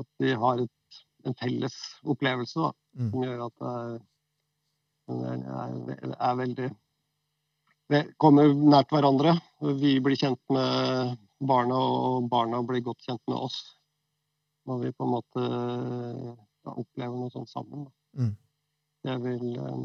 At 0.00 0.08
vi 0.22 0.32
har 0.44 0.62
et, 0.62 1.02
en 1.26 1.36
felles 1.38 1.76
opplevelse 2.04 2.60
da, 2.60 2.72
Mm. 2.92 3.06
som 3.10 3.22
gjør 3.24 3.38
at 3.46 3.54
det 5.08 5.28
er, 5.32 5.44
er, 5.48 6.10
er 6.12 6.34
veldig 6.36 6.66
det 7.92 8.02
kommer 8.20 8.52
nært 8.54 8.92
hverandre. 8.94 9.34
Vi 9.80 9.98
blir 10.00 10.16
kjent 10.16 10.40
med 10.52 11.16
barna, 11.44 11.76
og 11.76 12.28
barna 12.32 12.62
blir 12.64 12.84
godt 12.86 13.02
kjent 13.04 13.20
med 13.28 13.36
oss. 13.36 13.58
Når 14.68 14.78
vi 14.84 14.92
på 14.94 15.04
en 15.04 15.12
måte 15.12 15.42
ja, 15.42 16.72
opplever 16.72 17.18
noe 17.18 17.32
sånt 17.34 17.50
sammen. 17.50 17.88
Mm. 18.16 18.36
Jeg 19.08 19.22
vil 19.24 19.58
eh, 19.58 19.82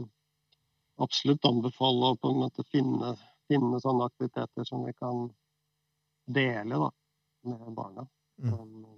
absolutt 1.04 1.50
anbefale 1.50 2.14
å 2.14 2.20
på 2.22 2.32
en 2.32 2.44
måte 2.46 2.66
finne, 2.70 3.16
finne 3.50 3.82
sånne 3.82 4.08
aktiviteter 4.12 4.68
som 4.70 4.86
vi 4.86 4.94
kan 4.96 5.26
dele 6.30 6.80
da, 6.86 6.92
med 7.50 7.74
barna. 7.76 8.06
Mm. 8.38 8.54
En 8.54 8.97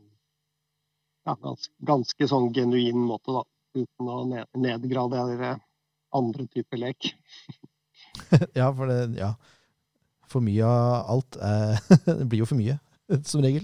ja, 1.30 1.38
ganske, 1.44 1.74
ganske 1.86 2.28
sånn 2.28 2.50
genuin 2.56 3.00
måte, 3.06 3.34
da. 3.36 3.46
Uten 3.78 4.10
å 4.10 4.24
nedgradere 4.58 5.54
andre 6.16 6.48
typer 6.50 6.82
lek. 6.82 7.12
ja, 8.60 8.72
for 8.74 8.90
det 8.90 9.02
Ja. 9.20 9.34
For 10.30 10.46
mye 10.46 10.62
av 10.62 11.10
alt 11.10 11.38
eh, 11.42 11.80
det 12.20 12.26
blir 12.30 12.44
jo 12.44 12.50
for 12.50 12.60
mye, 12.60 12.76
som 13.26 13.42
regel. 13.42 13.64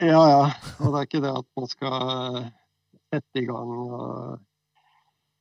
Ja, 0.00 0.22
ja. 0.30 0.44
Og 0.80 0.92
det 0.92 1.00
er 1.00 1.08
ikke 1.08 1.20
det 1.24 1.32
at 1.42 1.48
man 1.60 1.68
skal 1.68 2.38
sette 3.12 3.42
i 3.42 3.44
gang 3.48 3.74
og 3.84 4.38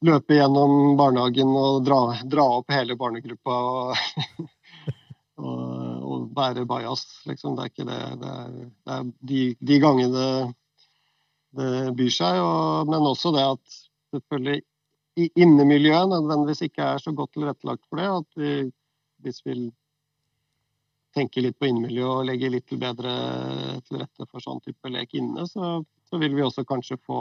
løpe 0.06 0.36
gjennom 0.36 0.98
barnehagen 1.00 1.54
og 1.56 1.86
dra, 1.88 2.00
dra 2.28 2.46
opp 2.58 2.76
hele 2.76 2.98
barnegruppa 3.00 3.56
og, 3.56 4.04
og, 5.39 5.64
og 6.12 6.28
være 6.36 6.68
bajas, 6.68 7.06
liksom. 7.30 7.56
Det 7.56 7.64
er 7.64 7.72
ikke 7.72 7.88
det. 7.88 8.02
Det 8.20 8.36
er, 8.36 8.54
det 8.60 9.00
er 9.00 9.10
de, 9.32 9.41
de 9.72 9.80
gangene 9.84 10.28
byr 11.56 12.14
seg, 12.14 12.39
og, 12.41 12.89
men 12.91 13.08
også 13.08 13.32
det 13.36 13.45
at 13.56 13.80
selvfølgelig 14.16 14.62
i 15.16 15.30
innemiljøet 15.39 16.12
nødvendigvis 16.12 16.66
ikke 16.68 16.91
er 16.95 17.01
så 17.01 17.14
godt 17.16 17.34
tilrettelagt 17.36 17.86
for 17.88 18.01
det. 18.01 18.08
At 18.12 18.39
vi, 18.41 18.51
hvis 19.24 19.41
vi 19.45 19.56
tenker 21.16 21.45
litt 21.45 21.58
på 21.60 21.70
innemiljø 21.70 22.08
og 22.18 22.26
legger 22.28 22.51
litt 22.51 22.74
bedre 22.80 23.14
til 23.88 24.01
rette 24.01 24.28
for 24.28 24.43
sånn 24.43 24.60
type 24.66 24.91
lek 24.91 25.16
inne, 25.16 25.47
så, 25.47 25.80
så 26.10 26.20
vil 26.20 26.36
vi 26.36 26.43
også 26.43 26.66
kanskje 26.68 26.99
få 27.08 27.20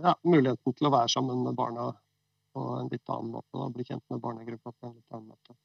ja, 0.00 0.14
muligheten 0.24 0.76
til 0.76 0.88
å 0.88 0.94
være 0.94 1.12
sammen 1.12 1.44
med 1.44 1.58
barna 1.58 1.90
på 2.56 2.64
en 2.78 2.88
litt 2.92 3.12
annen 3.12 3.34
måte. 3.36 3.52
Da, 3.52 3.68
bli 3.74 3.84
kjent 3.84 4.04
med 4.08 4.22
barnegruppa 4.24 4.72
på 4.72 4.88
en 4.88 4.96
litt 4.96 5.12
annen 5.12 5.28
måte. 5.34 5.58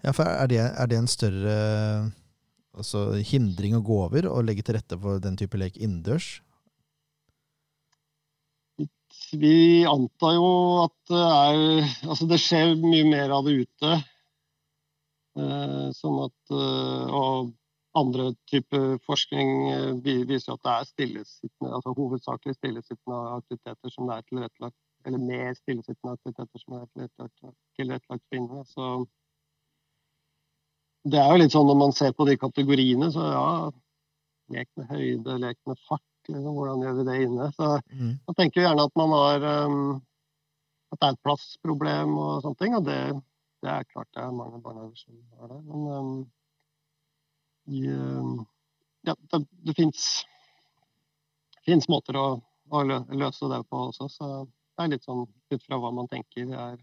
Ja, 0.00 0.14
for 0.16 0.26
er 0.26 0.48
det, 0.50 0.62
er 0.64 0.88
det 0.90 0.98
en 0.98 1.10
større 1.10 1.56
altså, 2.76 3.04
hindring 3.26 3.76
å 3.78 3.82
gå 3.84 3.98
over 4.06 4.28
og 4.30 4.44
legge 4.46 4.62
til 4.66 4.76
rette 4.78 4.98
for 5.00 5.18
den 5.22 5.36
type 5.40 5.58
lek 5.60 5.76
innendørs? 5.80 6.40
Vi 9.36 9.84
antar 9.86 10.32
jo 10.36 10.46
at 10.86 10.94
det 11.10 11.20
er 11.22 11.58
Altså 12.10 12.26
det 12.30 12.38
skjer 12.42 12.72
mye 12.82 13.06
mer 13.10 13.32
av 13.34 13.44
det 13.46 13.56
ute. 13.66 13.90
Eh, 15.38 15.88
sånn 15.94 16.16
at 16.24 16.54
eh, 16.54 17.12
Og 17.20 17.50
andre 18.00 18.30
typer 18.50 18.96
forskning 19.06 19.50
eh, 19.70 19.92
vi- 20.02 20.24
viser 20.26 20.54
at 20.56 20.62
det 20.66 20.72
er 20.72 20.88
stillesittende, 20.88 21.70
altså 21.74 21.94
hovedsakelig 21.98 22.54
stillesittende 22.58 23.18
aktiviteter 23.38 23.94
som 23.94 24.06
det 24.10 24.16
er 24.18 24.26
tilrettelagt 24.30 24.78
Eller 25.06 25.22
mer 25.22 25.54
stillesittende 25.58 26.16
aktiviteter 26.18 26.62
som 26.64 26.76
er 26.80 26.86
tilrettelagt, 26.94 27.56
tilrettelagt 27.78 28.24
for 28.28 28.40
inne. 28.40 28.64
Så 28.68 28.88
det 31.04 31.18
er 31.20 31.30
jo 31.32 31.38
litt 31.40 31.52
sånn 31.54 31.66
når 31.68 31.78
man 31.80 31.92
ser 31.96 32.12
på 32.16 32.26
de 32.28 32.36
kategoriene, 32.40 33.08
så 33.14 33.22
ja 33.32 33.46
Lek 34.50 34.66
med 34.74 34.88
høyde, 34.90 35.36
lek 35.38 35.58
med 35.70 35.78
fart. 35.86 36.02
Liksom, 36.26 36.54
hvordan 36.56 36.80
gjør 36.82 36.94
vi 36.98 37.04
det 37.06 37.18
inne? 37.22 37.44
Så 37.54 37.66
Mm. 37.94 38.18
man 38.26 38.34
tenker 38.34 38.60
jo 38.60 38.66
gjerne 38.66 38.86
at 38.88 38.96
man 38.98 39.10
har 39.14 39.38
um, 39.66 40.02
At 40.90 40.98
det 40.98 41.06
er 41.06 41.12
et 41.14 41.22
plassproblem 41.22 42.18
og 42.18 42.42
sånne 42.42 42.58
ting. 42.58 42.74
Og 42.74 42.82
det, 42.84 43.22
det 43.62 43.70
er 43.70 43.84
klart 43.92 44.10
det 44.12 44.22
er 44.24 44.32
mange 44.34 44.58
barnehager 44.60 44.96
som 44.98 45.14
har 45.38 45.48
det. 45.52 45.60
Men 45.68 45.80
um, 45.86 46.26
i, 47.70 47.86
um, 47.94 48.42
ja, 49.06 49.14
det, 49.30 49.46
det 49.68 49.74
fins 49.78 50.26
måter 51.88 52.18
å, 52.18 52.42
å 52.74 52.82
løse 52.82 53.46
det 53.54 53.62
på 53.70 53.76
også. 53.86 54.08
Så 54.10 54.24
det 54.42 54.82
er 54.82 54.90
litt 54.96 55.06
sånn 55.06 55.30
ut 55.30 55.62
fra 55.62 55.78
hva 55.78 55.94
man 55.94 56.10
tenker 56.10 56.50
er 56.50 56.74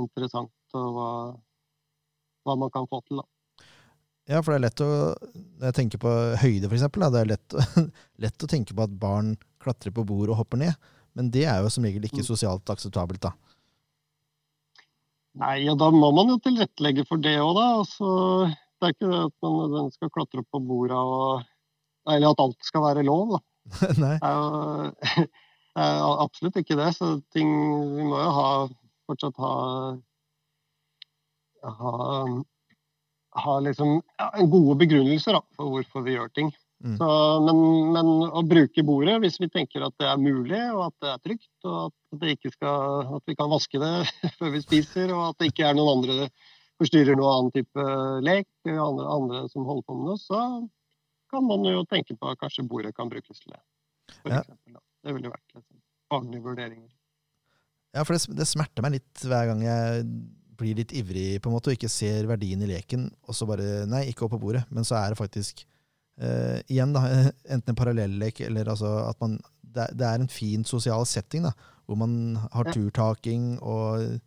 interessant, 0.00 0.56
og 0.72 0.88
hva, 0.96 1.36
hva 2.46 2.56
man 2.58 2.70
kan 2.74 2.86
få 2.90 3.02
til. 3.06 3.20
da. 3.22 3.26
Ja, 4.26 4.40
for 4.42 4.50
det 4.52 4.56
er 4.58 4.64
lett 4.64 4.80
å 4.82 4.88
Når 5.14 5.66
jeg 5.68 5.74
tenker 5.76 6.00
på 6.02 6.12
høyde, 6.42 6.66
eksempel, 6.74 7.04
det 7.14 7.20
er 7.20 7.28
lett, 7.30 7.56
lett 8.24 8.42
å 8.46 8.50
tenke 8.50 8.74
på 8.74 8.82
at 8.86 8.96
barn 9.02 9.34
klatrer 9.62 9.94
på 9.94 10.02
bord 10.08 10.32
og 10.32 10.40
hopper 10.40 10.58
ned. 10.64 10.74
Men 11.16 11.30
det 11.32 11.44
er 11.48 11.62
jo 11.62 11.70
som 11.72 11.84
regel 11.86 12.04
ikke 12.04 12.22
Mm. 12.24 12.28
sosialt 12.28 12.72
akseptabelt, 12.74 13.22
da. 13.22 13.30
Nei, 15.36 15.66
og 15.68 15.76
da 15.80 15.90
må 15.92 16.08
man 16.16 16.30
jo 16.32 16.38
tilrettelegge 16.44 17.04
for 17.08 17.20
det 17.20 17.34
òg, 17.42 17.52
da. 17.58 17.66
Altså, 17.82 18.08
det 18.80 18.88
er 18.88 18.94
ikke 18.94 19.10
det 19.10 19.20
at 19.26 19.34
man 19.44 19.56
nødvendigvis 19.60 19.98
skal 19.98 20.12
klatre 20.14 20.40
opp 20.42 20.48
på 20.54 20.62
borda 20.64 21.00
og 21.02 21.44
Eller 22.08 22.30
at 22.30 22.38
alt 22.40 22.62
skal 22.62 22.84
være 22.84 23.02
lov, 23.06 23.32
da. 23.34 23.40
Nei. 24.02 24.14
Det 24.22 24.28
er 24.30 24.36
jo 24.38 25.26
det 25.76 25.84
er 25.84 26.20
absolutt 26.22 26.56
ikke 26.60 26.76
det. 26.78 26.90
Så 26.96 27.08
ting 27.34 27.48
Vi 27.96 28.04
må 28.06 28.20
jo 28.20 28.28
ha 28.36 28.46
fortsatt 29.10 29.36
ha 29.42 29.52
ha, 31.78 32.26
ha 33.42 33.56
liksom 33.64 33.98
ja, 34.18 34.30
gode 34.46 34.78
begrunnelser 34.84 35.38
da, 35.38 35.42
for 35.58 35.74
hvorfor 35.74 36.04
vi 36.06 36.16
gjør 36.16 36.32
ting. 36.36 36.52
Mm. 36.84 36.96
Så, 37.00 37.06
men, 37.46 37.60
men 37.94 38.10
å 38.36 38.42
bruke 38.44 38.84
bordet 38.84 39.16
hvis 39.22 39.38
vi 39.40 39.48
tenker 39.48 39.86
at 39.86 39.94
det 40.00 40.10
er 40.10 40.20
mulig, 40.20 40.60
og 40.74 40.90
at 40.90 40.96
det 41.00 41.12
er 41.14 41.22
trygt, 41.24 41.54
og 41.64 41.78
at, 41.86 41.96
det 42.20 42.34
ikke 42.36 42.52
skal, 42.52 43.14
at 43.16 43.24
vi 43.32 43.36
kan 43.38 43.48
vaske 43.52 43.80
det 43.80 43.94
før 44.38 44.52
vi 44.52 44.60
spiser, 44.64 45.14
og 45.16 45.30
at 45.30 45.40
det 45.40 45.50
ikke 45.52 45.70
er 45.70 45.78
noen 45.78 45.98
andre 45.98 46.28
forstyrrer 46.76 47.16
noen 47.16 47.32
annen 47.32 47.54
type 47.54 47.84
lek, 48.24 48.48
andre, 48.68 49.06
andre 49.08 49.38
som 49.48 49.64
holder 49.64 49.86
på 49.86 49.96
med 49.96 50.10
noe, 50.10 50.20
så 50.20 50.40
kan 51.32 51.46
man 51.48 51.64
jo 51.66 51.86
tenke 51.88 52.16
på 52.16 52.28
at 52.30 52.40
kanskje 52.42 52.66
bordet 52.68 52.92
kan 52.96 53.08
brukes 53.08 53.40
til 53.40 53.54
det. 53.54 53.62
For 54.20 54.32
Ja. 54.32 54.42
eksempel, 54.42 54.76
da. 54.76 54.82
Det 55.06 55.14
ville 55.16 55.30
vært 55.32 55.54
liksom, 55.56 55.80
faglige 56.12 56.44
vurderinger. 56.44 56.92
Ja, 57.96 58.04
for 58.04 58.12
det, 58.12 58.36
det 58.36 58.46
smerter 58.50 58.84
meg 58.84 58.98
litt 58.98 59.24
hver 59.24 59.48
gang 59.48 59.62
jeg 59.64 60.04
blir 60.58 60.78
litt 60.78 60.92
ivrig 60.96 61.40
på 61.42 61.50
en 61.50 61.56
måte, 61.56 61.72
og 61.72 61.78
ikke 61.78 61.90
ser 61.92 62.28
verdien 62.30 62.62
i 62.64 62.70
leken, 62.70 63.08
og 63.26 63.36
så 63.36 63.48
bare 63.48 63.84
Nei, 63.90 64.06
ikke 64.10 64.26
opp 64.26 64.36
på 64.36 64.42
bordet. 64.42 64.64
Men 64.70 64.86
så 64.86 64.98
er 64.98 65.12
det 65.12 65.20
faktisk 65.20 65.64
uh, 66.22 66.58
igjen 66.66 66.94
da, 66.96 67.04
enten 67.54 67.72
en 67.72 67.78
parallellek 67.78 68.42
eller 68.48 68.72
altså 68.72 68.92
at 69.06 69.20
man 69.22 69.38
det, 69.76 69.90
det 69.98 70.06
er 70.08 70.22
en 70.22 70.32
fin 70.32 70.64
sosial 70.64 71.04
setting, 71.08 71.44
da, 71.48 71.52
hvor 71.86 71.98
man 72.00 72.38
har 72.54 72.70
turtaking 72.72 73.56
og 73.60 74.18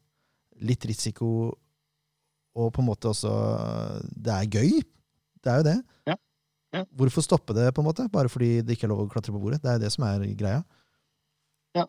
litt 0.61 0.85
risiko, 0.85 1.51
og 2.59 2.71
på 2.75 2.81
en 2.81 2.89
måte 2.89 3.11
også 3.11 3.31
Det 4.11 4.33
er 4.33 4.49
gøy. 4.51 4.81
Det 5.39 5.51
er 5.51 5.61
jo 5.61 5.65
det. 5.69 5.77
Ja. 6.09 6.15
Ja. 6.75 6.83
Hvorfor 6.97 7.23
stoppe 7.25 7.55
det, 7.57 7.69
på 7.73 7.81
en 7.81 7.87
måte? 7.87 8.09
Bare 8.11 8.29
fordi 8.29 8.61
det 8.61 8.75
ikke 8.75 8.85
er 8.89 8.93
lov 8.93 9.05
å 9.05 9.11
klatre 9.11 9.33
på 9.33 9.41
bordet? 9.41 9.61
Det 9.63 9.71
er 9.71 9.77
jo 9.77 9.83
det 9.85 9.91
som 9.93 10.05
er 10.05 10.25
greia. 10.37 10.59
Ja. 11.77 11.85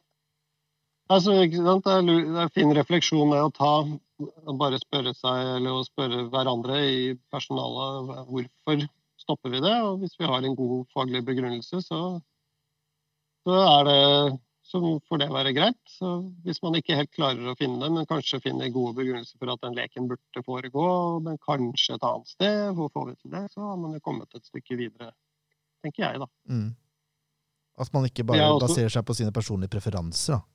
Altså, 1.11 1.35
ikke 1.43 1.59
sant? 1.59 1.85
Det, 1.85 1.97
er, 1.97 2.07
det 2.07 2.37
er 2.39 2.47
en 2.47 2.55
fin 2.55 2.73
refleksjon 2.77 3.33
med 3.33 3.43
å 3.43 3.51
ta 3.57 3.73
og 4.21 4.59
bare 4.61 4.81
spørre 4.81 5.13
seg 5.17 5.55
eller 5.57 5.77
å 5.79 5.87
spørre 5.87 6.27
hverandre 6.33 6.81
i 6.87 7.15
personalet 7.33 8.27
hvorfor 8.29 8.85
stopper 9.21 9.55
vi 9.55 9.63
det. 9.65 9.77
Og 9.87 10.03
hvis 10.03 10.17
vi 10.19 10.29
har 10.29 10.45
en 10.45 10.59
god 10.59 10.85
faglig 10.95 11.23
begrunnelse, 11.27 11.83
så, 11.85 12.01
så, 13.47 13.57
er 13.61 13.89
det, 13.89 14.37
så 14.67 14.83
får 15.09 15.23
det 15.23 15.31
være 15.33 15.55
greit. 15.57 15.81
Så 15.89 16.13
hvis 16.45 16.63
man 16.65 16.79
ikke 16.79 16.99
helt 16.99 17.13
klarer 17.17 17.53
å 17.53 17.57
finne 17.59 17.81
det, 17.83 17.91
men 17.97 18.09
kanskje 18.11 18.43
finner 18.45 18.73
gode 18.75 18.97
begrunnelser 19.01 19.41
for 19.41 19.55
at 19.55 19.65
den 19.65 19.77
leken 19.79 20.11
burde 20.11 20.45
foregå, 20.47 20.87
men 21.27 21.41
kanskje 21.47 21.97
et 21.97 22.07
annet 22.11 22.37
sted, 22.37 22.63
hvor 22.79 22.93
får 22.95 23.11
vi 23.11 23.19
til 23.19 23.35
det, 23.35 23.47
så 23.55 23.73
har 23.73 23.81
man 23.81 23.97
jo 23.97 24.05
kommet 24.05 24.39
et 24.39 24.47
stykke 24.47 24.79
videre, 24.81 25.13
tenker 25.85 26.07
jeg, 26.07 26.23
da. 26.23 26.31
Mm. 26.51 26.71
At 27.81 27.93
man 27.97 28.09
ikke 28.09 28.27
bare 28.29 28.45
også- 28.45 28.67
baserer 28.67 28.93
seg 28.93 29.05
på 29.09 29.17
sine 29.17 29.33
personlige 29.33 29.73
preferanser. 29.73 30.41
da. 30.41 30.47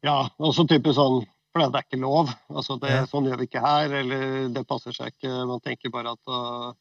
Ja, 0.00 0.28
også 0.40 0.64
type 0.68 0.92
sånn 0.96 1.26
For 1.50 1.62
det 1.64 1.80
er 1.80 1.86
ikke 1.88 1.98
lov. 2.02 2.28
Altså 2.54 2.76
det, 2.78 2.90
Ja. 2.94 3.06
Sånn 3.10 3.26
gjør 3.26 3.40
vi 3.40 3.46
ikke 3.48 3.62
her, 3.64 3.90
eller 4.02 4.48
det 4.54 4.66
passer 4.70 4.94
seg 4.94 5.12
ikke. 5.14 5.32
Man 5.50 5.60
tenker 5.64 5.90
bare 5.90 6.12
at 6.14 6.30
uh, 6.30 6.72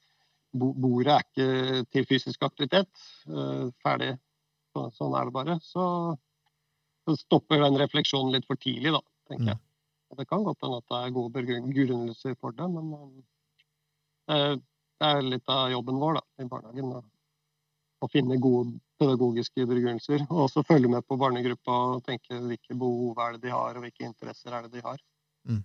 bordet 0.54 1.14
er 1.16 1.24
ikke 1.26 1.86
til 1.94 2.06
fysisk 2.10 2.44
aktivitet. 2.46 2.90
Uh, 3.28 3.72
ferdig. 3.86 4.12
Så, 4.76 4.84
sånn 5.00 5.16
er 5.18 5.26
det 5.26 5.34
bare. 5.34 5.56
Så, 5.66 5.84
så 7.08 7.16
stopper 7.18 7.64
den 7.66 7.80
refleksjonen 7.82 8.36
litt 8.36 8.46
for 8.46 8.62
tidlig, 8.62 8.94
da, 8.94 9.02
tenker 9.32 9.44
Mm. 9.48 9.54
jeg. 9.56 9.60
Det 10.18 10.26
kan 10.30 10.42
godt 10.46 10.62
hende 10.66 10.78
at 10.82 10.88
det 10.90 11.00
er 11.06 11.12
gode 11.14 11.34
begrunn- 11.34 11.68
begrunnelser 11.70 12.36
for 12.42 12.52
det, 12.58 12.66
men 12.70 12.94
uh, 12.94 13.10
det, 14.30 14.62
det 15.02 15.10
er 15.10 15.22
litt 15.26 15.50
av 15.54 15.72
jobben 15.74 16.00
vår 16.02 16.18
da, 16.18 16.24
i 16.42 16.48
barnehagen. 16.50 16.94
Da. 16.94 17.02
å 18.02 18.08
finne 18.10 18.38
gode 18.42 18.78
pedagogiske 19.00 19.66
begrunnelser. 19.66 20.20
Og 20.30 20.46
også 20.48 20.64
følge 20.68 20.92
med 20.92 21.06
på 21.08 21.18
barnegruppa 21.20 21.76
og 21.96 22.06
tenke 22.08 22.38
hvilke 22.38 22.78
behov 22.78 23.20
er 23.26 23.36
det 23.36 23.48
de 23.48 23.54
har, 23.54 23.76
og 23.76 23.82
hvilke 23.86 24.08
interesser 24.08 24.56
er 24.56 24.68
det 24.68 24.78
de 24.78 24.86
har. 24.86 25.00
Mm. 25.50 25.64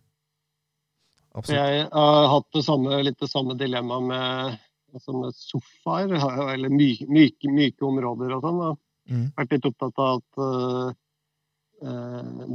Jeg 1.51 1.89
har 1.91 2.29
hatt 2.31 2.47
det 2.55 2.63
samme, 2.63 3.03
litt 3.03 3.19
det 3.19 3.31
samme 3.31 3.57
dilemmaet 3.59 4.05
med, 4.07 4.59
altså 4.95 5.13
med 5.19 5.35
sofaer, 5.35 6.15
eller 6.55 6.71
myke, 6.71 7.09
myke, 7.11 7.51
myke 7.51 7.89
områder 7.89 8.37
og 8.37 8.47
sånn. 8.47 8.77
Mm. 9.11 9.27
Vært 9.37 9.53
litt 9.57 9.67
opptatt 9.69 9.99
av 10.01 10.21
at 10.21 10.31
uh, 10.41 10.93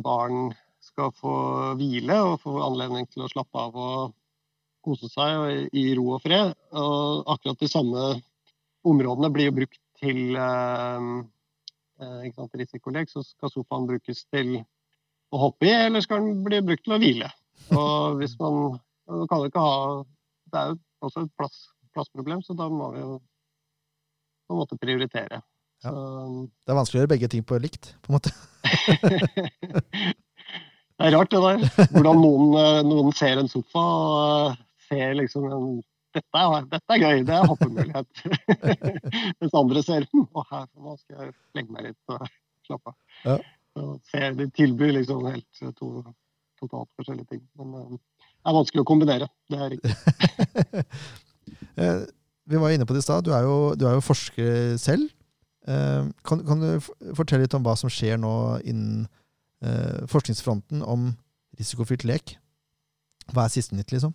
barn 0.06 0.38
skal 0.82 1.12
få 1.14 1.34
hvile 1.78 2.16
og 2.26 2.42
få 2.42 2.62
anledning 2.64 3.06
til 3.12 3.24
å 3.26 3.30
slappe 3.30 3.58
av 3.68 3.76
og 3.78 4.14
kose 4.86 5.08
seg 5.12 5.68
i 5.76 5.96
ro 5.98 6.06
og 6.16 6.22
fred. 6.24 6.54
Og 6.72 7.24
akkurat 7.36 7.60
de 7.60 7.68
samme 7.70 8.22
områdene 8.88 9.30
blir 9.34 9.46
jo 9.50 9.58
brukt 9.60 9.82
til 10.00 10.38
uh, 10.40 11.22
uh, 12.02 12.48
risikolek, 12.60 13.12
så 13.12 13.24
skal 13.26 13.52
sofaen 13.54 13.88
brukes 13.90 14.26
til 14.34 14.60
å 15.30 15.42
hoppe 15.46 15.70
i, 15.70 15.74
eller 15.88 16.04
skal 16.04 16.24
den 16.24 16.44
bli 16.46 16.62
brukt 16.66 16.86
til 16.86 16.96
å 16.96 17.02
hvile? 17.02 17.30
Og 17.76 18.20
hvis 18.22 18.38
man 18.40 18.80
kan 19.30 19.44
ikke 19.46 19.62
ha 19.62 19.74
Det 20.50 20.58
er 20.60 20.72
jo 20.72 20.78
også 21.06 21.26
et 21.26 21.34
plass, 21.38 21.58
plassproblem, 21.94 22.42
så 22.42 22.56
da 22.58 22.70
må 22.72 22.90
vi 22.96 23.04
jo 23.04 23.20
på 24.50 24.56
en 24.56 24.62
måte 24.64 24.80
prioritere. 24.82 25.44
Ja. 25.86 25.92
det 25.94 26.74
er 26.74 26.76
vanskelig 26.76 26.98
å 26.98 27.02
gjøre 27.04 27.12
begge 27.14 27.30
ting 27.32 27.44
på 27.46 27.60
likt, 27.62 27.94
på 28.04 28.10
en 28.10 28.18
måte. 28.18 28.32
det 30.98 31.06
er 31.06 31.14
rart, 31.14 31.30
det 31.32 31.44
der. 31.46 31.86
Hvordan 31.94 32.20
noen, 32.20 32.58
noen 32.90 33.14
ser 33.16 33.40
en 33.40 33.52
sofa 33.52 33.84
og 33.84 34.58
ser 34.90 35.14
liksom 35.20 35.46
en 35.54 35.70
dette 36.16 36.42
er, 36.42 36.68
dette 36.72 36.96
er 36.96 37.02
gøy, 37.04 37.24
det 37.28 37.36
er 37.36 37.48
hoppemulighet. 37.50 38.24
Mens 39.40 39.58
andre 39.58 39.84
ser 39.86 40.08
hm, 40.12 40.26
å 40.34 40.46
her, 40.50 40.68
nå 40.80 40.96
skal 41.02 41.24
jeg 41.24 41.36
legge 41.58 41.76
meg 41.76 41.90
litt 41.90 42.14
og 42.16 42.26
slappe 42.68 42.94
av. 42.94 42.98
Ja. 43.26 43.38
ser 44.12 44.36
de 44.40 44.50
tilbyr 44.56 44.96
liksom 44.98 45.28
helt 45.30 45.64
to 45.78 45.92
totalt 46.60 46.90
forskjellige 47.00 47.30
ting. 47.36 47.44
Men 47.56 47.96
det 47.96 48.50
er 48.50 48.56
vanskelig 48.58 48.84
å 48.84 48.90
kombinere. 48.90 49.30
Det 49.50 49.60
er 49.60 49.76
riktig. 49.78 49.96
Eh, 51.80 52.02
vi 52.52 52.60
var 52.60 52.74
inne 52.74 52.86
på 52.86 52.94
det 52.94 53.00
i 53.00 53.04
stad. 53.06 53.24
Du, 53.24 53.32
du, 53.32 53.84
er 53.88 53.94
jo 53.96 54.04
forsker 54.04 54.76
selv. 54.82 55.08
Kan, 55.64 56.42
kan, 56.44 56.60
du 56.60 57.14
fortelle 57.16 57.46
litt 57.46 57.56
om 57.56 57.64
hva 57.64 57.76
som 57.80 57.92
skjer 57.94 58.20
nå 58.20 58.34
innen 58.68 59.06
forskningsfronten 60.12 60.84
om 60.84 61.08
risikofylt 61.58 62.04
lek? 62.10 62.36
Hva 63.32 63.46
er 63.46 63.54
siste 63.54 63.78
nytt, 63.78 63.94
liksom? 63.96 64.12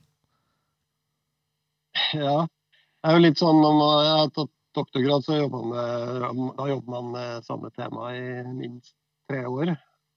Ja, 2.14 2.44
det 2.46 3.10
er 3.10 3.16
jo 3.16 3.24
litt 3.24 3.40
sånn 3.40 3.60
når 3.62 3.78
man 3.78 4.06
har 4.08 4.30
tatt 4.34 4.52
doktorgrad, 4.74 5.24
så 5.24 5.38
jobber 5.38 5.66
man, 5.70 6.48
da 6.56 6.68
jobber 6.68 6.90
man 6.96 7.10
med 7.14 7.46
samme 7.46 7.70
tema 7.74 8.10
i 8.16 8.42
minst 8.56 8.96
tre 9.30 9.44
år. 9.46 9.74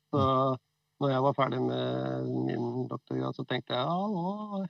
Så 0.09 0.23
når 0.97 1.13
jeg 1.13 1.25
var 1.27 1.37
ferdig 1.37 1.61
med 1.61 2.29
min 2.47 2.87
doktorgrad, 2.89 3.37
så 3.37 3.45
tenkte 3.45 3.77
jeg 3.77 3.85
ja, 3.85 4.07
nå, 4.09 4.63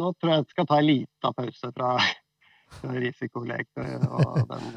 nå 0.00 0.12
tror 0.16 0.32
jeg 0.32 0.42
jeg 0.42 0.50
skal 0.54 0.68
ta 0.70 0.80
en 0.80 0.88
liten 0.88 1.36
pause 1.38 1.72
fra, 1.76 1.92
fra 2.80 2.98
risikolek 3.04 3.70
og 3.78 4.40
den, 4.50 4.70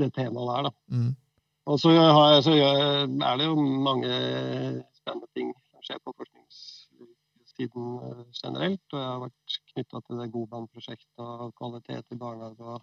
det 0.00 0.12
temaet 0.16 0.50
der, 0.50 0.70
da. 0.70 0.74
Mm. 0.90 1.10
Og 1.70 1.78
så, 1.78 1.92
jeg, 1.94 2.42
så, 2.42 2.54
er 2.56 3.38
det 3.38 3.46
jo 3.46 3.56
mange 3.60 4.10
spennende 4.96 5.28
ting 5.36 5.52
som 5.70 5.84
skjer 5.86 6.00
på 6.02 6.14
forskningssiden 6.16 6.79
eh, 7.66 8.24
generelt. 8.38 8.82
Og 8.92 8.98
jeg 8.98 9.10
har 9.10 9.20
vært 9.26 9.58
knytta 9.74 10.02
til 10.06 10.22
det 10.22 10.30
Godband-prosjektet 10.34 11.26
og 11.26 11.54
kvalitet 11.58 12.16
i 12.16 12.20
barnehage 12.20 12.74
og 12.76 12.82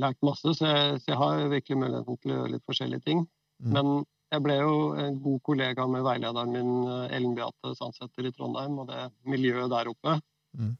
lært 0.00 0.20
masse. 0.26 0.56
Så 0.58 0.70
jeg, 0.70 0.98
så 1.02 1.12
jeg 1.12 1.20
har 1.20 1.52
virkelig 1.52 1.80
muligheten 1.80 2.20
til 2.20 2.32
å 2.32 2.38
gjøre 2.38 2.54
litt 2.56 2.66
forskjellige 2.70 3.06
ting. 3.08 3.24
Mm. 3.62 3.76
Men 3.76 3.92
jeg 4.34 4.42
ble 4.42 4.56
jo 4.58 4.78
en 4.98 5.18
god 5.22 5.42
kollega 5.46 5.86
med 5.90 6.06
veilederen 6.06 6.54
min, 6.54 6.72
eh, 6.90 7.12
Ellen 7.16 7.36
Beate 7.36 7.74
Sandsæter 7.78 8.28
i 8.28 8.32
Trondheim, 8.34 8.80
og 8.82 8.88
det 8.90 9.04
miljøet 9.30 9.70
der 9.70 9.90
oppe. 9.92 10.18
Mm. 10.58 10.74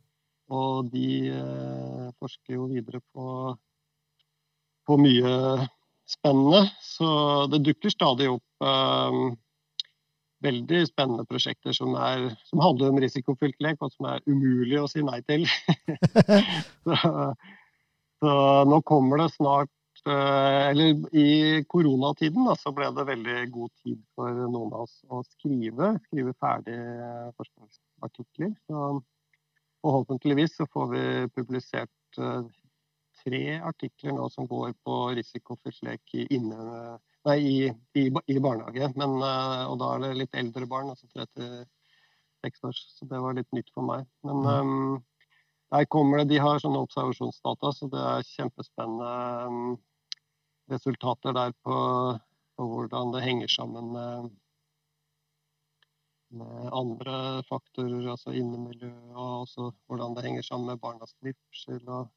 Og 0.55 0.91
de 0.93 1.11
eh, 1.33 2.09
forsker 2.21 2.59
jo 2.59 2.67
videre 2.73 3.01
på, 3.15 3.55
på, 4.87 4.99
mye 5.01 5.33
spennende. 6.09 6.67
Så 6.85 7.09
det 7.53 7.63
dukker 7.65 7.95
stadig 7.95 8.29
opp 8.33 8.67
eh, 8.67 9.21
veldig 10.45 10.83
spennende 10.89 11.25
prosjekter 11.29 11.77
som, 11.77 11.97
er, 11.97 12.29
som, 12.49 12.63
handler 12.63 12.93
om 12.93 13.01
risikofylt 13.03 13.57
lek, 13.65 13.81
og 13.81 13.93
som 13.95 14.11
er 14.13 14.25
umulig 14.29 14.79
å 14.81 14.89
si 14.91 15.05
nei 15.05 15.21
til. 15.29 15.47
så, 16.87 16.99
så 18.21 18.37
nå 18.69 18.83
kommer 18.89 19.25
det 19.25 19.33
snart 19.39 19.73
Eh, 20.07 20.69
eller 20.71 21.17
i 21.17 21.65
koronatiden 21.69 22.45
da, 22.45 22.53
så 22.61 22.75
ble 22.77 22.91
det 22.93 23.07
veldig 23.09 23.37
god 23.55 23.71
tid 23.81 24.01
for 24.13 24.37
noen 24.37 24.75
av 24.75 24.83
oss 24.85 24.99
å 25.09 25.23
skrive, 25.25 25.95
skrive 26.09 26.35
ferdig 26.37 26.77
forskningsartikler. 27.39 28.53
Så 28.69 28.83
forhåpentligvis 29.85 30.59
så 30.59 30.67
får 30.69 30.91
vi 30.93 31.05
publisert 31.39 32.21
uh, 32.21 32.45
tre 33.23 33.43
artikler 33.65 34.17
nå 34.17 34.29
som 34.33 34.49
går 34.51 34.75
på 34.85 35.01
risikofylt 35.17 35.81
lek 35.89 36.17
i, 36.21 36.27
nei, 37.29 37.39
i, 37.41 37.57
i, 38.01 38.05
i, 38.11 38.37
barnehage. 38.43 38.91
Men, 38.99 39.17
uh, 39.23 39.65
og 39.71 39.79
da 39.81 39.95
er 39.95 40.05
det 40.05 40.13
litt 40.21 40.39
eldre 40.39 40.69
barn, 40.71 40.93
altså 40.93 41.09
36 41.13 42.69
år, 42.69 42.79
så 42.99 43.09
det 43.11 43.25
var 43.25 43.37
litt 43.39 43.51
nytt 43.57 43.73
for 43.75 43.87
meg. 43.89 44.07
Men 44.27 44.45
um, 44.45 45.03
der 45.73 45.89
kommer 45.91 46.21
det, 46.21 46.31
De 46.35 46.43
har 46.43 46.63
sånne 46.63 46.85
observasjonsdata, 46.85 47.73
så 47.73 47.91
det 47.93 48.07
er 48.13 48.31
kjempespennende. 48.35 49.11
Um, 49.49 49.77
resultater 50.73 51.35
der 51.37 51.53
på, 51.65 51.77
på 52.57 52.67
hvordan 52.71 53.13
det 53.13 53.25
henger 53.25 53.51
sammen 53.53 53.91
med, 53.93 54.31
med 56.41 56.71
andre 56.73 57.43
faktorer, 57.49 58.07
altså 58.15 58.33
innemiljø, 58.33 58.93
og 59.13 59.43
også 59.45 59.71
hvordan 59.87 60.17
det 60.17 60.25
henger 60.25 60.47
sammen 60.47 60.73
med 60.73 60.81
barnas 60.81 61.13
trivsel 61.21 61.83
og 61.85 62.09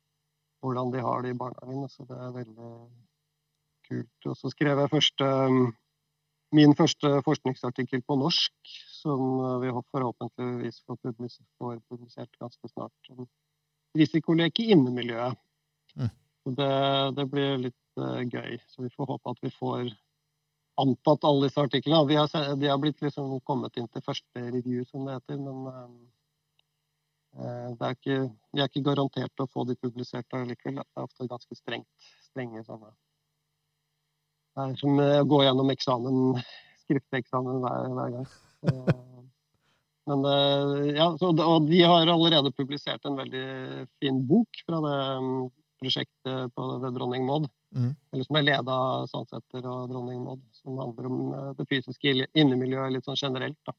hvordan 0.64 0.94
de 0.94 1.04
har 1.04 1.22
det 1.22 1.36
i 1.36 1.38
barnehagen. 1.38 1.90
Så 1.92 2.08
det 2.08 2.18
er 2.18 2.38
veldig 2.40 2.72
kult. 3.88 4.30
Og 4.30 4.38
så 4.38 4.52
skrev 4.54 4.80
jeg 4.84 4.94
første, 4.94 5.32
min 6.56 6.76
første 6.78 7.18
forskningsartikkel 7.26 8.04
på 8.08 8.20
norsk, 8.20 8.78
som 9.02 9.26
vi 9.64 9.74
forhåpentligvis 9.94 10.84
får 11.58 11.82
publisert, 11.90 12.32
ganske 12.40 12.72
snart. 12.72 13.12
Om 13.16 13.28
risikolek 13.98 14.60
i 14.60 14.72
innemiljøet. 14.72 15.38
Mm. 15.96 16.12
Det, 16.58 16.74
det, 17.18 17.26
blir 17.32 17.64
litt 17.68 18.02
uh, 18.02 18.22
gøy. 18.24 18.60
Så 18.72 18.86
vi 18.86 18.92
får 18.94 19.10
håpe 19.14 19.34
at 19.34 19.42
vi 19.44 19.52
får 19.54 19.90
antatt 20.82 21.26
alle 21.28 21.48
disse 21.48 21.64
artiklene. 21.64 22.06
Vi 22.10 22.20
har, 22.20 22.30
de 22.62 22.70
har 22.70 22.80
blitt 22.82 23.02
liksom 23.04 23.40
kommet 23.48 23.78
inn 23.80 23.90
til 23.92 24.06
første 24.06 24.46
review, 24.46 24.86
som 24.92 25.08
det 25.08 25.18
heter. 25.18 25.42
Men 25.42 25.66
uh, 27.38 27.74
det 27.74 27.90
er 27.90 27.98
ikke, 27.98 28.22
vi 28.54 28.64
er 28.64 28.72
ikke 28.72 28.86
garantert 28.88 29.44
å 29.44 29.50
få 29.52 29.68
de 29.70 29.78
publisert 29.82 30.40
likevel. 30.40 30.80
Det 30.84 30.88
er 30.96 31.10
ofte 31.10 31.30
ganske 31.30 31.60
strengt, 31.60 32.10
strenge 32.30 32.64
sånne 32.68 32.94
som 34.80 35.02
å 35.04 35.10
gå 35.30 35.44
gjennom 35.46 35.70
eksamen, 35.74 36.40
skrifteksamen 36.86 37.62
hver, 37.64 37.92
hver 37.98 38.16
gang. 38.16 38.32
Men, 40.08 40.24
ja, 40.96 41.10
så, 41.20 41.34
og 41.34 41.66
de 41.68 41.82
har 41.84 42.08
allerede 42.08 42.54
publisert 42.56 43.04
en 43.06 43.18
veldig 43.20 43.48
fin 44.00 44.22
bok 44.30 44.62
fra 44.64 44.80
det 44.86 45.00
prosjektet 45.82 46.56
på, 46.56 46.68
ved 46.82 46.94
Dronning 46.94 47.26
Maud. 47.26 47.48
Mm. 47.76 47.92
Eller 48.12 48.24
som 48.24 48.40
er 48.40 48.46
leda 48.48 48.78
av 48.92 49.10
Sandsæter 49.12 49.68
og 49.68 49.92
Dronning 49.92 50.24
Maud. 50.24 50.42
Som 50.58 50.80
handler 50.82 51.10
om 51.10 51.20
eh, 51.34 51.52
det 51.60 51.68
fysiske 51.70 52.14
innemiljøet 52.34 52.96
litt 52.96 53.08
sånn 53.08 53.20
generelt. 53.20 53.60
Da. 53.68 53.76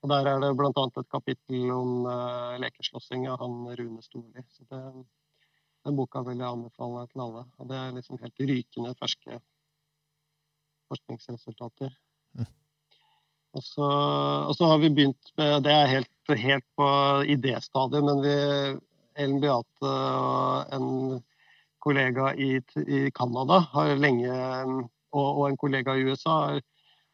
Og 0.00 0.12
Der 0.12 0.30
er 0.32 0.42
det 0.42 0.54
bl.a. 0.56 0.72
et 0.72 1.10
kapittel 1.12 1.72
om 1.74 2.06
uh, 2.08 2.56
lekeslåssing 2.62 3.26
av 3.28 3.42
han 3.42 3.66
Rune 3.76 4.00
Storli. 4.00 4.44
Så 4.48 4.64
det, 4.70 4.80
den 5.84 5.98
boka 5.98 6.22
vil 6.24 6.40
jeg 6.40 6.48
anbefale 6.48 7.04
til 7.10 7.24
alle. 7.26 7.44
Og 7.60 7.68
det 7.68 7.76
er 7.76 7.98
liksom 7.98 8.20
helt 8.22 8.44
rykende 8.48 8.94
ferske 8.96 9.36
forskningsresultater. 10.90 11.94
Mm. 12.38 12.50
Og, 13.56 13.64
så, 13.66 13.88
og 14.50 14.54
så, 14.54 14.68
har 14.70 14.78
vi 14.82 14.92
begynt 14.94 15.32
med 15.40 15.64
Det 15.66 15.72
er 15.74 15.90
helt, 15.96 16.34
helt 16.38 16.66
på 16.78 16.88
idéstadiet, 17.34 18.06
men 18.06 18.22
vi 18.22 18.36
Ellen 19.20 19.40
Beate 19.42 19.90
og 19.90 20.70
en 20.74 21.20
kollega 21.82 22.34
i, 22.34 22.56
i 22.86 23.10
Canada 23.16 23.60
har 23.72 23.96
lenge, 23.98 24.30
og, 24.30 25.28
og, 25.28 25.44
en 25.48 25.58
kollega 25.60 25.96
i 25.96 26.06
USA 26.06 26.36
har, 26.46 26.60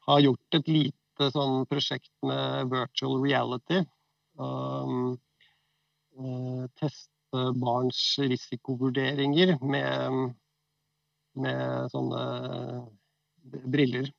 har 0.08 0.24
gjort 0.24 0.58
et 0.58 0.70
lite 0.70 1.30
sånn 1.32 1.64
prosjekt 1.70 2.12
med 2.26 2.72
virtual 2.72 3.20
reality. 3.22 3.80
Um, 4.36 5.16
uh, 6.18 6.66
teste 6.76 7.46
barns 7.56 8.02
risikovurderinger 8.20 9.56
med, 9.64 10.34
med 11.40 11.94
sånne 11.94 12.26
briller. 13.64 14.10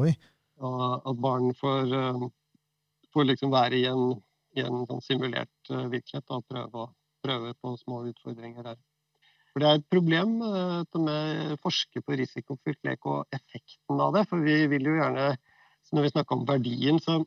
Oi. 0.00 0.12
Og 0.62 1.08
at 1.10 1.20
barn 1.22 1.52
får, 1.58 1.92
uh, 1.92 2.26
får 3.14 3.28
liksom 3.28 3.52
være 3.52 3.80
i 3.80 3.86
en, 3.90 4.16
i 4.56 4.64
en 4.64 4.86
sånn 4.88 5.04
simulert 5.04 5.72
uh, 5.72 5.88
virkelighet 5.92 6.34
og 6.34 6.46
prøve 6.48 6.88
prøve 7.22 7.52
på 7.62 7.76
små 7.78 8.00
utfordringer 8.10 8.66
der. 8.66 8.80
For 9.52 9.62
Det 9.62 9.68
er 9.68 9.78
et 9.78 9.90
problem 9.92 10.38
dette 10.40 10.98
med 10.98 11.52
å 11.54 11.60
forske 11.62 12.00
på 12.02 12.16
risikofylt 12.18 12.80
lek 12.88 13.06
og 13.06 13.36
effekten 13.36 14.00
av 14.00 14.16
det. 14.16 14.24
For 14.30 14.42
vi 14.42 14.56
vil 14.72 14.88
jo 14.88 14.96
gjerne, 14.96 15.28
når 15.92 16.06
vi 16.06 16.12
snakker 16.14 16.38
om 16.38 16.46
verdien, 16.48 16.98
så, 17.04 17.20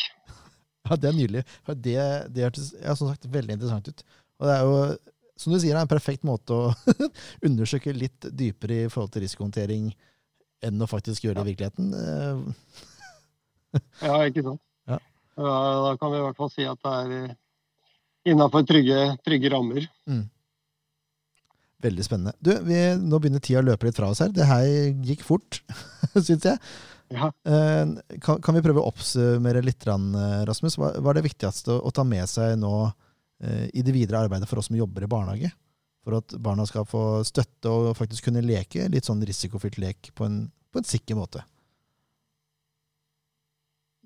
Ja, 0.90 0.98
det 1.00 1.10
er 1.10 1.16
nydelig. 1.16 1.44
Det, 1.86 1.98
det 2.36 2.48
hørtes 2.48 2.74
ja, 2.82 2.96
som 3.00 3.12
sagt 3.12 3.30
veldig 3.32 3.56
interessant 3.56 3.88
ut. 3.88 4.04
Og 4.42 4.50
det 4.50 4.56
er 4.58 4.66
jo, 4.68 4.80
som 5.40 5.54
du 5.54 5.60
sier, 5.62 5.78
en 5.80 5.92
perfekt 5.92 6.26
måte 6.28 6.58
å 6.58 6.74
undersøke 7.48 7.96
litt 7.96 8.28
dypere 8.34 8.84
i 8.84 8.90
forhold 8.92 9.14
til 9.14 9.24
risikohåndtering 9.24 9.94
enn 10.64 10.84
å 10.84 10.90
faktisk 10.90 11.28
gjøre 11.28 11.40
det 11.40 11.46
i 11.46 11.54
virkeligheten. 11.54 12.54
ja, 14.08 14.20
ikke 14.28 14.46
sant. 14.50 14.64
Da 15.36 15.96
kan 16.00 16.14
vi 16.14 16.20
i 16.20 16.24
hvert 16.28 16.38
fall 16.38 16.52
si 16.54 16.66
at 16.68 16.80
det 16.84 16.94
er 16.94 17.18
eh, 17.18 17.36
innafor 18.34 18.66
trygge, 18.70 19.02
trygge, 19.26 19.52
rammer. 19.54 19.88
Mm. 20.10 20.24
Veldig 21.84 22.06
spennende. 22.06 22.34
Du, 22.40 22.54
vi, 22.68 22.80
Nå 23.02 23.20
begynner 23.20 23.44
tida 23.44 23.64
å 23.64 23.68
løpe 23.68 23.90
litt 23.90 23.98
fra 23.98 24.12
oss 24.14 24.22
her. 24.24 24.32
Det 24.36 24.48
her 24.48 24.68
gikk 25.04 25.26
fort, 25.28 25.60
syns 26.14 26.46
jeg. 26.48 26.58
Ja. 27.14 27.30
Eh, 27.46 28.18
kan, 28.24 28.40
kan, 28.42 28.56
vi 28.56 28.64
prøve 28.64 28.82
å 28.82 28.90
oppsummere 28.90 29.64
litt, 29.66 29.86
Rasmus? 29.86 30.78
Hva, 30.80 30.94
hva 31.00 31.12
er 31.12 31.20
det 31.20 31.28
viktigste 31.28 31.76
å, 31.80 31.92
ta 31.94 32.06
med 32.08 32.30
seg 32.30 32.56
nå 32.62 32.74
eh, 33.44 33.68
i 33.74 33.84
det 33.86 33.96
videre 33.96 34.24
arbeidet 34.24 34.50
for 34.50 34.62
oss 34.62 34.72
som 34.72 34.80
jobber 34.80 35.06
i 35.06 35.12
barnehage? 35.12 35.52
For 36.04 36.20
at 36.20 36.36
barna 36.44 36.66
skal 36.68 36.88
få 36.88 37.24
støtte 37.28 37.72
og 37.72 37.94
faktisk 37.96 38.28
kunne 38.28 38.44
leke 38.44 38.90
litt 38.92 39.08
sånn 39.08 39.24
risikofylt 39.24 39.80
lek 39.80 40.12
på 40.16 40.28
en, 40.28 40.46
på 40.72 40.82
en 40.82 40.88
sikker 40.88 41.20
måte? 41.20 41.44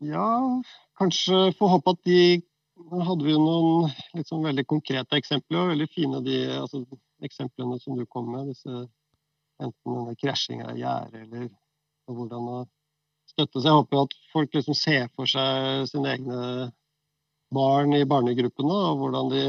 Ja, 0.05 0.61
kanskje 0.97 1.51
få 1.57 1.69
håpe 1.71 1.93
at 1.95 2.07
de 2.07 2.21
hadde 3.07 3.25
vi 3.25 3.35
noen 3.37 3.89
liksom 4.15 4.45
veldig 4.45 4.65
konkrete 4.69 5.17
eksempler, 5.17 5.63
og 5.63 5.71
veldig 5.73 5.87
fine 5.91 6.21
de 6.25 6.39
altså, 6.59 6.83
eksemplene 7.25 7.79
som 7.81 7.97
du 7.97 8.05
kom 8.05 8.29
med. 8.31 8.51
Disse, 8.53 8.87
enten 9.63 9.95
denne 9.97 10.17
krasjinga 10.19 10.73
i 10.73 10.83
gjerdet 10.83 11.23
eller 11.25 11.47
hvordan 12.07 12.51
å 12.51 12.59
støtte 13.27 13.59
seg. 13.59 13.69
Jeg 13.69 13.79
håper 13.79 14.03
at 14.03 14.19
folk 14.33 14.53
liksom 14.55 14.77
ser 14.77 15.07
for 15.15 15.29
seg 15.29 15.87
sine 15.91 16.13
egne 16.15 16.41
barn 17.53 17.95
i 17.95 18.05
barnegruppene, 18.07 18.77
og 18.91 19.01
hvordan 19.01 19.33
de 19.33 19.43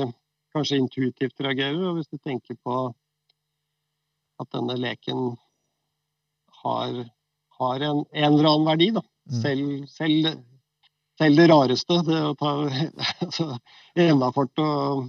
kanskje 0.55 0.81
intuitivt 0.81 1.45
reagerer. 1.45 1.83
Og 1.91 1.99
hvis 1.99 2.11
du 2.11 2.19
tenker 2.19 2.59
på 2.65 2.81
at 4.39 4.51
denne 4.55 4.79
leken 4.79 5.33
har, 6.63 7.05
har 7.59 7.87
en, 7.91 8.05
en, 8.07 8.33
eller 8.33 8.51
annen 8.53 8.69
verdi, 8.71 8.91
da. 8.97 9.03
Mm. 9.29 9.41
Selv, 9.43 9.73
selv 9.93 10.29
selv 11.19 11.41
det 11.41 11.47
rareste, 11.51 12.01
det 12.07 12.19
å 12.23 12.35
ta 12.39 12.53
altså, 13.25 13.49
hemmafart 13.99 14.63
og, 14.65 15.09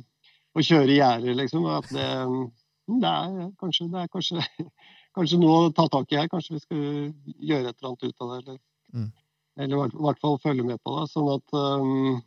og 0.56 0.66
kjøre 0.66 0.98
gjerder, 0.98 1.38
liksom. 1.38 1.68
At 1.72 1.90
det, 1.94 2.08
det, 2.90 3.12
er 3.12 3.52
kanskje, 3.62 3.90
det 3.94 4.04
er 4.04 4.14
kanskje, 4.14 4.46
kanskje 5.18 5.42
noe 5.42 5.68
å 5.68 5.76
ta 5.76 5.88
tak 5.92 6.12
i 6.14 6.22
her. 6.22 6.32
Kanskje 6.32 6.58
vi 6.58 6.64
skal 6.64 6.82
gjøre 7.52 7.72
et 7.74 7.78
eller 7.78 7.92
annet 7.92 8.08
ut 8.10 8.26
av 8.26 8.34
det. 8.34 8.40
Eller, 8.42 8.60
mm. 8.96 9.12
eller 9.66 9.94
i 9.94 10.04
hvert 10.08 10.26
fall 10.26 10.42
følge 10.44 10.68
med 10.72 10.82
på 10.84 10.98
det. 10.98 11.06
Sånn 11.14 11.32
at 11.36 11.60
um, 11.60 12.20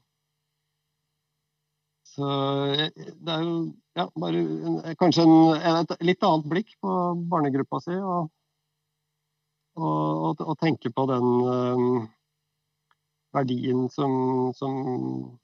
så 2.12 2.28
det 2.76 3.32
er 3.32 3.44
jo 3.46 3.52
ja, 3.96 4.04
bare 4.20 4.40
en, 4.42 4.80
kanskje 5.00 5.24
en, 5.24 5.78
et 5.78 5.94
litt 6.04 6.24
annet 6.28 6.48
blikk 6.50 6.74
på 6.84 6.96
barnegruppa 7.32 7.80
si, 7.80 7.94
og, 7.96 8.28
og, 9.80 10.26
og, 10.28 10.42
og 10.44 10.58
tenke 10.60 10.92
på 10.92 11.06
den 11.08 11.30
um, 11.48 12.02
verdien 13.32 13.88
som, 13.90 14.12
som 14.56 14.76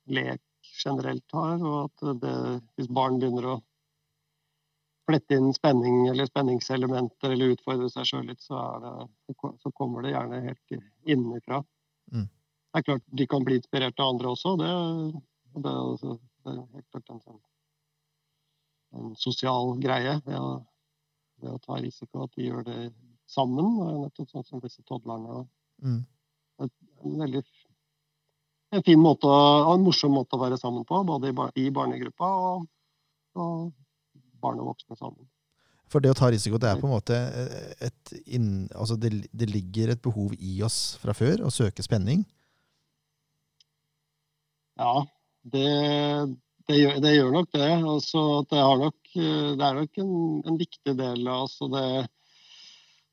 lek 0.06 0.42
generelt 0.84 1.32
har. 1.32 1.56
Og 1.62 1.88
at 1.88 2.20
det, 2.22 2.36
hvis 2.76 2.90
barn 2.92 3.18
begynner 3.20 3.54
å 3.54 3.56
flette 5.08 5.38
inn 5.38 5.52
spenning 5.56 6.06
eller 6.10 6.28
spenningselementer 6.28 7.32
eller 7.32 7.54
utfordre 7.54 7.88
seg 7.92 8.08
sjøl 8.10 8.26
litt, 8.28 8.44
så, 8.44 8.60
det, 8.82 9.36
så, 9.62 9.72
kommer 9.72 10.04
det 10.04 10.12
gjerne 10.12 10.42
helt 10.44 10.78
innenfra. 11.08 11.62
Mm. 12.12 12.26
Det 12.28 12.80
er 12.80 12.88
klart 12.90 13.06
de 13.20 13.26
kan 13.26 13.46
bli 13.46 13.56
inspirert 13.58 14.00
av 14.00 14.12
andre 14.12 14.34
også. 14.34 14.56
Det, 14.60 14.72
det, 15.64 15.76
det 16.44 16.52
er 16.52 16.58
helt 16.76 16.90
klart 16.92 17.14
en, 17.14 17.22
sånn, 17.24 17.40
en 19.00 19.16
sosial 19.20 19.72
greie 19.80 20.18
ved 20.26 20.36
å, 20.36 20.50
ved 21.40 21.54
å, 21.54 21.62
ta 21.64 21.80
risiko. 21.80 22.26
At 22.26 22.36
de 22.36 22.50
gjør 22.50 22.68
det 22.68 22.78
sammen. 23.28 23.80
Nettopp 24.04 24.34
sånn 24.34 24.48
som 24.50 24.64
disse 24.64 24.84
toddlerne. 24.88 25.46
Mm. 25.80 26.02
En 26.60 27.18
veldig 27.22 27.44
en 28.74 28.84
fin 28.84 29.00
måte 29.00 29.28
og 29.28 29.72
en 29.74 29.84
morsom 29.86 30.14
måte 30.16 30.36
å 30.36 30.42
være 30.42 30.58
sammen 30.60 30.84
på, 30.88 31.00
både 31.08 31.32
i 31.56 31.68
barnegruppa 31.74 32.28
og, 32.28 32.66
og 33.38 33.68
barn 34.42 34.60
og 34.62 34.72
voksne 34.72 34.98
sammen. 34.98 35.28
For 35.88 36.04
det 36.04 36.12
å 36.12 36.16
ta 36.18 36.28
risiko, 36.28 36.58
det 36.60 36.68
er 36.68 36.80
på 36.80 36.84
en 36.84 36.92
måte 36.92 37.16
et 37.80 38.12
inn, 38.26 38.66
altså 38.76 38.98
det, 39.00 39.14
det, 39.32 39.48
ligger 39.48 39.94
et 39.94 40.02
behov 40.04 40.34
i 40.36 40.58
oss 40.64 40.98
fra 41.00 41.14
før 41.16 41.46
å 41.48 41.52
søke 41.54 41.84
spenning? 41.84 42.26
Ja, 44.76 45.00
det, 45.48 45.64
det, 46.68 46.76
gjør, 46.76 47.00
det 47.02 47.14
gjør, 47.14 47.32
nok 47.38 47.48
det. 47.56 47.70
Altså, 47.94 48.26
det, 48.50 48.60
nok, 48.84 48.98
det, 49.16 49.64
er 49.64 49.80
nok 49.80 50.02
en, 50.04 50.12
en 50.44 50.60
viktig 50.60 50.94
del 51.00 51.24
av 51.24 51.46
oss. 51.48 51.56
Og 51.64 51.72
det, 51.72 51.86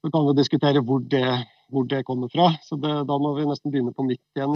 så 0.03 0.11
kan 0.11 0.27
vi 0.27 0.35
diskutere 0.41 0.83
hvor 0.83 0.99
det 1.15 1.23
hvor 1.71 1.85
det 1.89 2.03
kommer 2.07 2.29
fra. 2.31 2.49
Så 2.63 2.77
det, 2.81 2.93
da 3.09 3.17
må 3.21 3.33
vi 3.37 3.45
nesten 3.49 3.73
begynne 3.73 3.93
på 3.95 4.05
nytt 4.07 4.37
igjen. 4.37 4.55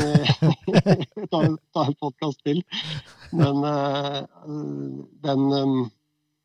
ta, 1.31 1.41
ta 1.75 1.85
en 1.85 1.97
podkast 2.01 2.43
til. 2.45 2.61
Men 3.35 3.63
uh, 3.65 4.21
den 5.25 5.47
um, 5.53 5.79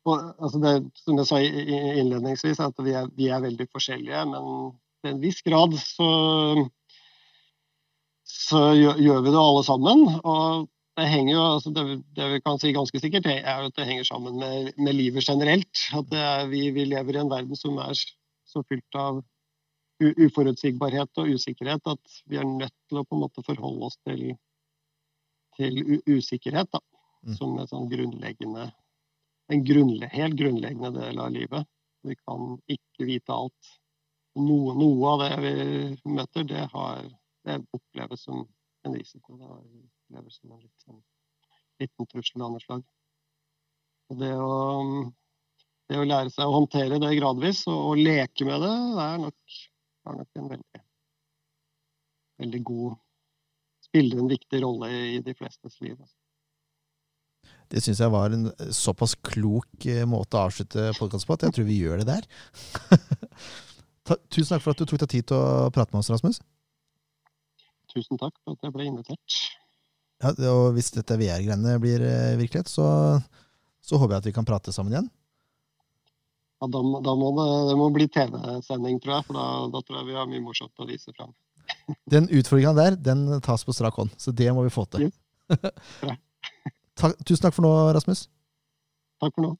og, 0.05 0.21
altså 0.37 0.61
det, 0.61 0.73
Som 1.01 1.17
jeg 1.17 1.29
sa 1.29 1.41
innledningsvis, 1.41 2.61
at 2.61 2.85
vi 2.85 2.93
er, 2.97 3.09
vi 3.17 3.29
er, 3.33 3.41
veldig 3.43 3.67
forskjellige. 3.73 4.25
Men 4.29 4.47
til 5.01 5.13
en 5.15 5.21
viss 5.23 5.41
grad 5.45 5.73
så, 5.81 6.09
så 8.29 8.63
gjør, 8.77 9.01
gjør, 9.01 9.25
vi 9.25 9.33
det 9.33 9.43
alle 9.43 9.63
sammen. 9.67 10.05
Og 10.21 10.67
det 10.95 11.09
henger 11.11 11.33
jo, 11.33 11.45
altså 11.57 11.73
det, 11.75 11.85
det, 12.17 12.27
vi 12.35 12.43
kan 12.45 12.61
si 12.61 12.73
ganske 12.75 13.01
sikkert, 13.01 13.27
er 13.33 13.65
at 13.65 13.75
det 13.75 13.87
henger 13.89 14.05
sammen 14.07 14.37
med, 14.39 14.75
med 14.77 14.95
livet 14.95 15.25
generelt. 15.27 15.87
At 15.97 16.13
er, 16.13 16.45
vi, 16.53 16.69
vi, 16.75 16.85
lever 16.93 17.17
i 17.17 17.23
en 17.23 17.33
verden 17.33 17.59
som 17.59 17.81
er 17.83 17.97
så 18.45 18.61
fylt 18.69 18.99
av 18.99 19.23
uforutsigbarhet 20.03 21.21
og 21.21 21.29
usikkerhet 21.37 21.87
at 21.87 22.17
vi 22.27 22.39
er 22.39 22.47
nødt 22.47 22.75
til 22.89 22.99
å 22.99 23.05
på 23.07 23.15
en 23.15 23.23
måte 23.23 23.43
forholde 23.45 23.87
oss 23.87 23.95
til, 24.03 24.33
til 25.55 25.79
usikkerhet 26.09 26.71
da, 26.73 26.81
mm. 27.23 27.35
som 27.37 27.55
en 27.59 27.69
sånn 27.69 27.87
grunnleggende 27.91 28.69
en 29.53 29.65
grunnle 29.65 30.09
helt 30.11 30.37
grunnleggende 30.39 30.91
del 30.99 31.19
av 31.21 31.33
livet. 31.33 31.67
Vi 32.05 32.15
kan 32.15 32.55
ikke 32.71 33.07
vite 33.07 33.33
alt. 33.33 33.73
Noe, 34.35 34.73
noe 34.77 35.11
av 35.13 35.21
det 35.23 35.35
vi 35.43 36.13
møter, 36.17 36.47
det, 36.49 36.65
har, 36.73 37.05
det 37.47 37.59
oppleves 37.75 38.25
som 38.27 38.43
en 38.85 38.95
risiko. 38.97 39.37
Det 39.37 39.51
oppleves 39.51 40.39
som 40.39 40.55
en 40.55 40.63
litt, 40.63 40.85
sånn, 40.85 41.03
liten 41.81 42.09
trussel 42.11 42.45
av 42.45 42.55
noe 42.55 42.63
slag. 42.63 42.83
Og 44.11 44.19
det 44.21 44.33
å, 44.37 44.57
det 45.89 46.01
å 46.01 46.09
lære 46.09 46.33
seg 46.33 46.45
å 46.45 46.57
håndtere 46.59 46.99
det 47.01 47.15
gradvis 47.17 47.63
og 47.71 48.01
leke 48.01 48.45
med 48.49 48.61
det, 48.61 48.75
det 48.97 49.07
er 49.07 49.23
nok 49.23 49.61
er 50.05 50.19
nok 50.19 50.41
en 50.41 50.51
veldig, 50.53 50.83
veldig 52.43 52.63
god 52.71 53.01
Spiller 53.85 54.17
en 54.17 54.29
viktig 54.31 54.59
rolle 54.63 54.87
i 54.89 55.19
de 55.21 55.33
flestes 55.37 55.75
liv. 55.83 55.93
Altså. 55.93 56.15
Det 57.69 57.83
syns 57.83 58.01
jeg 58.01 58.13
var 58.13 58.33
en 58.33 58.47
såpass 58.73 59.15
klok 59.25 59.85
eh, 59.89 60.05
måte 60.09 60.37
å 60.37 60.47
avslutte 60.47 60.87
podkasten 60.97 61.29
på 61.29 61.37
at 61.37 61.45
jeg 61.47 61.55
tror 61.57 61.67
vi 61.67 61.77
gjør 61.81 62.01
det 62.01 62.07
der. 62.09 62.27
Tusen 64.33 64.51
takk 64.53 64.63
for 64.63 64.73
at 64.73 64.81
du 64.81 64.85
tok 64.89 65.01
deg 65.01 65.11
tid 65.15 65.27
til 65.31 65.37
å 65.37 65.69
prate 65.73 65.93
med 65.93 66.03
oss, 66.03 66.11
Rasmus. 66.13 66.41
Tusen 67.93 68.21
takk 68.21 68.35
for 68.43 68.57
at 68.57 68.65
jeg 68.65 68.75
ble 68.75 68.89
invitert. 68.89 69.37
Ja, 70.23 70.31
og 70.51 70.75
Hvis 70.77 70.93
dette 70.95 71.17
VR-greiene 71.19 71.77
blir 71.81 72.05
eh, 72.05 72.37
virkelighet, 72.39 72.71
så, 72.71 72.87
så 73.83 74.01
håper 74.01 74.17
jeg 74.17 74.23
at 74.23 74.29
vi 74.29 74.35
kan 74.37 74.47
prate 74.47 74.73
sammen 74.75 74.93
igjen. 74.93 75.09
Ja, 76.61 76.69
da, 76.71 76.81
da 77.03 77.15
må 77.19 77.31
det, 77.35 77.47
det 77.69 77.75
må 77.79 77.89
bli 77.95 78.07
TV-sending, 78.11 79.01
tror 79.03 79.17
jeg. 79.17 79.27
For 79.27 79.37
da, 79.37 79.47
da, 79.73 79.81
tror 79.83 79.99
jeg 79.99 80.09
vi 80.11 80.19
har 80.19 80.29
mye 80.29 80.43
morsomt 80.43 80.83
å 80.83 80.87
vise 80.89 81.11
fram. 81.15 81.33
Den 82.13 82.29
utfordringa 82.29 82.75
der, 82.77 82.95
den 83.01 83.25
tas 83.45 83.65
på 83.65 83.73
strak 83.75 83.97
hånd. 83.99 84.13
Så 84.21 84.31
det 84.35 84.51
må 84.53 84.63
vi 84.65 84.73
få 84.73 84.85
til. 84.93 85.09
Yes. 85.09 86.17
tusen 87.27 87.43
takk 87.43 87.55
for 87.57 87.65
nå, 87.65 87.73
Rasmus. 87.97 88.27
Takk 89.21 89.33
for 89.33 89.47
nå. 89.47 89.51